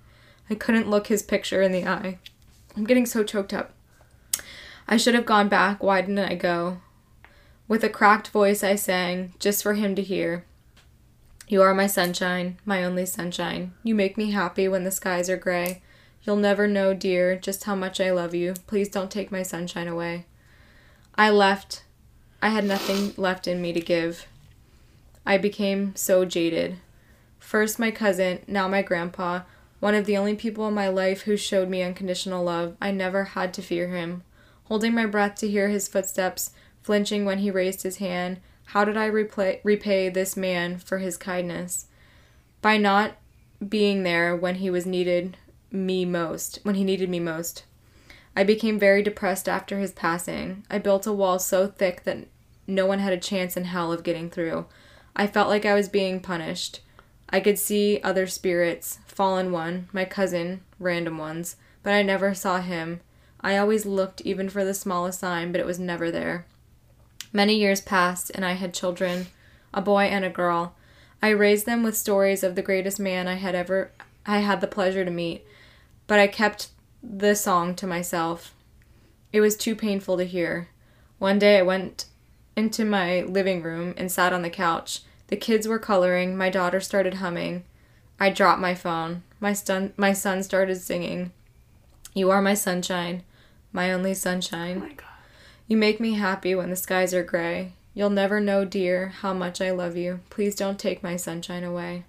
I 0.50 0.56
couldn't 0.56 0.90
look 0.90 1.08
his 1.08 1.24
picture 1.24 1.62
in 1.62 1.72
the 1.72 1.88
eye. 1.88 2.20
I'm 2.76 2.84
getting 2.84 3.06
so 3.06 3.24
choked 3.24 3.54
up. 3.54 3.72
I 4.90 4.98
should 4.98 5.16
have 5.16 5.26
gone 5.26 5.48
back. 5.48 5.82
Why 5.82 6.02
didn't 6.02 6.20
I 6.20 6.36
go? 6.36 6.80
With 7.70 7.86
a 7.86 7.90
cracked 7.90 8.28
voice, 8.28 8.62
I 8.62 8.76
sang, 8.76 9.36
just 9.40 9.64
for 9.64 9.76
him 9.76 9.96
to 9.96 10.02
hear. 10.02 10.44
You 11.50 11.62
are 11.62 11.74
my 11.74 11.88
sunshine, 11.88 12.60
my 12.66 12.84
only 12.84 13.06
sunshine. 13.06 13.74
You 13.82 13.96
make 13.96 14.18
me 14.18 14.32
happy 14.32 14.68
when 14.68 14.84
the 14.84 14.92
skies 14.92 15.30
are 15.30 15.38
gray. 15.38 15.82
You'll 16.24 16.36
never 16.36 16.68
know, 16.68 16.94
dear, 16.94 17.38
just 17.38 17.64
how 17.64 17.74
much 17.74 18.02
I 18.02 18.12
love 18.12 18.36
you. 18.36 18.54
Please 18.68 18.90
don't 18.90 19.10
take 19.10 19.32
my 19.32 19.44
sunshine 19.44 19.88
away. 19.88 20.26
I 21.16 21.30
left. 21.30 21.84
I 22.42 22.50
had 22.50 22.66
nothing 22.66 23.14
left 23.16 23.48
in 23.48 23.62
me 23.62 23.72
to 23.72 23.80
give. 23.80 24.28
I 25.26 25.38
became 25.38 25.96
so 25.96 26.26
jaded. 26.26 26.80
First, 27.40 27.80
my 27.80 27.92
cousin, 27.92 28.40
now 28.46 28.68
my 28.68 28.82
grandpa, 28.82 29.44
one 29.80 29.96
of 29.96 30.06
the 30.06 30.18
only 30.18 30.36
people 30.36 30.68
in 30.68 30.74
my 30.74 30.90
life 30.90 31.22
who 31.22 31.38
showed 31.38 31.70
me 31.70 31.82
unconditional 31.82 32.44
love. 32.44 32.76
I 32.82 32.92
never 32.92 33.24
had 33.24 33.54
to 33.54 33.62
fear 33.62 33.88
him. 33.88 34.24
Holding 34.66 34.94
my 34.94 35.06
breath 35.06 35.36
to 35.36 35.48
hear 35.48 35.70
his 35.70 35.88
footsteps, 35.88 36.52
flinching 36.82 37.24
when 37.24 37.38
he 37.38 37.52
raised 37.52 37.84
his 37.84 37.98
hand, 37.98 38.42
how 38.68 38.84
did 38.84 38.98
I 38.98 39.10
replay, 39.10 39.62
repay 39.64 40.10
this 40.10 40.36
man 40.36 40.78
for 40.78 40.98
his 40.98 41.16
kindness? 41.16 41.88
By 42.62 42.78
not 42.78 43.14
being 43.68 44.04
there 44.04 44.36
when 44.36 44.56
he 44.56 44.70
was 44.70 44.86
needed 44.86 45.38
me 45.72 46.04
most, 46.04 46.60
when 46.64 46.76
he 46.76 46.84
needed 46.84 47.10
me 47.10 47.20
most. 47.20 47.64
I 48.36 48.44
became 48.44 48.78
very 48.78 49.02
depressed 49.02 49.48
after 49.48 49.80
his 49.80 49.94
passing. 49.94 50.66
I 50.70 50.80
built 50.80 51.08
a 51.08 51.14
wall 51.14 51.40
so 51.40 51.68
thick 51.68 52.04
that 52.04 52.28
no 52.68 52.86
one 52.86 53.00
had 53.00 53.14
a 53.14 53.18
chance 53.18 53.56
in 53.56 53.64
hell 53.64 53.94
of 53.94 54.04
getting 54.04 54.30
through. 54.30 54.66
I 55.16 55.28
felt 55.28 55.48
like 55.48 55.66
I 55.66 55.74
was 55.74 55.88
being 55.88 56.20
punished. 56.20 56.82
I 57.30 57.40
could 57.40 57.58
see 57.58 58.02
other 58.04 58.28
spirits, 58.28 59.00
fallen 59.08 59.52
one, 59.54 59.88
my 59.94 60.04
cousin, 60.04 60.62
random 60.78 61.18
ones, 61.18 61.56
but 61.84 61.94
I 61.94 62.04
never 62.04 62.34
saw 62.34 62.60
him. 62.60 63.00
I 63.40 63.58
always 63.58 63.86
looked 63.86 64.22
even 64.22 64.50
for 64.50 64.66
the 64.66 64.74
smallest 64.74 65.20
sign, 65.20 65.54
but 65.54 65.62
it 65.62 65.66
was 65.66 65.80
never 65.80 66.12
there. 66.12 66.46
Many 67.34 67.56
years 67.56 67.82
passed, 67.82 68.32
and 68.34 68.46
I 68.46 68.54
had 68.54 68.74
children. 68.74 69.28
a 69.74 69.82
boy 69.82 70.04
and 70.04 70.26
a 70.26 70.30
girl. 70.30 70.76
I 71.22 71.30
raised 71.30 71.66
them 71.66 71.84
with 71.84 71.98
stories 71.98 72.44
of 72.44 72.56
the 72.56 72.62
greatest 72.62 73.00
man 73.00 73.28
I 73.28 73.36
had 73.36 73.54
ever 73.54 73.92
I 74.26 74.40
had 74.40 74.60
the 74.60 74.68
pleasure 74.68 75.06
to 75.06 75.12
meet, 75.12 75.46
but 76.06 76.20
I 76.20 76.28
kept 76.28 76.70
the 77.02 77.36
song 77.36 77.76
to 77.76 77.88
myself. 77.88 78.54
It 79.32 79.42
was 79.42 79.56
too 79.56 79.76
painful 79.76 80.18
to 80.18 80.26
hear. 80.26 80.68
One 81.18 81.40
day 81.40 81.60
I 81.60 81.64
went 81.64 82.06
into 82.56 82.84
my 82.84 83.22
living 83.22 83.64
room 83.64 83.94
and 83.98 84.12
sat 84.12 84.34
on 84.34 84.42
the 84.42 84.50
couch. 84.50 85.02
The 85.28 85.38
kids 85.38 85.68
were 85.68 85.80
coloring, 85.80 86.36
my 86.36 86.50
daughter 86.50 86.80
started 86.80 87.16
humming. 87.16 87.64
I 88.20 88.30
dropped 88.30 88.62
my 88.62 88.76
phone. 88.76 89.24
My 89.40 89.54
son 89.54 89.94
my 89.96 90.14
son 90.14 90.44
started 90.44 90.78
singing. 90.82 91.32
You 92.14 92.32
are 92.32 92.42
my 92.42 92.54
sunshine, 92.56 93.24
my 93.72 93.94
only 93.94 94.14
sunshine. 94.14 94.78
Oh 94.78 94.88
my 94.88 94.94
god. 94.94 95.17
You 95.68 95.76
make 95.76 96.00
me 96.00 96.14
happy 96.14 96.56
when 96.56 96.70
the 96.70 96.76
skies 96.76 97.14
are 97.14 97.24
gray. 97.24 97.74
You'll 97.94 98.10
never 98.10 98.40
know, 98.40 98.64
dear, 98.64 99.08
how 99.08 99.34
much 99.34 99.60
I 99.60 99.72
love 99.72 99.98
you. 99.98 100.22
Please 100.30 100.56
don't 100.56 100.80
take 100.80 101.04
my 101.04 101.18
sunshine 101.18 101.64
away. 101.64 102.06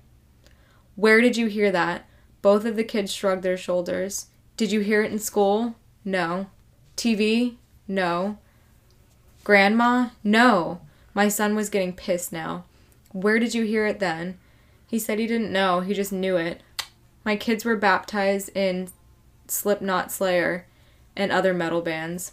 Where 0.94 1.20
did 1.20 1.36
you 1.36 1.46
hear 1.46 1.72
that? 1.72 2.06
Both 2.40 2.64
of 2.64 2.76
the 2.76 2.84
kids 2.84 3.12
shrugged 3.12 3.42
their 3.42 3.56
shoulders. 3.56 4.26
Did 4.56 4.70
you 4.70 4.80
hear 4.80 5.02
it 5.02 5.10
in 5.10 5.18
school? 5.18 5.74
No. 6.04 6.46
TV? 6.96 7.56
No. 7.88 8.38
Grandma? 9.42 10.10
No. 10.22 10.80
My 11.14 11.28
son 11.28 11.56
was 11.56 11.68
getting 11.68 11.92
pissed 11.92 12.32
now. 12.32 12.64
Where 13.12 13.38
did 13.38 13.54
you 13.54 13.64
hear 13.64 13.86
it 13.86 13.98
then? 13.98 14.38
He 14.86 14.98
said 14.98 15.18
he 15.18 15.26
didn't 15.26 15.52
know, 15.52 15.80
he 15.80 15.94
just 15.94 16.12
knew 16.12 16.36
it. 16.36 16.60
My 17.24 17.34
kids 17.34 17.64
were 17.64 17.76
baptized 17.76 18.50
in 18.56 18.88
Slipknot 19.48 20.12
Slayer 20.12 20.66
and 21.16 21.32
other 21.32 21.52
metal 21.52 21.80
bands. 21.80 22.32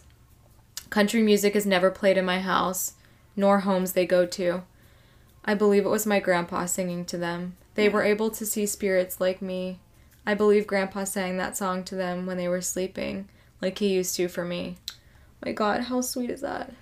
Country 0.90 1.22
music 1.22 1.56
is 1.56 1.66
never 1.66 1.90
played 1.90 2.16
in 2.16 2.24
my 2.24 2.40
house, 2.40 2.94
nor 3.34 3.60
homes 3.60 3.92
they 3.92 4.06
go 4.06 4.24
to. 4.26 4.62
I 5.44 5.54
believe 5.54 5.84
it 5.84 5.90
was 5.90 6.06
my 6.06 6.20
grandpa 6.20 6.66
singing 6.66 7.04
to 7.06 7.18
them. 7.18 7.56
They 7.74 7.88
were 7.88 8.02
able 8.02 8.30
to 8.30 8.46
see 8.46 8.66
spirits 8.66 9.20
like 9.20 9.42
me. 9.42 9.80
I 10.24 10.34
believe 10.34 10.66
grandpa 10.66 11.04
sang 11.04 11.36
that 11.36 11.56
song 11.56 11.84
to 11.84 11.94
them 11.94 12.26
when 12.26 12.36
they 12.36 12.48
were 12.48 12.60
sleeping, 12.60 13.28
like 13.60 13.78
he 13.78 13.94
used 13.94 14.16
to 14.16 14.28
for 14.28 14.44
me. 14.44 14.76
My 15.44 15.52
god, 15.52 15.82
how 15.82 16.00
sweet 16.00 16.30
is 16.30 16.40
that? 16.40 16.72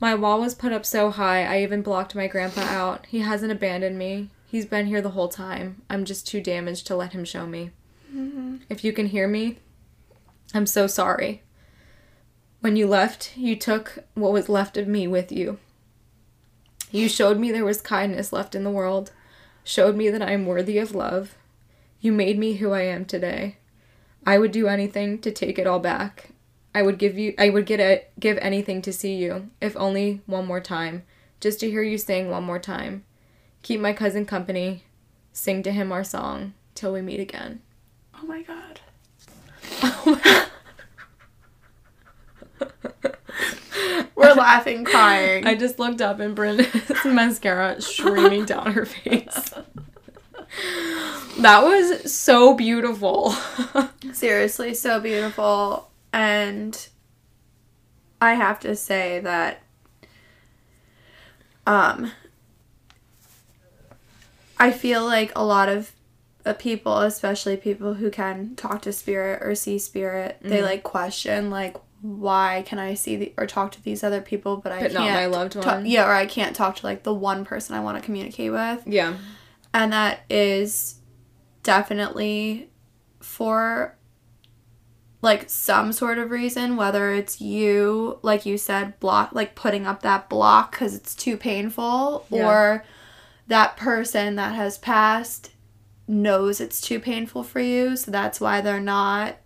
My 0.00 0.14
wall 0.14 0.40
was 0.40 0.54
put 0.54 0.72
up 0.72 0.86
so 0.86 1.10
high, 1.10 1.44
I 1.44 1.62
even 1.62 1.82
blocked 1.82 2.14
my 2.14 2.26
grandpa 2.26 2.62
out. 2.62 3.06
He 3.06 3.20
hasn't 3.20 3.52
abandoned 3.52 3.98
me. 3.98 4.30
He's 4.46 4.66
been 4.66 4.86
here 4.86 5.02
the 5.02 5.10
whole 5.10 5.28
time. 5.28 5.82
I'm 5.90 6.04
just 6.04 6.26
too 6.26 6.40
damaged 6.40 6.86
to 6.86 6.96
let 6.96 7.12
him 7.12 7.24
show 7.24 7.46
me. 7.46 7.70
Mm-hmm. 8.14 8.58
If 8.68 8.84
you 8.84 8.92
can 8.92 9.06
hear 9.06 9.26
me, 9.26 9.58
I'm 10.54 10.66
so 10.66 10.86
sorry. 10.86 11.42
When 12.64 12.76
you 12.76 12.86
left, 12.86 13.36
you 13.36 13.56
took 13.56 13.98
what 14.14 14.32
was 14.32 14.48
left 14.48 14.78
of 14.78 14.88
me 14.88 15.06
with 15.06 15.30
you. 15.30 15.58
You 16.90 17.10
showed 17.10 17.38
me 17.38 17.52
there 17.52 17.62
was 17.62 17.82
kindness 17.82 18.32
left 18.32 18.54
in 18.54 18.64
the 18.64 18.70
world, 18.70 19.12
showed 19.64 19.96
me 19.96 20.08
that 20.08 20.22
I 20.22 20.30
am 20.30 20.46
worthy 20.46 20.78
of 20.78 20.94
love. 20.94 21.34
You 22.00 22.10
made 22.10 22.38
me 22.38 22.54
who 22.54 22.72
I 22.72 22.80
am 22.80 23.04
today. 23.04 23.58
I 24.26 24.38
would 24.38 24.50
do 24.50 24.66
anything 24.66 25.18
to 25.18 25.30
take 25.30 25.58
it 25.58 25.66
all 25.66 25.78
back. 25.78 26.30
I 26.74 26.80
would 26.80 26.96
give 26.96 27.18
you 27.18 27.34
I 27.38 27.50
would 27.50 27.66
get 27.66 27.80
a, 27.80 28.06
give 28.18 28.38
anything 28.38 28.80
to 28.80 28.94
see 28.94 29.14
you, 29.14 29.50
if 29.60 29.76
only 29.76 30.22
one 30.24 30.46
more 30.46 30.62
time, 30.62 31.02
just 31.40 31.60
to 31.60 31.70
hear 31.70 31.82
you 31.82 31.98
sing 31.98 32.30
one 32.30 32.44
more 32.44 32.58
time. 32.58 33.04
Keep 33.60 33.80
my 33.80 33.92
cousin 33.92 34.24
company. 34.24 34.84
Sing 35.34 35.62
to 35.64 35.70
him 35.70 35.92
our 35.92 36.02
song 36.02 36.54
till 36.74 36.94
we 36.94 37.02
meet 37.02 37.20
again. 37.20 37.60
Oh 38.18 38.26
my 38.26 38.40
god. 38.40 38.80
Oh 39.82 40.18
We're 40.24 40.46
laughing, 44.44 44.84
crying. 44.84 45.46
I 45.46 45.54
just 45.54 45.78
looked 45.78 46.00
up 46.00 46.20
and 46.20 46.36
Brenda's 46.36 46.68
mascara 47.04 47.80
streaming 47.80 48.44
down 48.44 48.72
her 48.72 48.84
face. 48.84 49.54
That 51.40 51.62
was 51.64 52.12
so 52.12 52.54
beautiful. 52.54 53.30
Seriously, 54.12 54.74
so 54.74 55.00
beautiful. 55.00 55.90
And 56.12 56.88
I 58.20 58.34
have 58.34 58.60
to 58.60 58.76
say 58.76 59.20
that 59.20 59.62
um 61.66 62.12
I 64.58 64.70
feel 64.70 65.04
like 65.04 65.32
a 65.34 65.44
lot 65.44 65.68
of 65.68 65.90
uh, 66.46 66.52
people, 66.52 66.98
especially 67.00 67.56
people 67.56 67.94
who 67.94 68.10
can 68.10 68.54
talk 68.54 68.82
to 68.82 68.92
spirit 68.92 69.42
or 69.42 69.54
see 69.54 69.78
spirit, 69.78 70.38
they 70.42 70.58
Mm-hmm. 70.58 70.64
like 70.64 70.82
question 70.82 71.50
like 71.50 71.76
why 72.06 72.62
can 72.66 72.78
I 72.78 72.92
see 72.92 73.16
the, 73.16 73.32
or 73.38 73.46
talk 73.46 73.72
to 73.72 73.82
these 73.82 74.04
other 74.04 74.20
people 74.20 74.58
but 74.58 74.72
I 74.72 74.82
But 74.82 74.92
can't 74.92 75.14
my 75.14 75.24
loved 75.24 75.52
ta- 75.54 75.76
one? 75.76 75.86
yeah, 75.86 76.06
or 76.06 76.12
I 76.12 76.26
can't 76.26 76.54
talk 76.54 76.76
to 76.76 76.86
like 76.86 77.02
the 77.02 77.14
one 77.14 77.46
person 77.46 77.74
I 77.74 77.80
want 77.80 77.96
to 77.96 78.04
communicate 78.04 78.52
with 78.52 78.82
yeah. 78.86 79.16
and 79.72 79.90
that 79.94 80.20
is 80.28 80.96
definitely 81.62 82.70
for 83.20 83.96
like 85.22 85.48
some 85.48 85.92
sort 85.92 86.18
of 86.18 86.30
reason 86.30 86.76
whether 86.76 87.10
it's 87.14 87.40
you 87.40 88.18
like 88.22 88.44
you 88.44 88.58
said 88.58 89.00
block 89.00 89.30
like 89.32 89.54
putting 89.54 89.86
up 89.86 90.02
that 90.02 90.28
block 90.28 90.72
because 90.72 90.94
it's 90.94 91.14
too 91.14 91.36
painful 91.38 92.26
Yeah. 92.30 92.46
or 92.46 92.84
that 93.46 93.78
person 93.78 94.36
that 94.36 94.54
has 94.54 94.76
passed 94.76 95.52
knows 96.06 96.60
it's 96.60 96.82
too 96.82 97.00
painful 97.00 97.42
for 97.42 97.60
you 97.60 97.96
so 97.96 98.10
that's 98.10 98.38
why 98.38 98.60
they're 98.60 98.78
not 98.78 99.36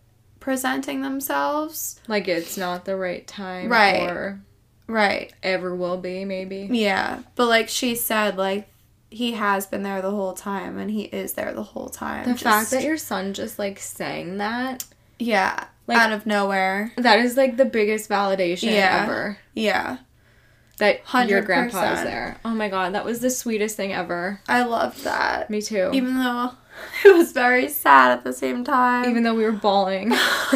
presenting 0.49 1.03
themselves 1.03 2.01
Like 2.09 2.27
it's 2.27 2.57
not 2.57 2.87
the 2.87 2.97
right 2.97 3.27
time 3.27 3.69
Right. 3.69 4.09
or 4.09 4.41
right 4.87 5.31
ever 5.43 5.77
will 5.77 5.99
be, 5.99 6.25
maybe. 6.25 6.71
yeah 6.73 7.21
but 7.37 7.49
like 7.49 7.69
she 7.69 7.95
said 7.95 8.39
like 8.39 8.67
he 9.11 9.33
has 9.33 9.67
been 9.67 9.83
there 9.83 10.01
the 10.01 10.11
whole 10.11 10.33
time 10.33 10.79
and 10.79 10.91
he 10.91 11.03
is 11.03 11.35
there 11.35 11.53
the 11.53 11.63
whole 11.63 11.91
time 11.91 12.27
The 12.31 12.35
fact 12.39 12.71
that 12.71 12.83
your 12.83 12.97
son 12.97 13.35
just 13.35 13.59
like 13.59 13.79
sang 13.79 14.39
that, 14.39 14.85
Yeah. 15.19 15.65
Like- 15.87 15.99
out 15.99 16.13
of 16.13 16.25
nowhere. 16.25 16.93
that 16.97 17.19
is 17.19 17.37
like 17.37 17.59
the 17.59 17.65
biggest 17.67 18.09
validation 18.09 18.73
Yeah. 18.73 19.03
ever. 19.05 19.37
Yeah. 19.55 19.99
That 20.79 21.01
your 21.29 21.43
100%. 21.43 21.45
grandpa 21.45 21.93
is 21.95 22.03
there. 22.05 22.39
Oh 22.45 22.55
my 22.55 22.69
god, 22.71 22.95
that 22.95 23.05
was 23.05 23.21
the 23.21 23.31
sweetest 23.31 23.77
thing 23.77 23.93
ever. 23.93 24.41
I 24.49 24.63
loved 24.63 25.05
that. 25.05 25.51
Me 25.51 25.61
too. 25.61 25.91
Even 25.93 26.17
though 26.19 26.53
it 27.05 27.15
was 27.15 27.33
very 27.33 27.69
sad 27.69 28.11
at 28.13 28.25
the 28.25 28.33
same 28.33 28.65
time. 28.65 29.05
even 29.09 29.23
though 29.23 29.35
we 29.35 29.45
were 29.45 29.53
bawling. 29.53 30.09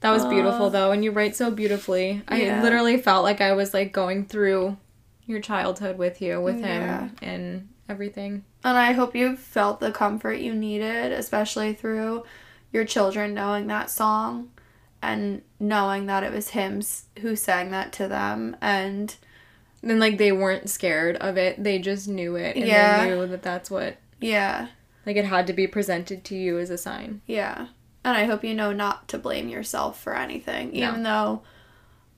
that 0.00 0.10
was 0.12 0.24
beautiful 0.26 0.66
uh, 0.66 0.68
though, 0.70 0.92
and 0.92 1.04
you 1.04 1.10
write 1.10 1.36
so 1.36 1.50
beautifully. 1.50 2.22
I 2.28 2.60
literally 2.62 2.96
felt 2.96 3.22
like 3.24 3.40
I 3.40 3.52
was 3.52 3.74
like 3.74 3.92
going 3.92 4.24
through 4.26 4.76
your 5.26 5.40
childhood 5.40 5.98
with 5.98 6.20
you, 6.22 6.40
with 6.40 6.60
Yeah. 6.60 7.00
him, 7.08 7.16
and 7.22 7.68
everything. 7.88 8.44
and 8.64 8.76
I 8.78 8.92
hope 8.92 9.14
you 9.14 9.36
felt 9.36 9.80
the 9.80 9.92
comfort 9.92 10.34
you 10.34 10.54
needed, 10.54 11.12
especially 11.12 11.72
through 11.74 12.24
your 12.72 12.84
children 12.84 13.34
knowing 13.34 13.66
that 13.66 13.90
song 13.90 14.50
and 15.02 15.42
knowing 15.58 16.06
that 16.06 16.22
it 16.22 16.32
was 16.32 16.50
him 16.50 16.82
who 17.20 17.34
sang 17.34 17.70
that 17.72 17.92
to 17.94 18.06
them. 18.06 18.56
And 18.60 19.14
And 19.82 19.98
like 20.00 20.18
they 20.18 20.32
weren't 20.32 20.68
scared 20.68 21.16
of 21.16 21.36
it; 21.38 21.62
they 21.62 21.78
just 21.78 22.06
knew 22.08 22.36
it, 22.36 22.56
and 22.56 22.66
Yeah. 22.66 23.04
they 23.04 23.10
knew 23.14 23.26
that 23.26 23.42
that's 23.42 23.70
what 23.70 23.96
yeah, 24.20 24.68
like 25.06 25.16
it 25.16 25.24
had 25.24 25.46
to 25.46 25.52
be 25.54 25.66
presented 25.66 26.24
to 26.24 26.34
you 26.36 26.58
as 26.58 26.68
a 26.70 26.76
sign. 26.78 27.22
yeah. 27.26 27.68
And 28.04 28.16
I 28.16 28.24
hope 28.24 28.42
you 28.44 28.54
know 28.54 28.72
not 28.72 29.08
to 29.08 29.18
blame 29.18 29.48
yourself 29.48 30.00
for 30.00 30.16
anything, 30.16 30.70
No. 30.72 30.88
even 30.88 31.02
though 31.02 31.42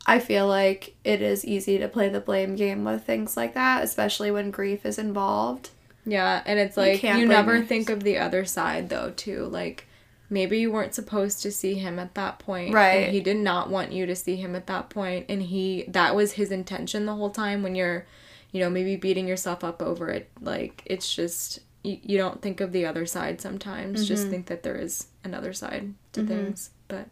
I 0.07 0.19
feel 0.21 0.47
like 0.47 0.95
it 1.05 1.21
is 1.23 1.45
easy 1.45 1.79
to 1.79 1.89
play 1.89 2.09
the 2.09 2.21
blame 2.21 2.55
game 2.57 2.85
with 2.85 3.05
things 3.05 3.37
like 3.37 3.55
that, 3.55 3.83
especially 3.85 4.31
when 4.31 4.51
grief 4.53 4.85
is 4.87 4.99
involved. 4.99 5.71
Yeah, 6.05 6.43
and 6.47 6.59
it's 6.59 6.77
like 6.77 6.99
can't 7.01 7.21
you, 7.21 7.27
never 7.27 7.53
yourself. 7.53 7.69
think 7.69 7.91
of 7.91 8.03
the 8.03 8.19
other 8.19 8.45
side 8.45 8.89
though, 8.89 9.13
too. 9.15 9.47
Like 9.47 9.87
maybe 10.33 10.59
you 10.59 10.72
weren't 10.72 10.95
supposed 10.95 11.43
to 11.43 11.53
see 11.53 11.74
him 11.74 11.99
at 11.99 12.14
that 12.14 12.39
point. 12.39 12.74
Right. 12.74 13.05
And 13.05 13.14
he 13.14 13.20
did 13.20 13.37
not 13.37 13.70
want 13.70 13.93
you 13.93 14.07
to 14.07 14.16
see 14.16 14.37
him 14.37 14.57
at 14.57 14.66
that 14.66 14.91
point 14.91 15.26
and 15.28 15.43
he 15.43 15.85
that 15.89 16.16
was 16.16 16.33
his 16.33 16.51
intention 16.51 17.07
the 17.07 17.14
whole 17.14 17.30
time 17.30 17.62
when 17.62 17.74
you're 17.74 18.07
you 18.53 18.61
know, 18.61 18.70
maybe 18.70 18.97
beating 18.97 19.26
yourself 19.26 19.64
up 19.64 19.83
over 19.83 20.09
it. 20.09 20.30
Like 20.41 20.83
it's 20.87 21.12
just 21.12 21.61
you, 21.83 21.99
you 22.03 22.18
don't 22.18 22.41
think 22.41 22.61
of 22.61 22.72
the 22.72 22.87
other 22.87 23.07
side 23.07 23.41
sometimes. 23.41 24.07
Just 24.07 24.28
think 24.28 24.47
that 24.47 24.62
there 24.62 24.76
is 24.76 25.09
another 25.24 25.53
side 25.53 25.95
to 26.12 26.24
things. 26.24 26.70
But 26.87 27.09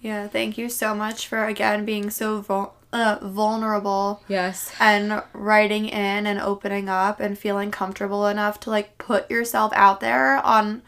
Yeah, 0.00 0.26
thank 0.26 0.58
you 0.58 0.68
so 0.68 0.94
much 0.94 1.28
for 1.28 1.44
again 1.44 1.84
being 1.84 2.10
so 2.10 2.40
vul- 2.40 2.74
uh, 2.92 3.18
vulnerable 3.22 4.22
yes. 4.26 4.72
and 4.80 5.22
writing 5.32 5.86
in 5.86 6.26
and 6.26 6.40
opening 6.40 6.88
up 6.88 7.20
and 7.20 7.38
feeling 7.38 7.70
comfortable 7.70 8.26
enough 8.26 8.58
to 8.60 8.70
like 8.70 8.98
put 8.98 9.30
yourself 9.30 9.72
out 9.74 10.00
there 10.00 10.36
on 10.38 10.82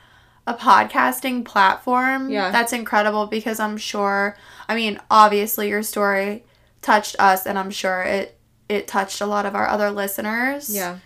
a 0.47 0.55
podcasting 0.55 1.45
platform. 1.45 2.31
Yeah. 2.31 2.51
That's 2.51 2.73
incredible 2.73 3.27
because 3.27 3.59
I'm 3.61 3.77
sure 3.77 4.37
I 4.69 4.75
mean, 4.75 4.99
obviously 5.11 5.69
your 5.69 5.83
story 5.83 6.45
touched 6.83 7.17
us 7.19 7.47
and 7.47 7.59
I'm 7.59 7.71
sure 7.71 8.03
it 8.03 8.39
it 8.69 8.87
touched 8.89 9.21
a 9.21 9.27
lot 9.27 9.47
of 9.47 9.55
our 9.55 9.69
other 9.69 9.91
listeners. 9.91 10.75
Yeah. 10.75 10.99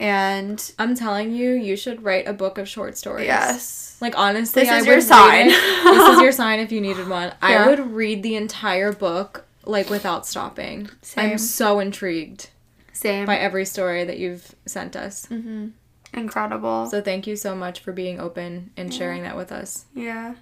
And 0.00 0.72
I'm 0.78 0.96
telling 0.96 1.32
you, 1.32 1.52
you 1.52 1.76
should 1.76 2.02
write 2.02 2.26
a 2.26 2.32
book 2.32 2.58
of 2.58 2.68
short 2.68 2.98
stories. 2.98 3.26
yes. 3.26 3.96
Like 4.00 4.18
honestly, 4.18 4.62
This 4.62 4.70
I 4.70 4.78
is 4.78 4.86
would 4.86 4.92
your 4.92 5.00
sign. 5.00 5.46
this 5.48 6.08
is 6.16 6.20
your 6.20 6.32
sign 6.42 6.58
if 6.58 6.72
you 6.72 6.80
needed 6.80 7.08
one. 7.08 7.28
Yeah. 7.28 7.36
I 7.40 7.66
would 7.68 7.78
read 7.92 8.22
the 8.24 8.34
entire 8.34 8.92
book 8.92 9.44
like 9.64 9.88
without 9.88 10.26
stopping. 10.26 10.90
Same. 11.02 11.30
I'm 11.32 11.38
so 11.38 11.78
intrigued 11.78 12.48
Same. 12.92 13.24
by 13.24 13.36
every 13.38 13.64
story 13.64 14.02
that 14.04 14.18
you've 14.18 14.54
sent 14.66 14.96
us. 14.96 15.26
Mm-hmm. 15.26 15.68
Incredible. 16.14 16.86
So 16.86 17.00
thank 17.00 17.26
you 17.26 17.36
so 17.36 17.54
much 17.54 17.80
for 17.80 17.92
being 17.92 18.20
open 18.20 18.70
and 18.76 18.92
sharing 18.94 19.22
that 19.24 19.36
with 19.36 19.50
us. 19.52 19.84
yeah. 19.94 20.34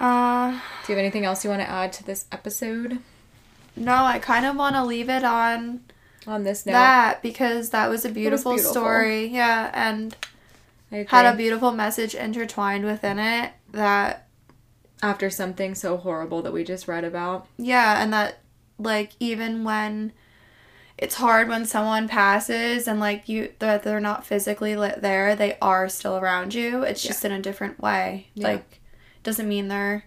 Uh, 0.00 0.50
Do 0.52 0.92
you 0.92 0.96
have 0.96 0.98
anything 0.98 1.24
else 1.24 1.42
you 1.42 1.50
want 1.50 1.62
to 1.62 1.68
add 1.68 1.92
to 1.94 2.04
this 2.04 2.26
episode 2.30 2.98
no, 3.76 3.94
I 3.94 4.18
kind 4.18 4.44
of 4.44 4.56
want 4.56 4.74
to 4.74 4.82
leave 4.84 5.08
it 5.08 5.22
on 5.24 5.80
on 6.26 6.42
this 6.42 6.66
note? 6.66 6.72
that 6.72 7.22
because 7.22 7.70
that 7.70 7.88
was 7.88 8.04
a 8.04 8.08
beautiful, 8.08 8.52
beautiful. 8.54 8.72
story. 8.72 9.26
Yeah, 9.26 9.70
and 9.72 10.16
had 11.08 11.32
a 11.32 11.36
beautiful 11.36 11.70
message 11.70 12.14
intertwined 12.16 12.84
within 12.84 13.20
it 13.20 13.52
that 13.70 14.26
After 15.00 15.30
something 15.30 15.76
so 15.76 15.96
horrible 15.96 16.42
that 16.42 16.52
we 16.52 16.64
just 16.64 16.88
read 16.88 17.04
about. 17.04 17.46
yeah, 17.56 18.02
and 18.02 18.12
that 18.12 18.38
like 18.80 19.12
even 19.20 19.62
when 19.62 20.12
it's 20.98 21.14
hard 21.14 21.48
when 21.48 21.64
someone 21.64 22.08
passes 22.08 22.88
and 22.88 22.98
like 22.98 23.28
you 23.28 23.52
that 23.60 23.84
they're 23.84 24.00
not 24.00 24.26
physically 24.26 24.74
lit 24.74 25.00
there, 25.00 25.36
they 25.36 25.56
are 25.62 25.88
still 25.88 26.16
around 26.16 26.54
you. 26.54 26.82
It's 26.82 27.02
just 27.02 27.24
in 27.24 27.30
a 27.30 27.40
different 27.40 27.80
way. 27.80 28.26
Yeah. 28.34 28.48
Like 28.48 28.80
doesn't 29.22 29.48
mean 29.48 29.68
they're 29.68 30.04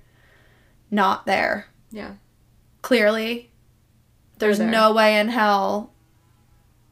not 0.92 1.26
there. 1.26 1.68
Yeah. 1.92 2.16
Clearly, 2.82 3.52
there's 4.40 4.58
there. 4.58 4.70
no 4.70 4.94
way 4.94 5.18
in 5.18 5.30
hell 5.30 5.94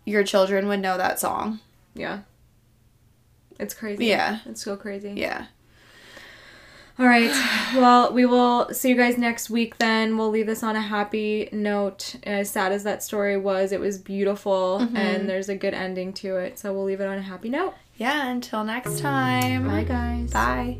your 0.05 0.23
children 0.23 0.67
would 0.69 0.79
know 0.79 0.97
that 0.97 1.19
song. 1.19 1.59
Yeah. 1.93 2.21
It's 3.59 3.73
crazy. 3.73 4.05
Yeah. 4.05 4.39
It's 4.45 4.63
so 4.63 4.77
crazy. 4.77 5.13
Yeah. 5.17 5.47
All 7.01 7.05
right. 7.05 7.31
Well, 7.75 8.11
we 8.11 8.25
will 8.25 8.73
see 8.73 8.89
you 8.89 8.95
guys 8.95 9.17
next 9.17 9.49
week 9.49 9.77
then. 9.77 10.17
We'll 10.17 10.29
leave 10.29 10.47
this 10.47 10.63
on 10.63 10.75
a 10.75 10.81
happy 10.81 11.47
note. 11.53 12.17
As 12.23 12.49
sad 12.49 12.73
as 12.73 12.83
that 12.83 13.01
story 13.01 13.37
was, 13.37 13.71
it 13.71 13.79
was 13.79 13.97
beautiful 13.97 14.79
mm-hmm. 14.81 14.97
and 14.97 15.29
there's 15.29 15.47
a 15.47 15.55
good 15.55 15.73
ending 15.73 16.11
to 16.15 16.35
it. 16.35 16.59
So 16.59 16.73
we'll 16.73 16.83
leave 16.83 16.99
it 16.99 17.07
on 17.07 17.17
a 17.17 17.21
happy 17.21 17.49
note. 17.49 17.73
Yeah, 17.95 18.27
until 18.27 18.65
next 18.65 18.99
time. 18.99 19.65
Bye, 19.65 19.85
guys. 19.85 20.31
Bye. 20.31 20.79